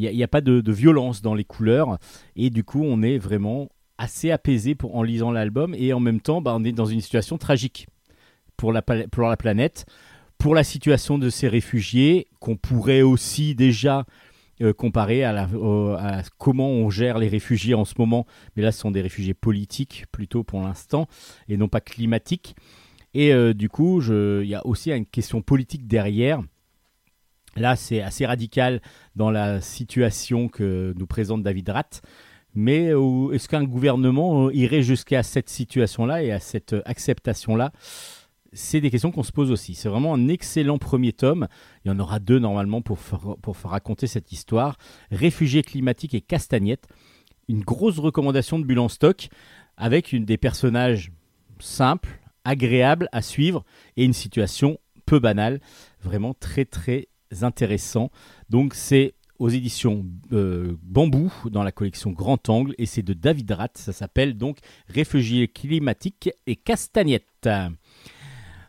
[0.00, 1.98] il n'y a, pas de, violence dans les couleurs
[2.36, 3.68] et du coup on est vraiment
[3.98, 7.38] assez apaisé en lisant l'album et en même temps bah, on est dans une situation
[7.38, 7.86] tragique
[8.56, 9.86] pour la, planète,
[10.38, 14.04] pour la situation de ces réfugiés qu'on pourrait aussi déjà
[14.60, 15.48] euh, comparer à,
[16.36, 20.04] comment on gère les réfugiés en ce moment, mais là ce sont des réfugiés politiques
[20.12, 21.06] plutôt pour l'instant
[21.48, 22.54] et non pas climatiques.
[23.14, 26.42] Et euh, du coup, il y a aussi une question politique derrière.
[27.56, 28.80] Là, c'est assez radical
[29.16, 32.02] dans la situation que nous présente David Rath.
[32.54, 37.72] Mais euh, est-ce qu'un gouvernement euh, irait jusqu'à cette situation-là et à cette euh, acceptation-là?
[38.52, 39.74] C'est des questions qu'on se pose aussi.
[39.74, 41.46] C'est vraiment un excellent premier tome.
[41.84, 44.76] Il y en aura deux normalement pour, pour raconter cette histoire.
[45.12, 46.88] Réfugiés climatiques et castagnettes.
[47.48, 49.28] Une grosse recommandation de Bulle en stock
[49.76, 51.12] avec une, des personnages
[51.60, 53.64] simples, agréables à suivre
[53.96, 55.60] et une situation peu banale.
[56.02, 57.06] Vraiment très très
[57.42, 58.10] intéressant.
[58.48, 63.50] Donc c'est aux éditions euh, Bambou dans la collection Grand Angle et c'est de David
[63.50, 63.78] Rath.
[63.78, 67.48] Ça s'appelle donc Réfugiés climatiques et castagnettes.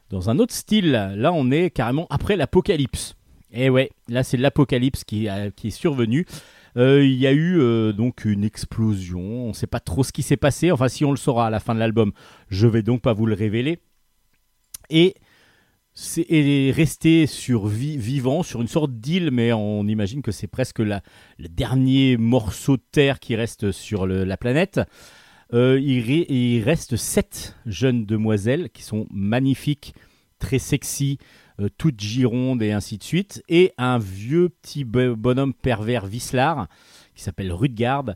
[0.10, 3.16] Dans un autre style, là on est carrément après l'apocalypse.
[3.52, 6.26] Et ouais, là c'est l'apocalypse qui, est survenu.
[6.78, 9.20] Euh, il y a eu euh, donc une explosion.
[9.20, 10.72] On sait pas trop ce qui s'est passé.
[10.72, 12.14] Enfin, si on le saura à la fin de l'album,
[12.50, 13.80] je vais donc pas vous le révéler.
[14.90, 15.16] et
[15.94, 20.48] c'est et rester sur vi- vivant sur une sorte d'île, mais on imagine que c'est
[20.48, 21.02] presque la,
[21.38, 24.80] le dernier morceau de terre qui reste sur la planète.
[25.54, 29.94] Euh, il, reste sept jeunes demoiselles qui sont magnifiques,
[30.40, 31.18] très sexy,
[31.60, 36.68] euh, toutes girondes et ainsi de suite, et un vieux petit bo- bonhomme pervers vicelard
[37.16, 38.16] qui s'appelle Rudgard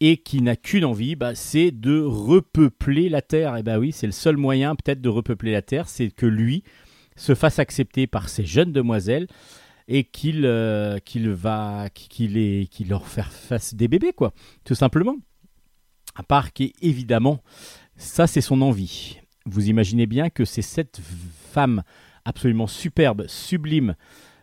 [0.00, 3.56] et qui n'a qu'une envie, bah, c'est de repeupler la Terre.
[3.56, 6.62] Et bah oui, c'est le seul moyen peut-être de repeupler la Terre, c'est que lui
[7.20, 9.26] se fasse accepter par ces jeunes demoiselles
[9.88, 14.32] et qu'il euh, va qu'il qu'il leur face des bébés quoi,
[14.64, 15.16] tout simplement.
[16.14, 17.42] À part qu'évidemment,
[17.96, 19.18] ça c'est son envie.
[19.44, 21.00] Vous imaginez bien que c'est cette
[21.52, 21.82] femme
[22.24, 23.94] absolument superbe, sublime,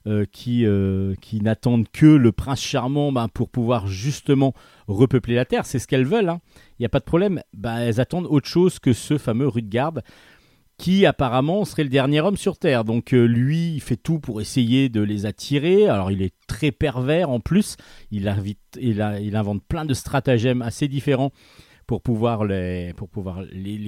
[0.06, 4.54] euh, qui, euh, qui n'attendent que le prince charmant ben, pour pouvoir justement
[4.88, 5.66] repeupler la Terre.
[5.66, 6.30] C'est ce qu'elles veulent.
[6.30, 6.40] hein.
[6.78, 7.42] Il n'y a pas de problème.
[7.54, 9.96] Ben, elles attendent autre chose que ce fameux Rudgard
[10.78, 12.84] qui apparemment serait le dernier homme sur Terre.
[12.84, 15.88] Donc euh, lui, il fait tout pour essayer de les attirer.
[15.88, 17.78] Alors il est très pervers en plus.
[18.12, 21.32] Il, invente plein de stratagèmes assez différents
[21.88, 22.94] pour pouvoir les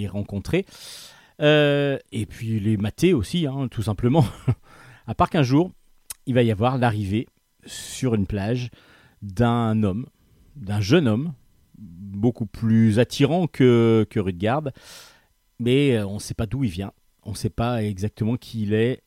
[0.07, 0.65] rencontrer.
[1.41, 4.25] Euh, et puis les mater aussi, hein, tout simplement.
[5.07, 5.71] à part qu'un jour,
[6.25, 7.27] il va y avoir l'arrivée
[7.65, 8.69] sur une plage
[9.21, 10.05] d'un homme,
[10.55, 11.33] d'un jeune homme,
[11.77, 14.69] beaucoup plus attirant que, que Rudgard,
[15.59, 16.91] mais euh, on ne sait pas d'où il vient,
[17.23, 19.03] on ne sait pas exactement qui il est.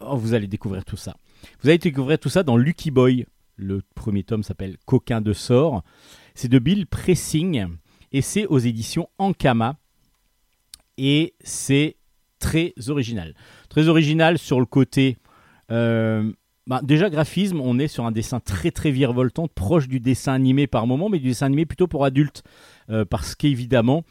[0.00, 1.16] Oh, vous allez découvrir tout ça.
[1.60, 3.26] Vous allez découvrir tout ça dans Lucky Boy.
[3.56, 5.84] Le premier tome s'appelle Coquin de sort.
[6.34, 7.68] C'est de Bill Pressing
[8.12, 9.76] et c'est aux éditions Ankama.
[10.98, 11.96] Et c'est
[12.40, 13.34] très original.
[13.68, 15.16] Très original sur le côté.
[15.70, 16.32] euh,
[16.66, 20.66] bah, déjà, graphisme, on est sur un dessin très très virevoltant, proche du dessin animé
[20.66, 22.42] par moment, mais du dessin animé plutôt pour adultes.
[22.90, 24.02] Euh, parce qu'évidemment,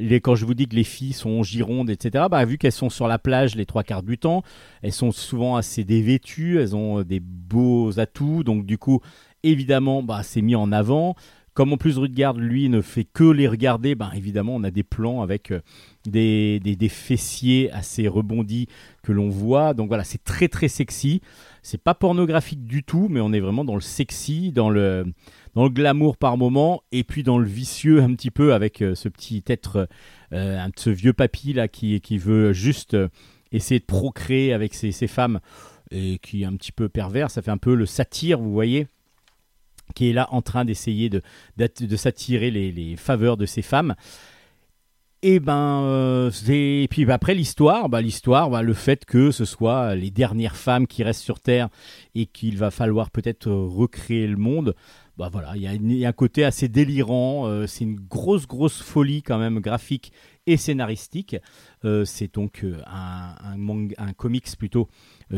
[0.00, 2.90] les, quand je vous dis que les filles sont girondes, etc., bah, vu qu'elles sont
[2.90, 4.42] sur la plage les trois quarts du temps,
[4.82, 9.00] elles sont souvent assez dévêtues, elles ont des beaux atouts, donc du coup,
[9.42, 11.14] évidemment, bah, c'est mis en avant.
[11.52, 14.84] Comme en plus Rudgard, lui, ne fait que les regarder, bah, évidemment, on a des
[14.84, 15.60] plans avec euh,
[16.06, 18.68] des, des, des fessiers assez rebondis
[19.02, 19.74] que l'on voit.
[19.74, 21.20] Donc voilà, c'est très très sexy.
[21.62, 25.04] C'est pas pornographique du tout, mais on est vraiment dans le sexy, dans le,
[25.54, 28.94] dans le glamour par moment, et puis dans le vicieux un petit peu avec euh,
[28.94, 29.88] ce petit être,
[30.32, 33.08] euh, ce vieux papy là qui, qui veut juste euh,
[33.52, 35.40] essayer de procréer avec ces femmes
[35.90, 37.30] et qui est un petit peu pervers.
[37.30, 38.86] Ça fait un peu le satire, vous voyez
[39.94, 41.22] qui est là en train d'essayer de,
[41.56, 43.94] de s'attirer les, faveurs de ces femmes.
[45.22, 49.94] Et ben, euh, et puis après l'histoire, bah, l'histoire, bah, le fait que ce soit
[49.94, 51.68] les dernières femmes qui restent sur Terre
[52.14, 54.74] et qu'il va falloir peut-être recréer le monde,
[55.20, 57.46] bah voilà, il y, a un côté assez délirant.
[57.46, 60.12] euh, c'est une grosse, grosse folie quand même graphique
[60.46, 61.36] et scénaristique.
[61.84, 64.88] Euh, c'est donc euh, un, comics plutôt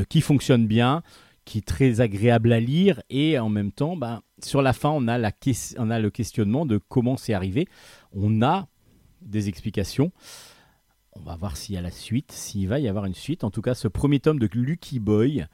[0.08, 1.02] qui fonctionne bien,
[1.44, 5.08] qui est très agréable à lire et en même temps, bah, sur la fin, on
[5.08, 5.32] a, la
[5.78, 7.66] on a le questionnement de comment c'est arrivé.
[8.12, 8.68] On a
[9.20, 10.12] des explications.
[11.14, 13.42] On va voir s'il y a la suite, s'il va y avoir une suite.
[13.42, 15.44] En tout cas, ce premier tome de Lucky Boy,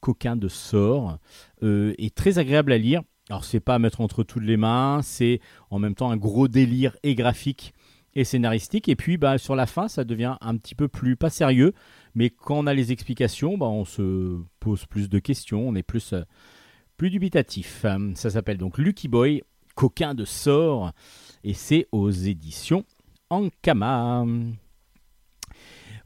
[0.00, 1.18] coquin de sort,
[1.60, 3.02] est très agréable à lire.
[3.30, 5.40] Alors, c'est pas à mettre entre toutes les mains, c'est
[5.70, 7.72] en même temps un gros délire et graphique
[8.14, 8.88] et scénaristique.
[8.88, 11.72] Et puis, bah, sur la fin, ça devient un petit peu plus pas sérieux,
[12.14, 15.82] mais quand on a les explications, bah, on se pose plus de questions, on est
[15.82, 16.22] plus, euh,
[16.98, 17.86] plus dubitatif.
[18.14, 19.42] Ça s'appelle donc Lucky Boy,
[19.74, 20.92] coquin de sort,
[21.44, 22.84] et c'est aux éditions
[23.30, 24.26] Ankama.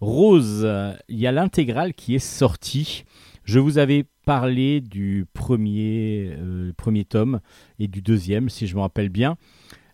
[0.00, 0.66] Rose,
[1.08, 3.04] il y a l'intégrale qui est sortie.
[3.42, 7.40] Je vous avais parlé du premier, euh, premier tome
[7.78, 9.38] et du deuxième, si je me rappelle bien.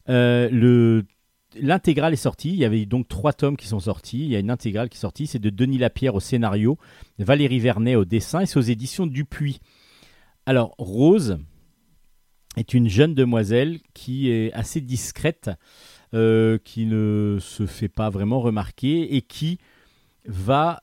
[0.09, 1.05] Euh, le
[1.61, 2.49] L'intégrale est sortie.
[2.49, 4.25] Il y avait donc trois tomes qui sont sortis.
[4.25, 5.29] Il y a une intégrale qui est sortie.
[5.29, 6.79] C'est de Denis Lapierre au scénario,
[7.21, 9.61] Valérie Vernet au dessin et c'est aux éditions Dupuis.
[10.47, 11.39] Alors, Rose
[12.57, 15.49] est une jeune demoiselle qui est assez discrète,
[16.13, 19.61] euh, qui ne se fait pas vraiment remarquer et qui
[20.27, 20.83] va,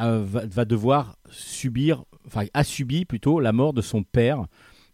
[0.00, 4.46] va, devoir subir, enfin, a subi plutôt la mort de son père,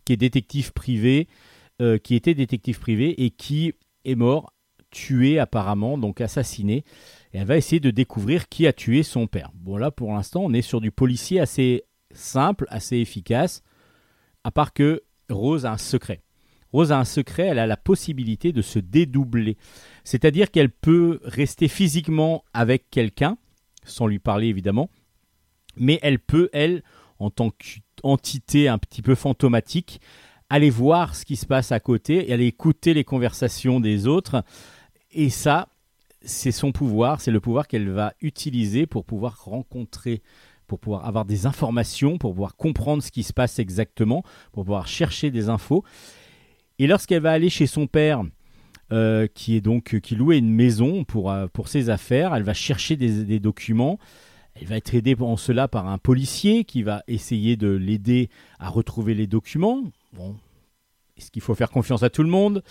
[0.04, 1.28] qui est détective privé,
[1.80, 3.72] euh, qui était détective privé et qui
[4.04, 4.52] est mort,
[4.90, 6.84] tué apparemment, donc assassiné.
[7.32, 9.50] Et elle va essayer de découvrir qui a tué son père.
[9.54, 13.62] Bon là, pour l'instant, on est sur du policier assez simple, assez efficace,
[14.44, 16.22] à part que Rose a un secret.
[16.72, 19.56] Rose a un secret, elle a la possibilité de se dédoubler.
[20.04, 23.38] C'est-à-dire qu'elle peut rester physiquement avec quelqu'un,
[23.90, 24.90] sans lui parler évidemment,
[25.76, 26.82] mais elle peut, elle,
[27.18, 30.00] en tant qu'entité un petit peu fantomatique,
[30.48, 34.42] aller voir ce qui se passe à côté, et aller écouter les conversations des autres.
[35.12, 35.68] Et ça,
[36.22, 40.22] c'est son pouvoir, c'est le pouvoir qu'elle va utiliser pour pouvoir rencontrer,
[40.66, 44.22] pour pouvoir avoir des informations, pour pouvoir comprendre ce qui se passe exactement,
[44.52, 45.84] pour pouvoir chercher des infos.
[46.78, 48.22] Et lorsqu'elle va aller chez son père,
[48.92, 52.54] euh, qui est donc qui louait une maison pour, euh, pour ses affaires, elle va
[52.54, 53.98] chercher des, documents.
[54.54, 58.68] Elle va être aidée en cela par un policier qui va essayer de l'aider à
[58.68, 59.84] retrouver les documents.
[60.12, 60.36] Bon,
[61.16, 62.62] est-ce qu'il faut faire confiance à tout le monde?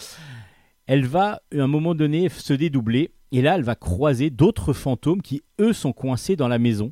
[0.88, 3.12] Elle va, à un moment donné, se dédoubler.
[3.32, 6.92] Et là, elle va croiser d'autres fantômes qui, eux, sont coincés dans la maison.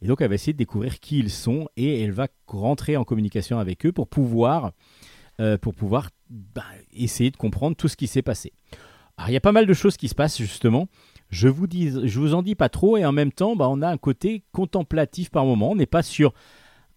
[0.00, 3.04] Et donc, elle va essayer de découvrir qui ils sont et elle va rentrer en
[3.04, 4.72] communication avec eux pour pouvoir,
[5.40, 6.64] euh, pour pouvoir bah,
[7.04, 8.52] essayer de comprendre tout ce qui s'est passé.
[9.16, 10.88] Alors, il y a pas mal de choses qui se passent, justement.
[11.30, 13.82] Je vous, dis, je vous en dis pas trop et en même temps, bah, on
[13.82, 15.72] a un côté contemplatif par moment.
[15.72, 16.32] On n'est pas sur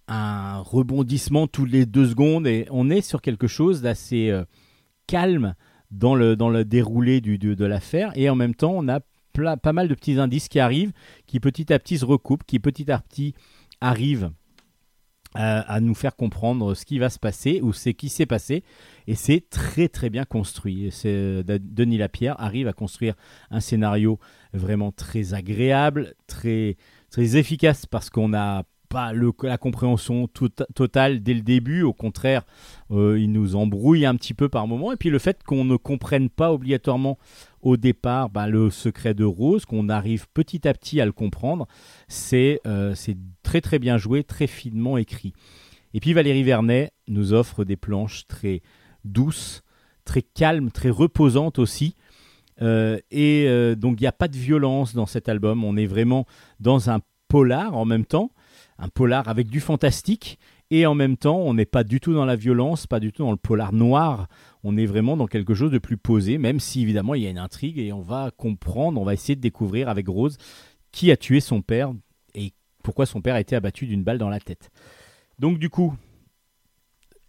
[0.08, 4.44] un rebondissement tous les deux secondes et on est sur quelque chose d'assez euh,
[5.08, 5.56] calme
[5.90, 9.02] dans le, dans le déroulé du, de, l'affaire et en même temps, on a
[9.58, 10.92] pas mal de petits indices qui arrivent,
[11.28, 13.34] qui petit à petit se recoupent, qui petit à petit
[13.80, 14.32] arrivent
[15.38, 18.64] euh, à nous faire comprendre ce qui va se passer ou ce qui s'est passé.
[19.08, 20.90] Et c'est très très bien construit.
[21.04, 23.16] Da- Denis Lapierre arrive à construire
[23.50, 24.20] un scénario
[24.54, 26.78] vraiment très agréable, très,
[27.10, 31.82] très efficace parce qu'on n'a pas la compréhension totale dès le début.
[31.82, 32.44] Au contraire,
[32.92, 34.92] euh, il nous embrouille un petit peu par moment.
[34.92, 37.18] Et puis le fait qu'on ne comprenne pas obligatoirement
[37.62, 41.68] au départ bah, le secret de Rose, qu'on arrive petit à petit à le comprendre,
[42.10, 45.32] c'est euh, c'est très très bien joué, très finement écrit.
[45.94, 48.62] Et puis Valérie Vernet nous offre des planches très
[49.06, 49.62] douces,
[50.06, 51.96] très calmes, très reposantes aussi.
[52.62, 55.88] Euh, et euh, donc il n'y a pas de violence dans cet album, on est
[55.88, 56.26] vraiment
[56.60, 58.32] dans un polar en même temps,
[58.78, 60.38] un polar avec du fantastique,
[60.70, 63.24] et en même temps on n'est pas du tout dans la violence, pas du tout
[63.24, 64.28] dans le polar noir,
[64.64, 67.30] on est vraiment dans quelque chose de plus posé, même si évidemment il y a
[67.32, 70.38] une intrigue et on va comprendre, on va essayer de découvrir avec Rose
[70.92, 71.94] qui a tué son père
[72.36, 72.54] et
[72.84, 74.70] pourquoi son père a été abattu d'une balle dans la tête.
[75.40, 75.96] Donc du coup,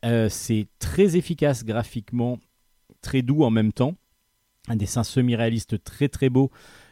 [0.05, 2.39] euh, c'est très efficace graphiquement,
[3.01, 3.95] très doux en même temps,
[4.69, 6.51] un dessin semi-réaliste très très beau,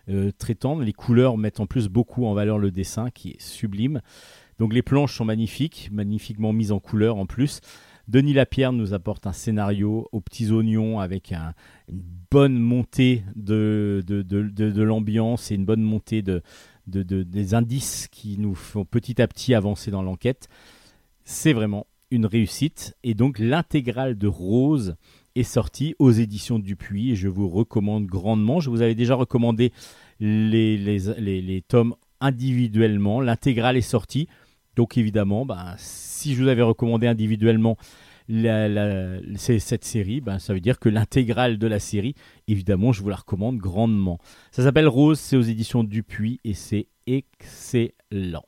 [0.09, 0.83] euh, très tendre.
[0.83, 4.01] Les couleurs mettent en plus beaucoup en valeur le dessin qui est sublime.
[4.59, 7.61] Donc les planches sont magnifiques, magnifiquement mises en couleur en plus.
[8.09, 11.55] Denis Lapierre nous apporte un scénario aux petits oignons avec un-
[11.89, 14.03] une bonne montée de,
[14.83, 16.43] l'ambiance et une bonne montée de,
[16.89, 20.49] de- de- des indices qui nous font petit à petit avancer dans l'enquête.
[21.25, 22.97] C'est vraiment une réussite.
[23.03, 24.97] Et donc l'intégrale de Rose
[25.37, 28.61] est sortie aux éditions Dupuis et je vous recommande grandement.
[28.61, 29.73] Je vous avais déjà recommandé
[30.19, 33.21] les, les, tomes individuellement.
[33.21, 34.29] L'intégrale est sortie.
[34.77, 37.77] Donc évidemment, bah, si je vous avais recommandé individuellement
[38.29, 42.15] la- cette série, bah, ça veut dire que l'intégrale de la série,
[42.49, 44.19] évidemment, je vous la recommande grandement.
[44.53, 48.45] Ça s'appelle Rose, c'est aux éditions Dupuis et c'est excellent.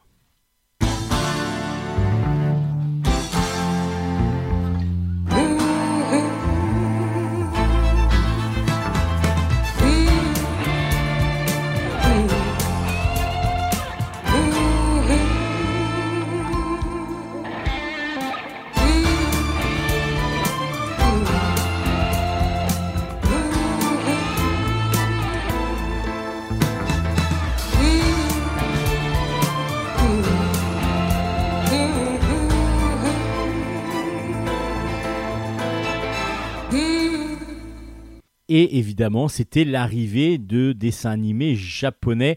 [38.55, 42.37] Et évidemment, c'était l'arrivée de dessins animés japonais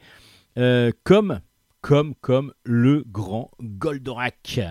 [0.58, 1.42] euh, comme,
[1.82, 4.62] comme, le grand Goldorak.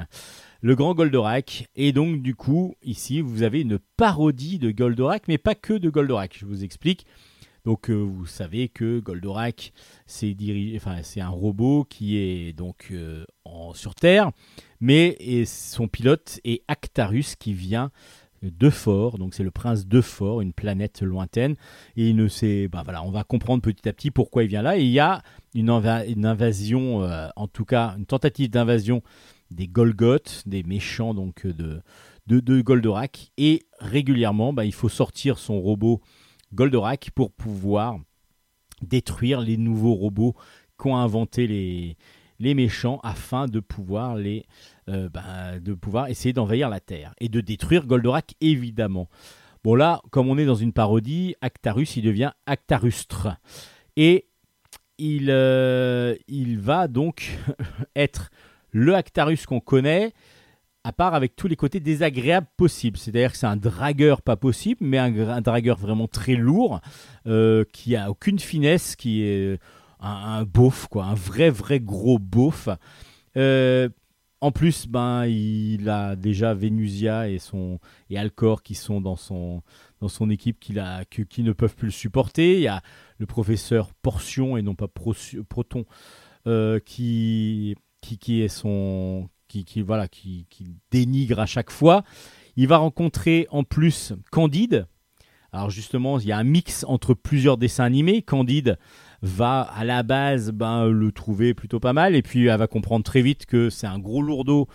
[0.62, 1.68] Le grand Goldorak.
[1.76, 5.90] Et donc, du coup, ici, vous avez une parodie de Goldorak, mais pas que de
[5.90, 6.34] Goldorak.
[6.34, 7.04] Je vous explique.
[7.66, 9.74] Donc, euh, vous savez que Goldorak,
[10.06, 10.34] c'est
[10.76, 13.26] enfin, c'est un robot qui est donc euh,
[13.74, 14.32] sur Terre,
[14.80, 17.90] mais son pilote est Actarus qui vient
[18.50, 21.56] d'Euphor, donc c'est le prince d'Euphor, une planète lointaine,
[21.96, 24.62] et il ne sait, bah voilà, on va comprendre petit à petit pourquoi il vient
[24.62, 24.78] là.
[24.78, 25.22] Et il y a
[25.54, 29.02] une, inva- une invasion, euh, en tout cas une tentative d'invasion
[29.50, 31.80] des Golgoth, des méchants donc de,
[32.26, 36.00] de, de Goldorak, et régulièrement, bah, il faut sortir son robot
[36.52, 37.98] Goldorak pour pouvoir
[38.82, 40.34] détruire les nouveaux robots
[40.76, 41.96] qu'ont inventé les,
[42.40, 44.44] les méchants afin de pouvoir les
[44.90, 49.08] euh, bah, de pouvoir essayer d'envahir la Terre et de détruire Goldorak évidemment.
[49.62, 53.28] Bon là, comme on est dans une parodie, Actarus il devient Actarustre
[53.96, 54.26] et
[54.98, 57.38] il euh, il va donc
[57.96, 58.30] être
[58.72, 60.12] le Actarus qu'on connaît
[60.84, 62.98] à part avec tous les côtés désagréables possibles.
[62.98, 66.82] C'est-à-dire que c'est un dragueur pas possible, mais un, dragueur vraiment très lourd,
[67.26, 69.58] euh, qui a aucune finesse, qui est
[70.00, 72.68] un, un beauf, quoi, un vrai, vrai gros beauf.
[74.44, 77.38] En plus, ben, il a déjà Venusia et,
[78.14, 79.62] Alcor qui sont dans son,
[80.28, 80.74] équipe qui,
[81.30, 82.56] qui ne peuvent plus le supporter.
[82.56, 82.82] Il y a
[83.16, 85.86] le professeur Portion et non pas Proton
[86.46, 89.30] euh, qui, qui, qui son.
[89.48, 92.04] Qui, qui, voilà, qui, qui dénigre à chaque fois.
[92.56, 94.86] Il va rencontrer en plus Candide.
[95.52, 98.20] Alors justement, il y a un mix entre plusieurs dessins animés.
[98.20, 98.76] Candide
[99.24, 102.14] va à la base ben, le trouver plutôt pas mal.
[102.14, 104.68] Et puis elle va comprendre très vite que c'est un gros lourdeau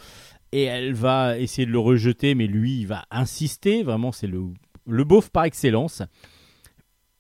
[0.51, 2.35] et elle va essayer de le rejeter.
[2.35, 3.84] Mais lui il va insister.
[3.84, 4.41] Vraiment c'est le,
[4.88, 6.01] le beauf par excellence.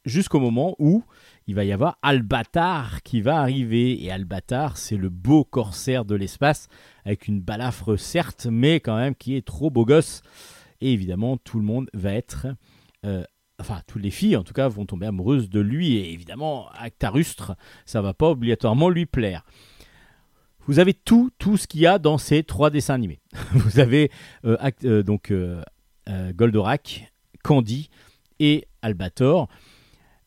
[0.05, 1.03] Jusqu'au moment où
[1.45, 4.03] il va y avoir Albatar qui va arriver.
[4.03, 6.67] Et Albatar c'est le beau corsaire de l'espace
[7.05, 10.23] avec une balafre certes mais quand même qui est trop beau gosse.
[10.81, 12.47] Et évidemment tout le monde va être
[13.05, 13.23] euh,
[13.59, 15.97] enfin toutes les filles en tout cas vont tomber amoureuses de lui.
[15.97, 17.53] Et évidemment Actarustre
[17.85, 19.43] ça va pas obligatoirement lui plaire.
[20.65, 23.19] Vous avez tout tout ce qu'il y a dans ces trois dessins animés.
[23.53, 24.11] Vous avez
[24.45, 25.63] euh, euh, donc euh,
[26.33, 27.11] Goldorak
[27.43, 27.89] Candy
[28.39, 29.47] et Albator.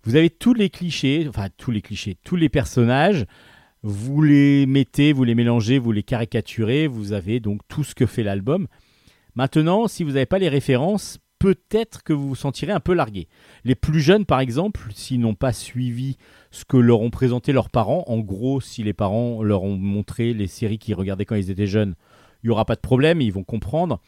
[0.04, 3.26] Vous avez tous les clichés enfin tous les clichés tous les personnages.
[3.84, 6.86] Vous les mettez vous les mélangez vous les caricaturez.
[6.86, 8.66] Vous avez donc tout ce que fait l'album.
[9.34, 13.26] Maintenant si vous n'avez pas les références peut-être que vous vous sentirez un peu largué.
[13.64, 16.16] Les plus jeunes, par exemple, s'ils n'ont pas suivi
[16.52, 20.34] ce que leur ont présenté leurs parents, en gros, si les parents leur ont montré
[20.34, 21.96] les séries qu'ils regardaient quand ils étaient jeunes,
[22.42, 24.00] il n'y aura pas de problème, ils vont comprendre.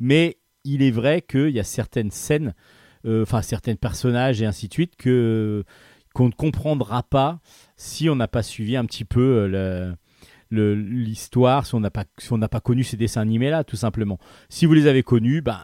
[0.00, 2.54] Mais il est vrai qu'il y a certaines scènes,
[3.06, 5.62] euh, enfin certains personnages et ainsi de suite, que
[6.12, 7.38] qu'on ne comprendra pas
[7.76, 9.94] si on n'a pas suivi un petit peu euh,
[10.50, 14.18] l'histoire, si on n'a pas, si pas connu ces dessins animés-là, tout simplement.
[14.48, 15.60] Si vous les avez connus, ben,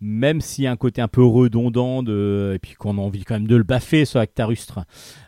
[0.00, 3.24] même s'il y a un côté un peu redondant de, et puis qu'on a envie
[3.24, 4.80] quand même de le baffer ce Actarustre,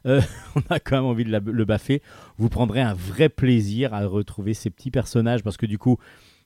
[0.06, 0.20] euh,
[0.54, 2.02] on a quand même envie de le baffer,
[2.38, 5.98] vous prendrez un vrai plaisir à retrouver ces petits personnages parce que du coup,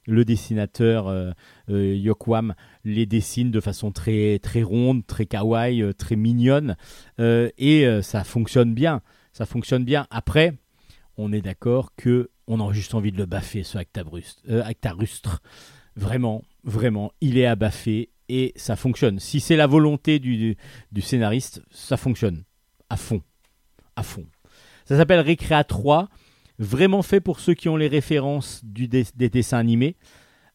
[0.06, 1.30] le dessinateur euh,
[1.70, 6.76] euh, Yokwam les dessine de façon très, très ronde, très kawaii, très mignonne
[7.18, 9.00] et ça fonctionne bien.
[9.32, 10.06] Ça fonctionne bien.
[10.10, 10.54] Après,
[11.16, 15.40] on est d'accord que on a juste envie de le baffer ce Actarustre.
[15.96, 19.18] Vraiment, vraiment, il est à baffer et ça fonctionne.
[19.18, 20.56] Si c'est la volonté du,
[20.92, 22.44] du, scénariste, ça fonctionne
[22.90, 23.22] à fond,
[23.96, 24.26] à fond.
[24.84, 26.08] Ça s'appelle Récréa 3,
[26.58, 29.96] vraiment fait pour ceux qui ont les références du des dessins animés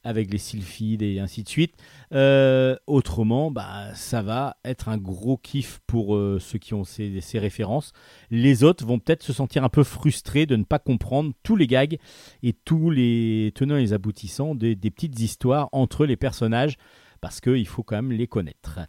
[0.04, 1.76] avec les sylphides et ainsi de suite.
[2.14, 7.22] Euh, autrement, bah, ça va être un gros kiff pour euh, ceux qui ont ces,
[7.22, 7.92] ces références.
[8.32, 11.68] Les autres vont peut-être se sentir un peu frustrés de ne pas comprendre tous les
[11.68, 11.98] gags
[12.44, 16.78] et tous les tenants et les aboutissants des, des petites histoires entre les personnages
[17.22, 18.80] parce qu'il faut quand même les connaître.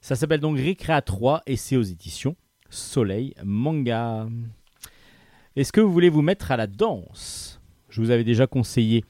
[0.00, 2.36] Ça s'appelle donc Récréa 3 et c'est aux éditions
[2.70, 4.26] Soleil Manga.
[5.56, 7.60] Est-ce que vous voulez vous mettre à la danse?
[7.88, 9.04] Je vous avais déjà conseillé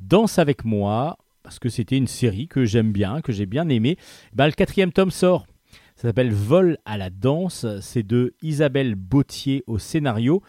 [0.00, 3.96] Danse avec moi parce que c'était une série que j'aime bien, que j'ai bien aimé.
[4.32, 5.46] Ben, le quatrième tome sort.
[5.94, 7.66] Ça s'appelle Vol à la danse.
[7.80, 10.42] C'est de Isabelle Bautier au scénario,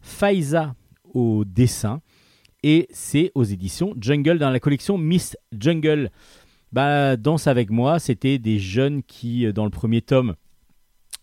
[0.00, 0.74] Faiza
[1.12, 2.00] au dessin.
[2.62, 6.10] Et c'est aux éditions Jungle dans la collection Miss Jungle.
[6.74, 10.34] Bah, Danse avec moi, c'était des jeunes qui, euh, dans le premier tome,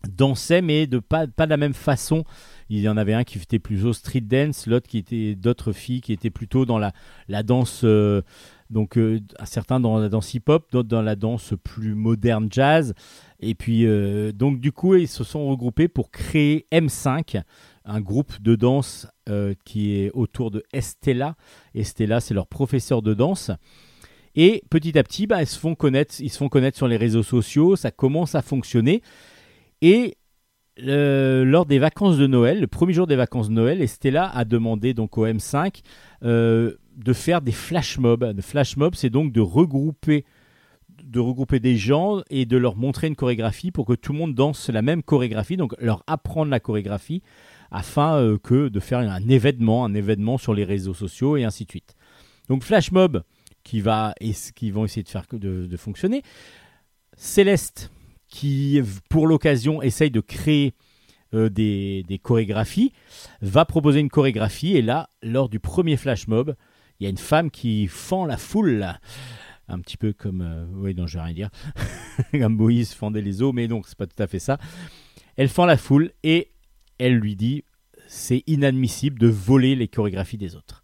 [0.07, 2.23] dansaient, mais de pas, pas de la même façon.
[2.69, 5.99] Il y en avait un qui était plutôt street dance, l'autre qui était d'autres filles
[5.99, 6.93] qui étaient plutôt dans la,
[7.27, 8.21] la danse, euh,
[8.69, 12.93] donc euh, certains dans la danse hip-hop, d'autres dans la danse plus moderne jazz.
[13.41, 13.85] Et puis,
[14.33, 17.41] donc du coup, ils se sont regroupés pour créer M5,
[17.83, 19.07] un groupe de danse
[19.65, 21.35] qui est autour de Estella.
[21.73, 23.51] Estella, c'est leur professeur de danse.
[24.35, 26.97] Et petit à petit, bah, ils, se font connaître, ils se font connaître sur les
[26.97, 29.01] réseaux sociaux, ça commence à fonctionner.
[29.81, 30.15] Et
[30.77, 34.93] lors des vacances de Noël, le premier jour des vacances de Noël, Estella a demandé
[34.93, 35.81] donc au M5
[36.23, 38.33] euh, de faire des flash mobs.
[38.35, 40.25] Le flash mob, c'est donc de regrouper,
[41.03, 44.35] de regrouper des gens et de leur montrer une chorégraphie pour que tout le monde
[44.35, 47.21] danse la même chorégraphie, donc leur apprendre la chorégraphie
[47.69, 51.65] afin euh, que de faire un événement, un événement sur les réseaux sociaux et ainsi
[51.65, 51.95] de suite.
[52.49, 53.23] Donc flash mob
[53.63, 56.23] qui va et qui vont essayer de faire de, fonctionner.
[57.15, 57.91] Céleste
[58.27, 60.73] qui pour l'occasion essaye de créer
[61.33, 62.93] euh, des, des chorégraphies,
[63.41, 66.55] va proposer une chorégraphie et là, lors du premier flash mob,
[66.99, 68.85] il y a une femme qui fend la foule,
[69.67, 71.49] un petit peu comme, euh, oui non je vais rien dire,
[72.31, 74.57] comme Moïse fendait les eaux, mais non c'est pas tout à fait ça.
[75.35, 76.51] Elle fend la foule et
[76.97, 77.63] elle lui dit
[78.07, 80.83] c'est inadmissible de voler les chorégraphies des autres.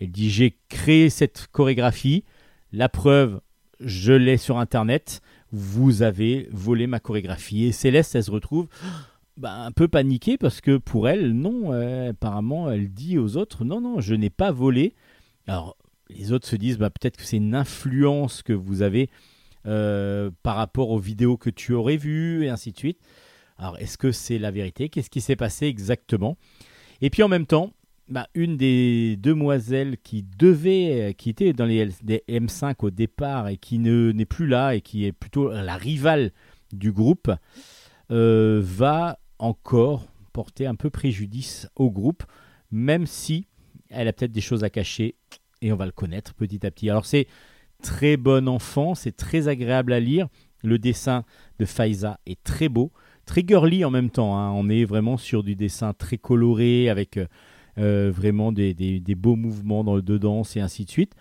[0.00, 2.24] Elle dit j'ai créé cette chorégraphie,
[2.72, 3.40] La preuve,
[3.80, 5.20] je l'ai sur Internet.
[5.52, 7.64] Vous avez volé ma chorégraphie.
[7.64, 8.68] Et Céleste, elle se retrouve
[9.36, 13.64] bah, un peu paniquée parce que pour elle, non, euh, apparemment, elle dit aux autres,
[13.64, 14.94] non, non, je n'ai pas volé.
[15.46, 15.76] Alors,
[16.10, 19.10] les autres se disent, bah, peut-être que c'est une influence que vous avez
[19.66, 22.98] euh, par rapport aux vidéos que tu aurais vues, et ainsi de suite.
[23.56, 24.88] Alors, est-ce que c'est la vérité?
[24.88, 26.36] Qu'est-ce qui s'est passé exactement?
[27.00, 27.72] Et puis en même temps,
[28.08, 32.90] bah, une des demoiselles qui devait, euh, qui était dans les, L- des M5 au
[32.90, 36.32] départ et qui ne n'est plus là et qui est plutôt la rivale
[36.72, 37.30] du groupe,
[38.10, 42.24] euh, va encore porter un peu préjudice au groupe,
[42.70, 43.46] même si
[43.90, 45.14] elle a peut-être des choses à cacher
[45.62, 46.90] et on va le connaître petit à petit.
[46.90, 47.26] Alors c'est
[47.82, 50.28] très bon enfant, c'est très agréable à lire.
[50.62, 51.24] Le dessin
[51.58, 52.90] de Faiza est très beau,
[53.26, 54.36] très girly en même temps.
[54.36, 54.50] hein.
[54.52, 57.26] On est vraiment sur du dessin très coloré avec euh,
[57.78, 61.14] euh, vraiment des, des- des beaux mouvements dans de danse et ainsi de suite.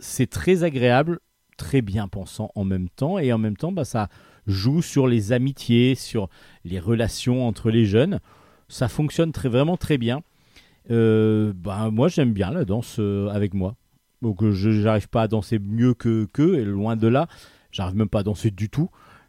[0.00, 1.18] C'est très agréable,
[1.56, 4.08] très bien pensant en même temps et en même temps bah, ça
[4.46, 6.28] joue sur les amitiés, sur
[6.64, 8.20] les relations entre les jeunes.
[8.68, 10.22] Ça fonctionne très, vraiment très bien.
[10.90, 13.76] Euh, bah, moi j'aime bien la danse euh, avec moi.
[14.22, 17.28] Donc euh, je n'arrive pas à danser mieux que qu'eux, et loin de là,
[17.70, 18.88] j'arrive même pas à danser du tout.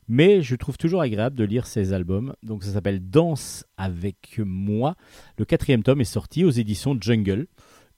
[0.10, 2.34] Mais je trouve toujours agréable de lire ces albums.
[2.42, 4.96] Donc ça s'appelle Danse avec moi.
[5.38, 7.46] Le quatrième tome est sorti aux éditions Jungle.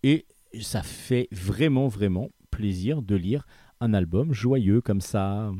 [0.03, 0.25] Et
[0.59, 3.47] ça fait vraiment, vraiment plaisir de lire
[3.79, 5.51] un album joyeux comme ça.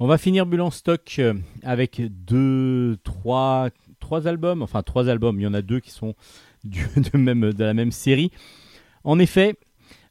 [0.00, 1.34] On va finir Bulle en stock euh,
[1.64, 4.62] avec deux, trois, trois albums.
[4.62, 5.40] Enfin, trois albums.
[5.40, 6.14] Il y en a deux qui sont
[6.64, 8.30] de la même série.
[9.02, 9.56] En effet,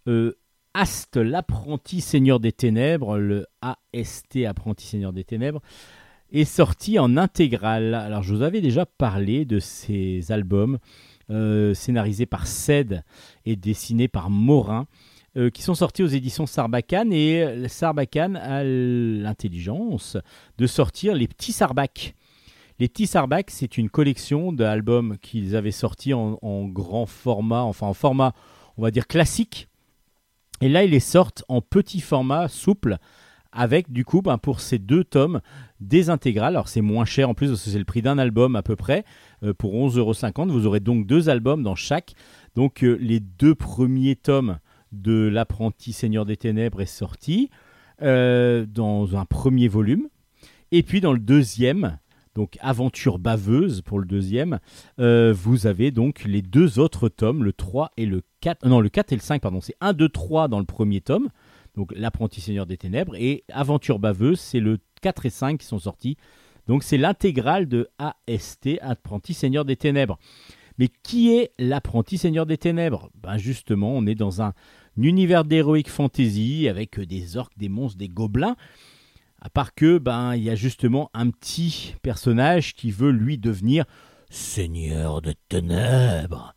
[0.09, 0.34] euh,
[0.73, 5.61] Ast, l'apprenti seigneur des ténèbres, le AST, apprenti seigneur des ténèbres,
[6.34, 7.93] est sorti en intégrale.
[7.93, 10.80] Alors, je vous avais déjà parlé de ces albums
[11.30, 13.05] euh, scénarisés par Ced
[13.45, 14.85] et dessinés par Morin
[15.38, 20.18] euh, qui sont sortis aux éditions Sarbacane et euh, Sarbacane a l'intelligence
[20.57, 22.15] de sortir les petits Sarbac.
[22.80, 27.93] Les petits Sarbac, c'est une collection d'albums qu'ils avaient sortis en, grand format, enfin en
[27.93, 28.34] format,
[28.77, 29.68] on va dire classique.
[30.61, 32.97] Et là, ils les sortent en petit format souple,
[33.51, 35.41] avec du coup, ben, pour ces deux tomes,
[35.80, 36.55] des intégrales.
[36.55, 38.76] Alors c'est moins cher en plus, parce que c'est le prix d'un album à peu
[38.76, 39.05] près.
[39.43, 42.14] Euh, pour 11,50€, vous aurez donc deux albums dans chaque.
[42.55, 44.57] Donc euh, les deux premiers tomes
[44.91, 47.49] de l'apprenti Seigneur des Ténèbres est sorti
[48.01, 50.07] euh, dans un premier volume.
[50.72, 51.97] Et puis dans le deuxième,
[52.35, 54.59] donc Aventure baveuse pour le deuxième,
[54.99, 58.68] euh, vous avez donc les deux autres tomes, le 3 et le 4.
[58.68, 59.61] Non, le 4 et le 5, pardon.
[59.61, 61.30] C'est 1, 2, 3 dans le premier tome,
[61.76, 63.15] donc l'apprenti Seigneur des Ténèbres.
[63.15, 66.18] Et Aventure baveuse, c'est le 4 et 5 qui sont sortis.
[66.68, 70.19] Donc c'est l'intégrale de AST, Apprenti Seigneur des Ténèbres.
[70.77, 73.09] Mais qui est l'apprenti Seigneur des Ténèbres?
[73.21, 74.53] Ben justement, on est dans un
[74.97, 78.55] univers d'heroic fantasy avec des orques, des monstres, des gobelins.
[79.41, 83.85] À part que, ben, il y a justement un petit personnage qui veut lui devenir
[84.29, 86.53] Seigneur de Ténèbres.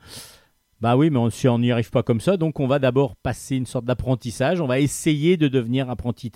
[0.80, 3.66] Bah oui, mais on- n'y arrive pas comme ça, donc on va d'abord passer une
[3.66, 4.62] sorte d'apprentissage.
[4.62, 6.32] On va essayer de devenir apprenti,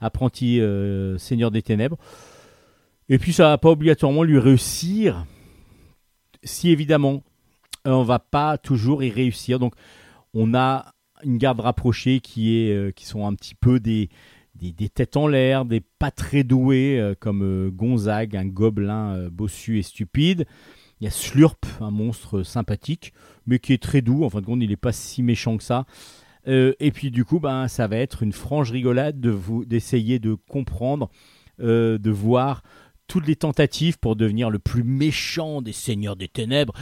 [0.00, 1.98] apprenti euh, Seigneur des Ténèbres.
[3.10, 5.26] Et puis ça va pas obligatoirement lui réussir,
[6.44, 7.22] si évidemment
[7.86, 9.58] euh, on va pas toujours y réussir.
[9.58, 9.74] Donc
[10.34, 10.92] on a
[11.24, 14.08] une garde rapprochée qui est euh, qui sont un petit peu des
[14.54, 19.82] des, têtes en l'air, des pas très doués euh, comme Gonzague, un gobelin bossu et
[19.82, 20.46] stupide.
[21.00, 23.12] Il y a Slurp, un monstre sympathique,
[23.44, 24.22] mais qui est très doux.
[24.22, 25.84] En fin de compte, il n'est pas si méchant que ça.
[26.46, 30.34] Et puis du coup, ben, ça va être une franche rigolade de vous d'essayer de
[30.34, 31.10] comprendre,
[31.58, 32.62] de voir
[33.06, 36.74] toutes les tentatives pour devenir le plus méchant des seigneurs des ténèbres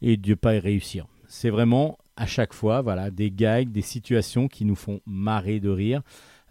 [0.00, 1.06] et de pas y réussir.
[1.28, 5.70] C'est vraiment à chaque fois, voilà, des gags, des situations qui nous font marrer de
[5.70, 6.02] rire,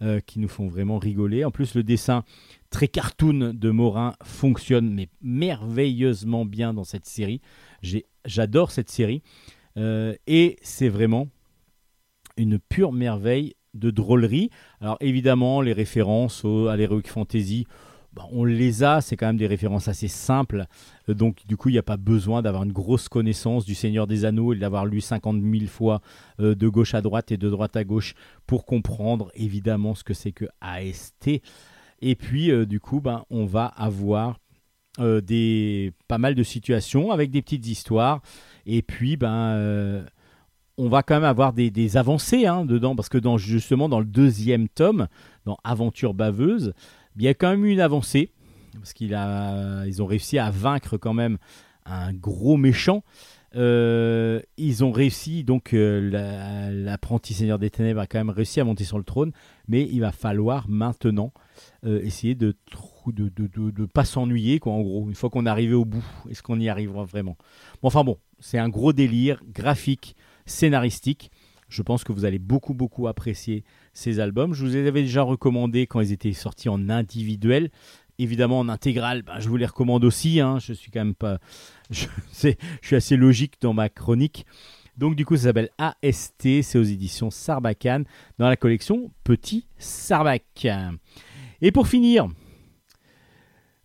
[0.02, 1.44] euh, qui nous font vraiment rigoler.
[1.44, 2.24] En plus, le dessin
[2.70, 7.40] très cartoon de Morin fonctionne mais merveilleusement bien dans cette série.
[8.24, 9.22] J'adore cette série
[9.78, 11.28] Euh, et c'est vraiment
[12.36, 14.50] une pure merveille de drôlerie.
[14.82, 17.66] Alors évidemment, les références à l'Heroic Fantasy,
[18.14, 20.66] Bon, on les a, c'est quand même des références assez simples.
[21.08, 24.06] Euh, donc, du coup, il n'y a pas besoin d'avoir une grosse connaissance du Seigneur
[24.06, 26.02] des Anneaux et d'avoir lu 50 000 fois
[26.38, 28.14] euh, de gauche à droite et de droite à gauche
[28.46, 31.40] pour comprendre évidemment ce que c'est que AST.
[32.02, 34.38] Et puis, euh, du coup, ben, on va avoir
[34.98, 38.20] des, pas mal de situations avec des petites histoires.
[38.66, 40.04] Et puis, ben,
[40.76, 44.68] on va quand même avoir des, avancées hein, dedans, parce que justement, dans le deuxième
[44.68, 45.08] tome,
[45.46, 46.74] dans Aventure baveuse,
[47.16, 48.30] il y a quand même eu une avancée,
[48.74, 51.38] parce qu'ils ont réussi à vaincre quand même
[51.84, 53.02] un gros méchant.
[53.54, 58.60] Euh, ils ont réussi, donc euh, la- l'apprenti Seigneur des Ténèbres a quand même réussi
[58.60, 59.32] à monter sur le trône,
[59.68, 61.32] mais il va falloir maintenant
[61.84, 62.56] euh, essayer de-
[63.08, 66.04] de pas s'ennuyer, quoi, en gros, une fois qu'on est arrivé au bout.
[66.30, 67.36] Est-ce qu'on y arrivera vraiment?
[67.82, 70.16] Bon, Enfin bon, c'est un gros délire graphique,
[70.46, 71.30] scénaristique.
[71.72, 74.52] Je pense que vous allez beaucoup, beaucoup apprécier ces albums.
[74.52, 77.70] Je vous les avais déjà recommandés quand ils étaient sortis en individuel.
[78.18, 80.40] Évidemment, en intégrale, ben, je vous les recommande aussi.
[80.40, 80.58] hein.
[80.58, 81.38] Je suis quand même pas.
[81.90, 82.06] Je
[82.82, 84.44] suis assez logique dans ma chronique.
[84.98, 86.62] Donc, du coup, ça s'appelle AST.
[86.62, 88.04] C'est aux éditions Sarbacane
[88.38, 90.66] dans la collection Petit Sarbac.
[91.62, 92.28] Et pour finir,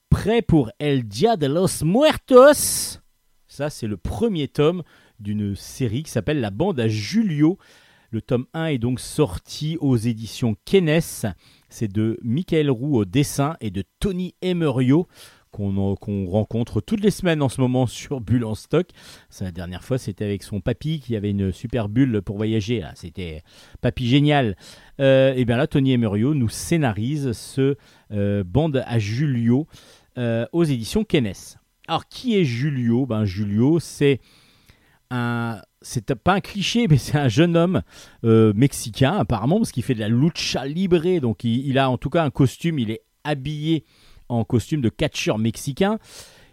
[0.09, 2.99] prêt pour El Dia de los Muertos?
[3.47, 4.83] Ça, c'est le premier tome
[5.19, 7.57] d'une série qui s'appelle La bande à Julio.
[8.09, 11.33] Le tome 1 est donc sorti aux éditions Kenes.
[11.69, 15.07] C'est de Michael Roux au dessin et de Tony Emerio
[15.51, 18.87] qu'on rencontre toutes les semaines en ce moment sur Bulle en stock.
[19.41, 22.79] La dernière fois, c'était avec son papy qui avait une super bulle pour voyager.
[22.79, 22.91] là.
[22.95, 23.43] C'était
[23.81, 24.55] papy génial.
[24.99, 27.75] Euh, et bien là, Tony Emerio nous scénarise ce
[28.11, 29.67] euh, bande à Julio
[30.17, 31.57] euh, aux éditions Kenes.
[31.87, 33.05] Alors, qui est Julio?
[33.05, 34.19] Ben, Julio, c'est
[35.81, 37.81] C'est pas un cliché, mais c'est un jeune homme
[38.23, 41.19] euh, mexicain, apparemment, parce qu'il fait de la lucha libre.
[41.19, 43.85] Donc, il, a en tout cas un costume, il est habillé
[44.29, 45.99] en costume de catcheur mexicain.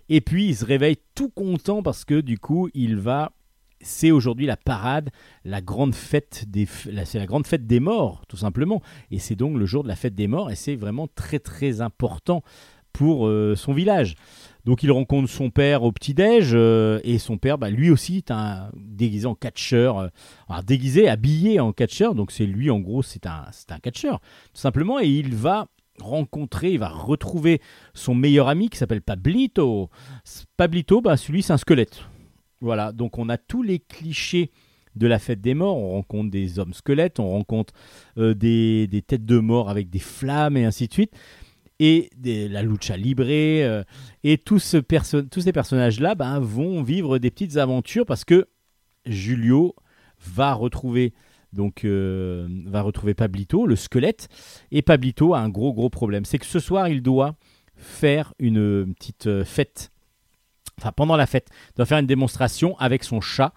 [0.09, 3.33] Et puis, il se réveille tout content parce que, du coup, il va.
[3.81, 5.11] C'est aujourd'hui la parade,
[5.45, 8.81] la grande fête des, c'est la grande fête des morts, tout simplement.
[9.11, 11.83] Et c'est donc le jour de la fête des morts, et c'est vraiment très très
[11.83, 12.43] important
[12.95, 14.15] pour euh, son village.
[14.65, 18.31] Donc il rencontre son père au petit-déj, euh, et son père, bah, lui aussi, est
[18.31, 20.09] un, déguisé en catcheur, euh,
[20.67, 24.21] déguisé, habillé en catcheur, donc c'est lui en gros, c'est un, c'est un catcheur,
[24.55, 25.69] tout simplement, et il va
[26.01, 27.61] rencontrer, il va retrouver
[27.93, 29.91] son meilleur ami qui s'appelle Pablito.
[30.57, 32.03] Pablito, bah, celui c'est un squelette.
[32.61, 34.51] Voilà, donc on a tous les clichés
[34.97, 37.75] de la fête des morts, on rencontre des hommes squelettes, on rencontre
[38.17, 41.13] euh, des, des têtes de mort avec des flammes et ainsi de suite,
[41.81, 43.83] et la lucha libre, euh,
[44.23, 48.47] et tous, ces personnages-là ben, vont vivre des petites aventures parce que
[49.07, 49.75] Julio
[50.21, 51.13] va retrouver
[51.53, 54.29] donc euh, va retrouver Pablito, le squelette,
[54.73, 57.37] et Pablito a un gros gros problème, c'est que ce soir il doit
[57.77, 59.93] faire une petite euh, fête,
[60.81, 63.53] enfin pendant la fête, il doit faire une démonstration avec son chat,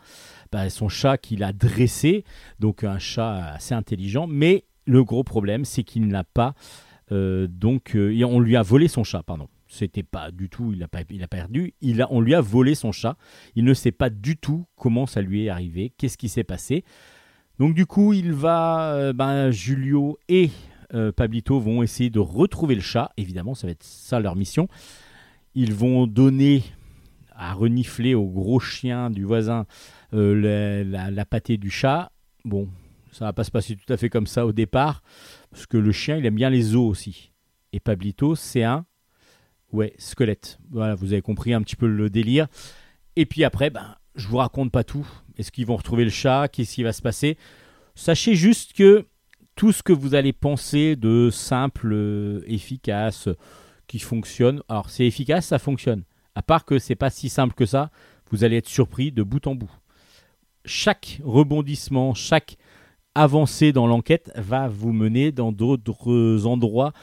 [0.51, 2.23] Ben, son chat qu'il a dressé,
[2.59, 6.53] donc un chat assez intelligent, mais le gros problème c'est qu'il n'a pas
[7.11, 9.47] donc euh, on lui a volé son chat, pardon.
[9.69, 12.41] C'était pas du tout, il a pas, il a perdu, il a, on lui a
[12.41, 13.17] volé son chat.
[13.55, 16.85] Il ne sait pas du tout comment ça lui est arrivé, qu'est-ce qui s'est passé.
[17.59, 20.51] Donc du coup, il va, euh, ben, Julio et
[20.93, 23.11] euh, Pablito vont essayer de retrouver le chat.
[23.17, 24.69] Évidemment, ça va être ça leur mission.
[25.53, 26.63] Ils vont donner
[27.31, 29.65] à renifler au gros chien du voisin
[30.13, 32.11] euh, la, la- la pâtée du chat.
[32.45, 32.69] Bon,
[33.11, 35.03] ça va pas se passer tout à fait comme ça au départ,
[35.51, 37.31] parce que le chien, il aime bien les os aussi.
[37.73, 38.85] Et Pablito, c'est un
[39.71, 40.59] ouais, squelette.
[40.71, 42.47] Voilà, vous avez compris un petit peu le délire.
[43.15, 45.07] Et puis après, ben, je vous raconte pas tout.
[45.37, 46.47] Est-ce qu'ils vont retrouver le chat?
[46.47, 47.37] Qu'est-ce qui va se passer?
[47.95, 49.05] Sachez juste que
[49.55, 53.27] tout ce que vous allez penser de simple, euh, efficace,
[53.87, 56.03] qui fonctionne, alors c'est efficace, ça fonctionne.
[56.35, 57.89] À part que c'est pas si simple que ça,
[58.29, 59.71] vous allez être surpris de bout en bout.
[60.65, 62.57] Chaque rebondissement, chaque
[63.17, 66.93] avancée dans l'enquête va vous mener dans d'autres endroits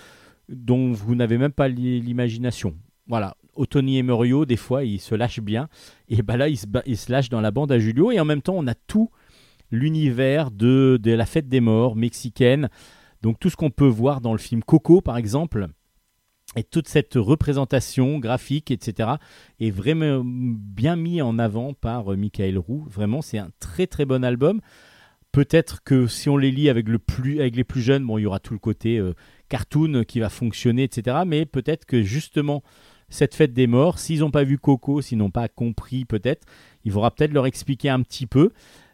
[0.48, 2.74] dont vous n'avez même pas l'i- l'imagination.
[3.06, 3.36] Voilà.
[3.56, 5.68] Otoni et Murio, des fois, ils se lâchent bien.
[6.08, 8.10] Et ben là, ils se, ba- ils se lâchent dans la bande à Julio.
[8.10, 9.10] Et en même temps, on a tout
[9.70, 12.68] l'univers de, de la fête des morts mexicaine.
[13.22, 15.68] Donc tout ce qu'on peut voir dans le film Coco, par exemple.
[16.56, 19.12] Et toute cette représentation graphique, etc.,
[19.60, 22.84] est vraiment bien mis en avant par euh, Michael Roux.
[22.88, 24.60] Vraiment, c'est un très très bon album.
[25.35, 28.52] Peut-être que si on les lit avec, les plus jeunes, bon, il y aura tout
[28.52, 29.15] le côté euh,
[29.48, 31.23] cartoon qui va fonctionner, etc.
[31.27, 32.62] Mais peut-être que justement,
[33.09, 36.47] cette fête des morts, s'ils n'ont pas vu Coco, s'ils n'ont pas compris, peut-être,
[36.85, 38.52] il faudra peut-être leur expliquer un petit peu.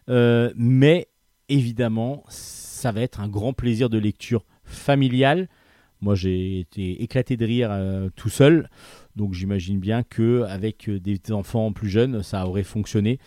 [0.09, 1.09] Euh, mais
[1.47, 5.47] évidemment, ça va être un grand plaisir de lecture familiale.
[6.01, 8.67] Moi, j'ai été éclaté de rire euh, tout seul.
[9.15, 13.19] Donc, j'imagine bien que avec des enfants plus jeunes, ça aurait fonctionné.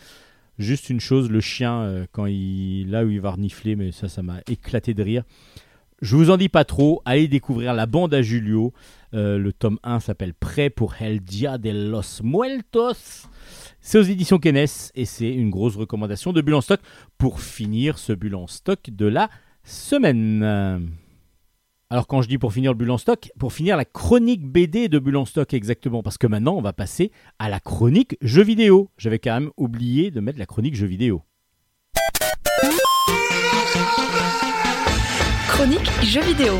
[0.57, 4.07] Juste une chose, le chien, euh, quand il là où il va renifler, mais ça,
[4.07, 5.23] ça m'a éclaté de rire.
[6.01, 7.01] Je vous en dis pas trop.
[7.05, 8.73] Allez découvrir la bande à Julio.
[9.13, 13.27] Euh, le tome 1 s'appelle Prêt pour El Dia de los Muertos.
[13.81, 16.81] C'est aux éditions Kenes et c'est une grosse recommandation de Bulle en stock
[17.17, 19.29] pour finir ce Bulle en stock de la
[19.63, 21.04] semaine.
[21.95, 24.89] Alors quand je dis pour finir le Bulle en stock, pour finir la chronique BD
[24.89, 27.09] de Bulle en stock exactement, parce que maintenant on va passer
[27.39, 28.89] à la chronique jeux vidéo.
[28.97, 31.21] J'avais quand même oublié de mettre la chronique jeux vidéo.
[35.47, 36.55] Chronique jeux vidéo.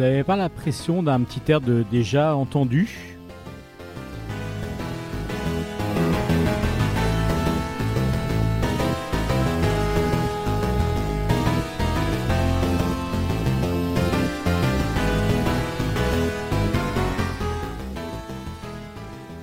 [0.00, 3.18] Vous n'avez pas l'impression d'un petit air de déjà entendu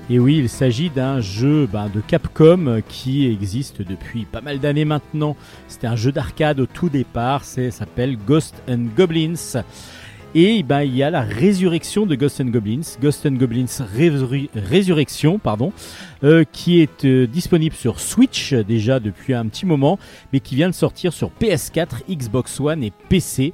[0.09, 4.85] Et oui, il s'agit d'un jeu ben, de Capcom qui existe depuis pas mal d'années
[4.85, 5.35] maintenant.
[5.67, 9.61] C'était un jeu d'arcade au tout départ, ça s'appelle Ghost and Goblins.
[10.39, 13.65] Et ben, il y a la résurrection de Ghost and Goblins, Ghost and Goblins
[13.95, 15.73] Résur- Résurrection, pardon,
[16.23, 19.97] euh, qui est euh, disponible sur Switch déjà depuis un petit moment,
[20.31, 23.51] mais qui vient de sortir sur PS4, Xbox One et PC.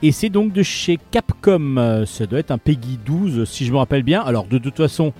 [0.00, 1.76] Et c'est donc de chez Capcom.
[1.76, 4.22] Euh, Ça doit être un Peggy 12 si je me rappelle bien.
[4.22, 5.12] Alors de toute façon,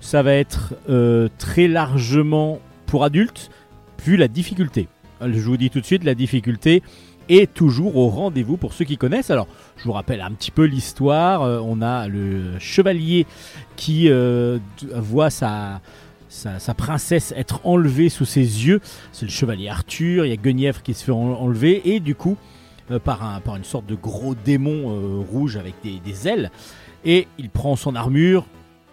[0.00, 0.74] ça va être
[1.38, 3.50] très largement pour adultes,
[4.04, 4.86] vu la difficulté.
[5.20, 6.84] Je vous dis tout de suite, la difficulté
[7.28, 9.30] est toujours au rendez-vous pour ceux qui connaissent.
[9.30, 9.46] Alors,
[9.76, 11.42] je vous rappelle un petit peu l'histoire.
[11.42, 13.26] Euh, on a le chevalier
[13.76, 14.58] qui euh,
[14.94, 15.80] voit sa,
[16.76, 18.80] princesse être enlevée sous ses yeux.
[19.12, 20.24] C'est le chevalier Arthur.
[20.24, 21.94] Il y a Guenièvre qui se fait en- enlever.
[21.94, 22.36] Et du coup,
[22.90, 26.50] euh, par, un, par une sorte de gros démon rouge avec des, des ailes.
[27.04, 28.44] Et il prend son armure,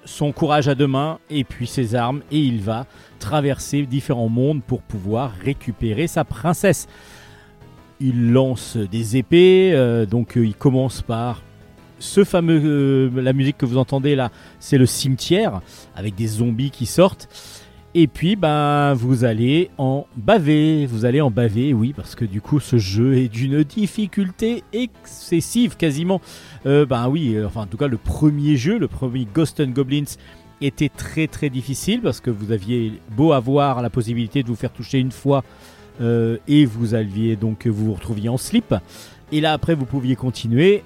[0.05, 2.85] son courage à deux mains et puis ses armes et il va
[3.17, 6.87] traverser différents mondes pour pouvoir récupérer sa princesse.
[7.99, 11.41] Il lance des épées, euh, donc euh, il commence par
[11.99, 15.61] ce fameux, euh, la musique que vous entendez là, c'est le cimetière
[15.95, 17.29] avec des zombies qui sortent.
[17.97, 20.85] Et puis, ben, vous allez en baver.
[20.85, 25.77] Vous allez en baver, oui, parce que du coup, ce jeu est d'une difficulté excessive,
[25.77, 26.19] quasiment.
[26.65, 30.17] Ben oui, enfin, en tout cas, le premier jeu, le premier Ghost and Goblins,
[30.61, 34.71] était très très difficile parce que vous aviez beau avoir la possibilité de vous faire
[34.71, 35.43] toucher une fois
[35.99, 38.73] et vous aviez donc vous vous retrouviez en slip.
[39.31, 40.83] Et là, après, vous pouviez continuer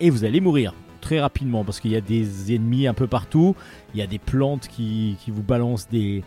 [0.00, 0.74] et vous allez mourir
[1.06, 3.54] très rapidement parce qu'il y a des ennemis un peu partout.
[3.94, 6.22] Il y a des plantes qui, vous balancent des,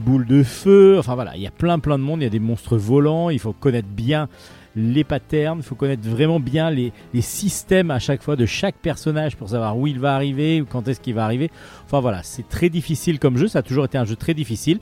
[0.00, 0.96] boules de feu.
[0.98, 2.20] Enfin voilà, il y a plein plein de monde.
[2.20, 3.28] Il y a des monstres volants.
[3.28, 4.28] Il faut connaître bien
[4.74, 5.58] les patterns.
[5.58, 9.50] Il faut connaître vraiment bien les, les systèmes à chaque fois de chaque personnage pour
[9.50, 11.50] savoir où il va arriver quand est-ce qu'il va arriver.
[11.84, 13.48] Enfin voilà, c'est très difficile comme jeu.
[13.48, 14.80] Ça a toujours été un jeu très difficile.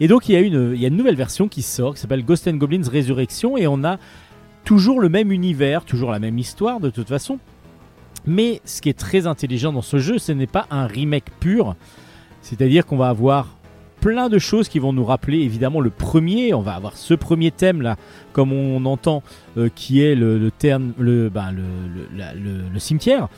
[0.00, 2.00] Et donc il y a une, il y a une nouvelle version qui sort qui
[2.00, 3.98] s'appelle Ghost and Goblins Resurrection et on a
[4.64, 7.38] toujours le même univers, toujours la même histoire de toute façon.
[8.26, 11.74] Mais ce qui est très intelligent dans ce jeu, ce n'est pas un remake pur.
[12.42, 13.56] C'est-à-dire qu'on va avoir
[14.00, 16.54] plein de choses qui vont nous rappeler évidemment le premier.
[16.54, 17.96] On va avoir ce premier thème là,
[18.32, 19.22] comme on entend,
[19.56, 23.28] euh, qui est le, terme, le, ben, le- le cimetière.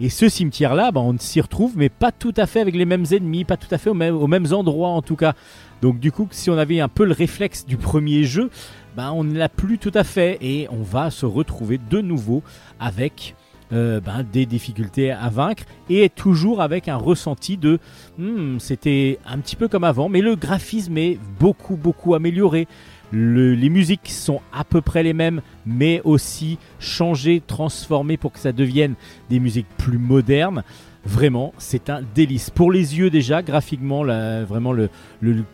[0.00, 3.04] Et ce cimetière-là, ben, on s'y retrouve, mais pas tout à fait avec les mêmes
[3.12, 5.34] ennemis, pas tout à fait aux mêmes endroits en tout cas.
[5.82, 8.50] Donc du coup, si on avait un peu le réflexe du premier jeu,
[8.96, 12.42] ben, on ne l'a plus tout à fait et on va se retrouver de nouveau
[12.80, 13.36] avec
[13.72, 17.78] euh, ben, des difficultés à vaincre et toujours avec un ressenti de
[18.18, 22.66] Hmm, c'était un petit peu comme avant, mais le graphisme est beaucoup beaucoup amélioré.
[23.12, 28.38] Le- les musiques sont à peu près les mêmes, mais aussi changées, transformées pour que
[28.38, 28.94] ça devienne
[29.30, 30.62] des musiques plus modernes.
[31.06, 32.50] Vraiment, c'est un délice.
[32.50, 34.88] Pour les yeux déjà, graphiquement, vraiment le,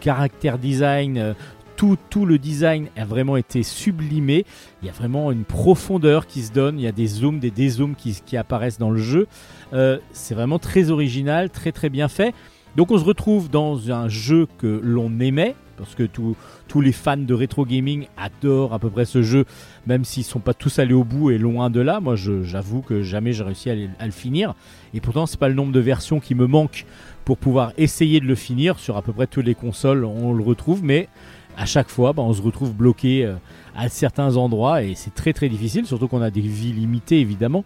[0.00, 1.34] caractère design, euh,
[1.76, 4.44] tout, tout le design a vraiment été sublimé.
[4.82, 6.78] Il y a vraiment une profondeur qui se donne.
[6.78, 9.26] Il y a des zooms, des dézooms qui, qui apparaissent dans le jeu.
[9.72, 12.32] Euh, c'est vraiment très original, très très bien fait.
[12.76, 17.16] Donc on se retrouve dans un jeu que l'on aimait, parce que tous les fans
[17.16, 19.46] de rétro gaming adorent à peu près ce jeu,
[19.86, 22.00] même s'ils sont pas tous allés au bout et loin de là.
[22.00, 24.54] Moi, j'avoue que jamais j'ai réussi à, le- finir.
[24.94, 26.84] Et pourtant, c'est pas le nombre de versions qui me manque
[27.24, 28.78] pour pouvoir essayer de le finir.
[28.78, 31.08] Sur à peu près toutes les consoles, on le retrouve, mais
[31.56, 33.34] à chaque fois, bah, on se retrouve bloqué euh,
[33.76, 37.64] à certains endroits et c'est très très difficile, surtout qu'on a des vies limitées évidemment.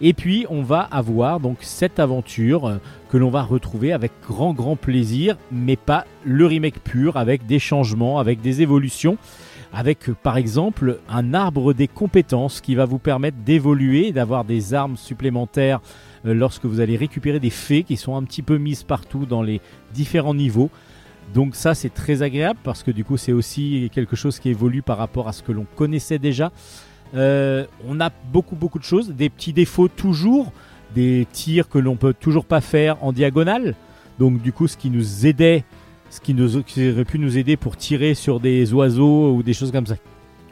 [0.00, 2.76] Et puis on va avoir donc cette aventure euh,
[3.08, 7.58] que l'on va retrouver avec grand grand plaisir, mais pas le remake pur, avec des
[7.58, 9.16] changements, avec des évolutions,
[9.72, 14.74] avec euh, par exemple un arbre des compétences qui va vous permettre d'évoluer, d'avoir des
[14.74, 15.80] armes supplémentaires
[16.26, 19.42] euh, lorsque vous allez récupérer des fées qui sont un petit peu mises partout dans
[19.42, 19.62] les
[19.94, 20.70] différents niveaux.
[21.32, 24.82] Donc ça c'est très agréable parce que du coup c'est aussi quelque chose qui évolue
[24.82, 26.52] par rapport à ce que l'on connaissait déjà.
[27.14, 30.52] Euh, on a beaucoup beaucoup de choses, des petits défauts toujours,
[30.94, 33.74] des tirs que l'on peut toujours pas faire en diagonale.
[34.18, 35.64] Donc du coup ce qui nous aidait,
[36.10, 39.86] ce qui, aurait pu nous aider pour tirer sur des oiseaux ou des choses comme
[39.86, 39.96] ça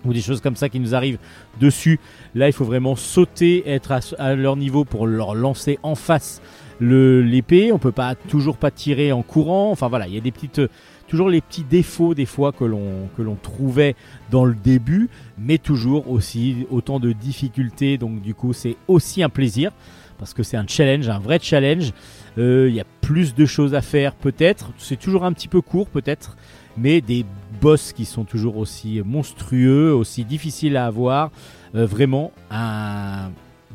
[0.04, 1.18] ou des choses comme ça qui nous arrivent
[1.60, 1.98] dessus.
[2.34, 6.42] Là, il faut vraiment sauter, être à, à leur niveau pour leur lancer en face
[6.78, 7.72] l'épée.
[7.72, 9.70] On peut pas toujours pas tirer en courant.
[9.70, 10.60] Enfin voilà, il y a des petites
[11.08, 13.94] toujours les petits défauts des fois que l'on que l'on trouvait
[14.30, 15.08] dans le début,
[15.38, 17.98] mais toujours aussi autant de difficultés.
[17.98, 19.72] Donc du coup, c'est aussi un plaisir
[20.18, 21.92] parce que c'est un challenge, un vrai challenge.
[22.38, 24.72] Euh, Il y a plus de choses à faire peut-être.
[24.78, 26.36] C'est toujours un petit peu court peut-être,
[26.76, 27.24] mais des
[27.60, 31.30] boss qui sont toujours aussi monstrueux, aussi difficiles à avoir.
[31.74, 33.30] Euh, vraiment un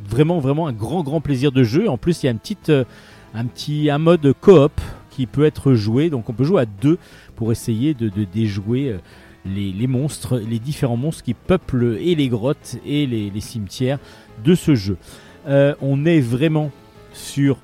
[0.09, 1.89] vraiment vraiment un grand grand plaisir de jeu.
[1.89, 2.85] En plus, il y a une petite euh,
[3.33, 4.71] un petit un mode coop
[5.19, 6.09] qui peut être joué.
[6.09, 6.97] Donc on peut jouer à deux
[7.35, 8.97] pour essayer de, déjouer euh,
[9.45, 13.99] les, monstres, les différents monstres qui peuplent et les grottes et les, cimetières
[14.45, 14.95] de ce jeu.
[15.49, 16.71] Euh, on est vraiment
[17.11, 17.57] sur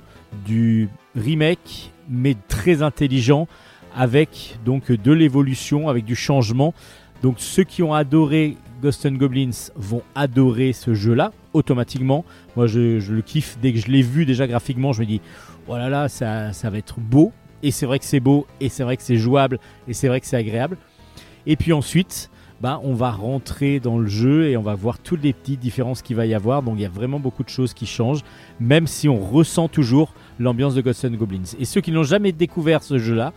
[0.44, 3.48] du remake, mais très intelligent,
[3.94, 6.74] avec donc de l'évolution, avec du changement.
[7.22, 12.26] Donc ceux qui ont adoré Ghost and Goblins vont adorer ce jeu-là automatiquement.
[12.54, 14.92] Moi, je, le kiffe dès que je l'ai vu déjà graphiquement.
[14.92, 15.22] Je me dis,
[15.68, 17.32] oh là ça va être beau.
[17.66, 20.20] Et c'est vrai que c'est beau, et c'est vrai que c'est jouable, et c'est vrai
[20.20, 20.76] que c'est agréable.
[21.46, 22.30] Et puis ensuite,
[22.60, 26.00] bah, on va rentrer dans le jeu et on va voir toutes les petites différences
[26.00, 26.62] qu'il va y avoir.
[26.62, 28.22] Donc il y a vraiment beaucoup de choses qui changent,
[28.60, 31.56] même si on ressent toujours l'ambiance de Ghosts Goblins.
[31.58, 33.32] Et ceux qui n'ont jamais découvert ce jeu-là,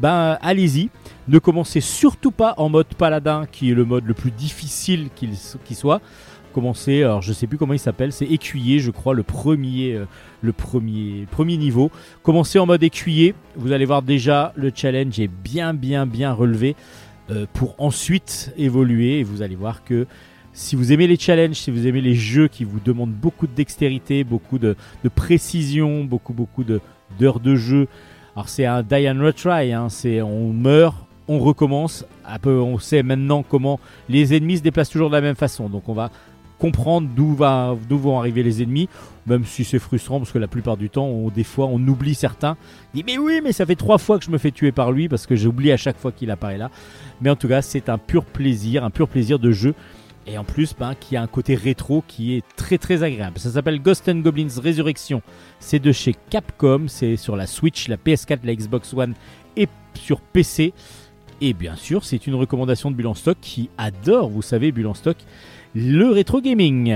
[0.00, 0.90] ben allez-y.
[1.28, 5.74] Ne commencez surtout pas en mode paladin, qui est le mode le plus difficile qui
[5.76, 6.00] soit.
[6.52, 10.04] Commencez, alors je sais plus comment il s'appelle, c'est écuyer, je crois, le premier, euh,
[10.42, 11.90] le premier, premier niveau.
[12.22, 13.34] Commencez en mode écuyer.
[13.56, 16.74] Vous allez voir déjà le challenge est bien, bien, bien relevé
[17.30, 19.20] euh, pour ensuite évoluer.
[19.20, 20.06] Et vous allez voir que
[20.52, 23.54] si vous aimez les challenges, si vous aimez les jeux qui vous demandent beaucoup de
[23.54, 26.80] dextérité, beaucoup de, de précision, beaucoup, beaucoup de-
[27.20, 27.86] d'heures de jeu.
[28.34, 30.96] Alors c'est un die and retry, hein, c'est on meurt,
[31.28, 32.04] on recommence.
[32.44, 35.68] On sait maintenant comment les ennemis se déplacent toujours de la même façon.
[35.68, 36.10] Donc on va
[36.58, 37.34] comprendre d'où
[37.98, 38.88] vont arriver les ennemis,
[39.26, 42.14] même si c'est frustrant parce que la plupart du temps, on, des fois, on oublie
[42.14, 42.56] certains.
[42.94, 45.08] Dit mais oui, mais ça fait trois fois que je me fais tuer par lui
[45.08, 46.70] parce que j'oublie à chaque fois qu'il apparaît là.
[47.20, 49.74] Mais en tout cas, c'est un pur plaisir, un pur plaisir de jeu.
[50.26, 53.38] Et en plus, ben, qui a un côté rétro qui est très très agréable.
[53.38, 55.22] Ça s'appelle Ghost and Goblins Resurrection.
[55.58, 56.84] C'est de chez Capcom.
[56.86, 59.14] C'est sur la Switch, la PS4, la Xbox One
[59.56, 60.74] et sur PC.
[61.40, 64.88] Et bien sûr, c'est une recommandation de Bulle en Stock qui adore, vous savez, Bulle
[64.88, 65.16] en Stock,
[65.74, 66.94] le rétro gaming.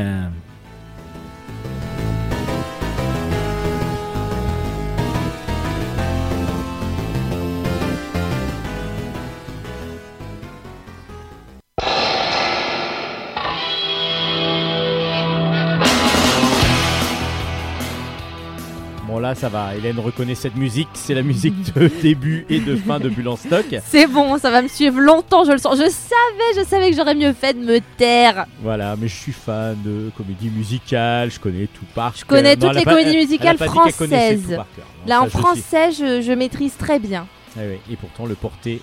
[19.33, 23.01] Là ça va, Hélène reconnaît cette musique, c'est la musique de début et de fin
[23.01, 23.65] de Bulle en Stock.
[23.83, 25.79] C'est bon, ça va me suivre longtemps, je le sens.
[25.79, 28.45] Je savais, je savais que j'aurais mieux fait de me taire.
[28.61, 32.75] Voilà, mais je suis fan de comédie musicale, je connais tout par Je connais toutes
[32.75, 34.59] les comédies musicales françaises.
[35.07, 37.27] Là, en français, je, je maîtrise très bien.
[37.57, 38.83] Ah ouais, Et pourtant, le porté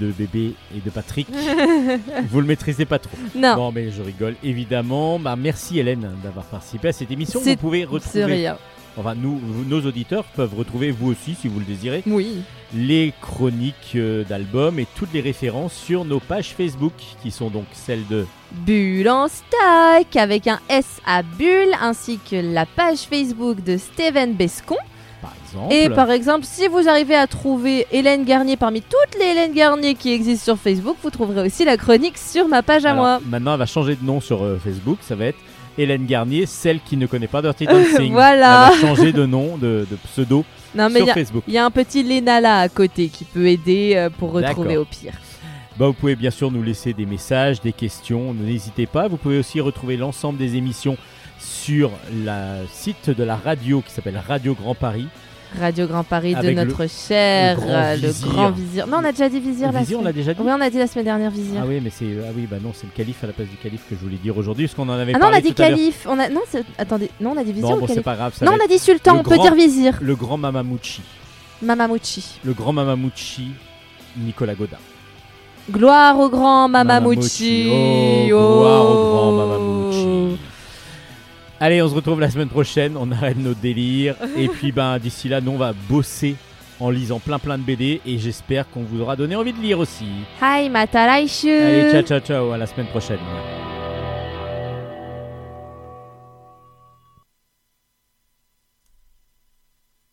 [0.00, 1.28] de bébé et de Patrick,
[2.30, 3.18] vous le maîtrisez pas trop.
[3.34, 5.18] non, Non, mais je rigole, évidemment.
[5.18, 7.40] Bah, merci Hélène d'avoir participé à cette émission.
[7.40, 7.84] Vous pouvez c'est
[8.24, 8.52] retrouver.
[8.96, 12.42] Enfin nous, nos auditeurs peuvent retrouver vous aussi, si vous le désirez, Oui.
[12.74, 16.92] les chroniques euh, d'albums et toutes les références sur nos pages Facebook,
[17.22, 18.26] qui sont donc celles de
[18.66, 24.34] Bulle en stock avec un S à Bulle ainsi que la page Facebook de Steven
[24.34, 24.76] Bescon.
[25.22, 25.72] par exemple.
[25.74, 29.94] Et par exemple, si vous arrivez à trouver Hélène Garnier parmi toutes les Hélène Garnier
[29.94, 33.20] qui existent sur Facebook, vous trouverez aussi la chronique sur ma page à Alors, moi.
[33.26, 34.98] Maintenant, elle va changer de nom sur euh, Facebook.
[35.02, 35.38] Ça va être
[35.82, 38.12] Hélène Garnier, celle qui ne connaît pas Dirty Dancing.
[38.12, 38.70] Voilà.
[38.72, 40.44] Elle va changer de nom, de, de pseudo
[40.74, 41.44] Non, mais sur y a- Facebook.
[41.48, 44.76] il y, a un petit Lena là à côté qui peut aider euh, pour retrouver
[44.76, 45.14] au pire.
[45.78, 49.08] Bah, vous pouvez bien sûr nous laisser des messages, des questions, n'hésitez pas.
[49.08, 50.96] Vous pouvez aussi retrouver l'ensemble des émissions
[51.38, 55.06] sur le site de la radio qui s'appelle Radio Grand Paris.
[55.58, 58.28] Radio Grand Paris de le- notre cher le grand euh, le vizir.
[58.28, 58.86] grand vizir.
[58.86, 59.80] Non, on a déjà dit vizir là.
[59.80, 61.60] Vizir, on l'a déjà dit Oui, on a dit la semaine dernière vizir.
[61.62, 63.56] Ah oui, mais c'est ah oui, bah non, c'est le calife à la place du
[63.56, 65.48] calife que je voulais dire aujourd'hui, parce qu'on en avait Ah non, on a dit
[65.48, 66.06] tout calife.
[66.08, 66.40] On a non,
[66.78, 68.32] attendez, non, on a dit vizir Non, ou bon, c'est pas grave.
[68.36, 69.18] ça Non, on a dit sultan.
[69.18, 69.98] On peut dire vizir.
[70.00, 71.02] Le grand Mamamouchi.
[71.62, 72.38] Mamamouchi.
[72.44, 73.48] Le grand Mamamouchi,
[74.18, 74.78] Nicolas Godin.
[75.70, 77.68] Gloire au grand Mamamouchi.
[77.68, 78.32] Mamamouchi.
[78.32, 79.89] Oh, gloire au grand Mamamouchi.
[81.62, 82.96] Allez, on se retrouve la semaine prochaine.
[82.98, 84.16] On arrête nos délires.
[84.36, 86.36] Et puis, ben, d'ici là, nous, on va bosser
[86.80, 88.00] en lisant plein plein de BD.
[88.06, 90.06] Et j'espère qu'on vous aura donné envie de lire aussi.
[90.40, 91.50] Hi, mataraishu.
[91.50, 92.50] Allez, ciao, ciao, ciao.
[92.52, 93.18] À la semaine prochaine.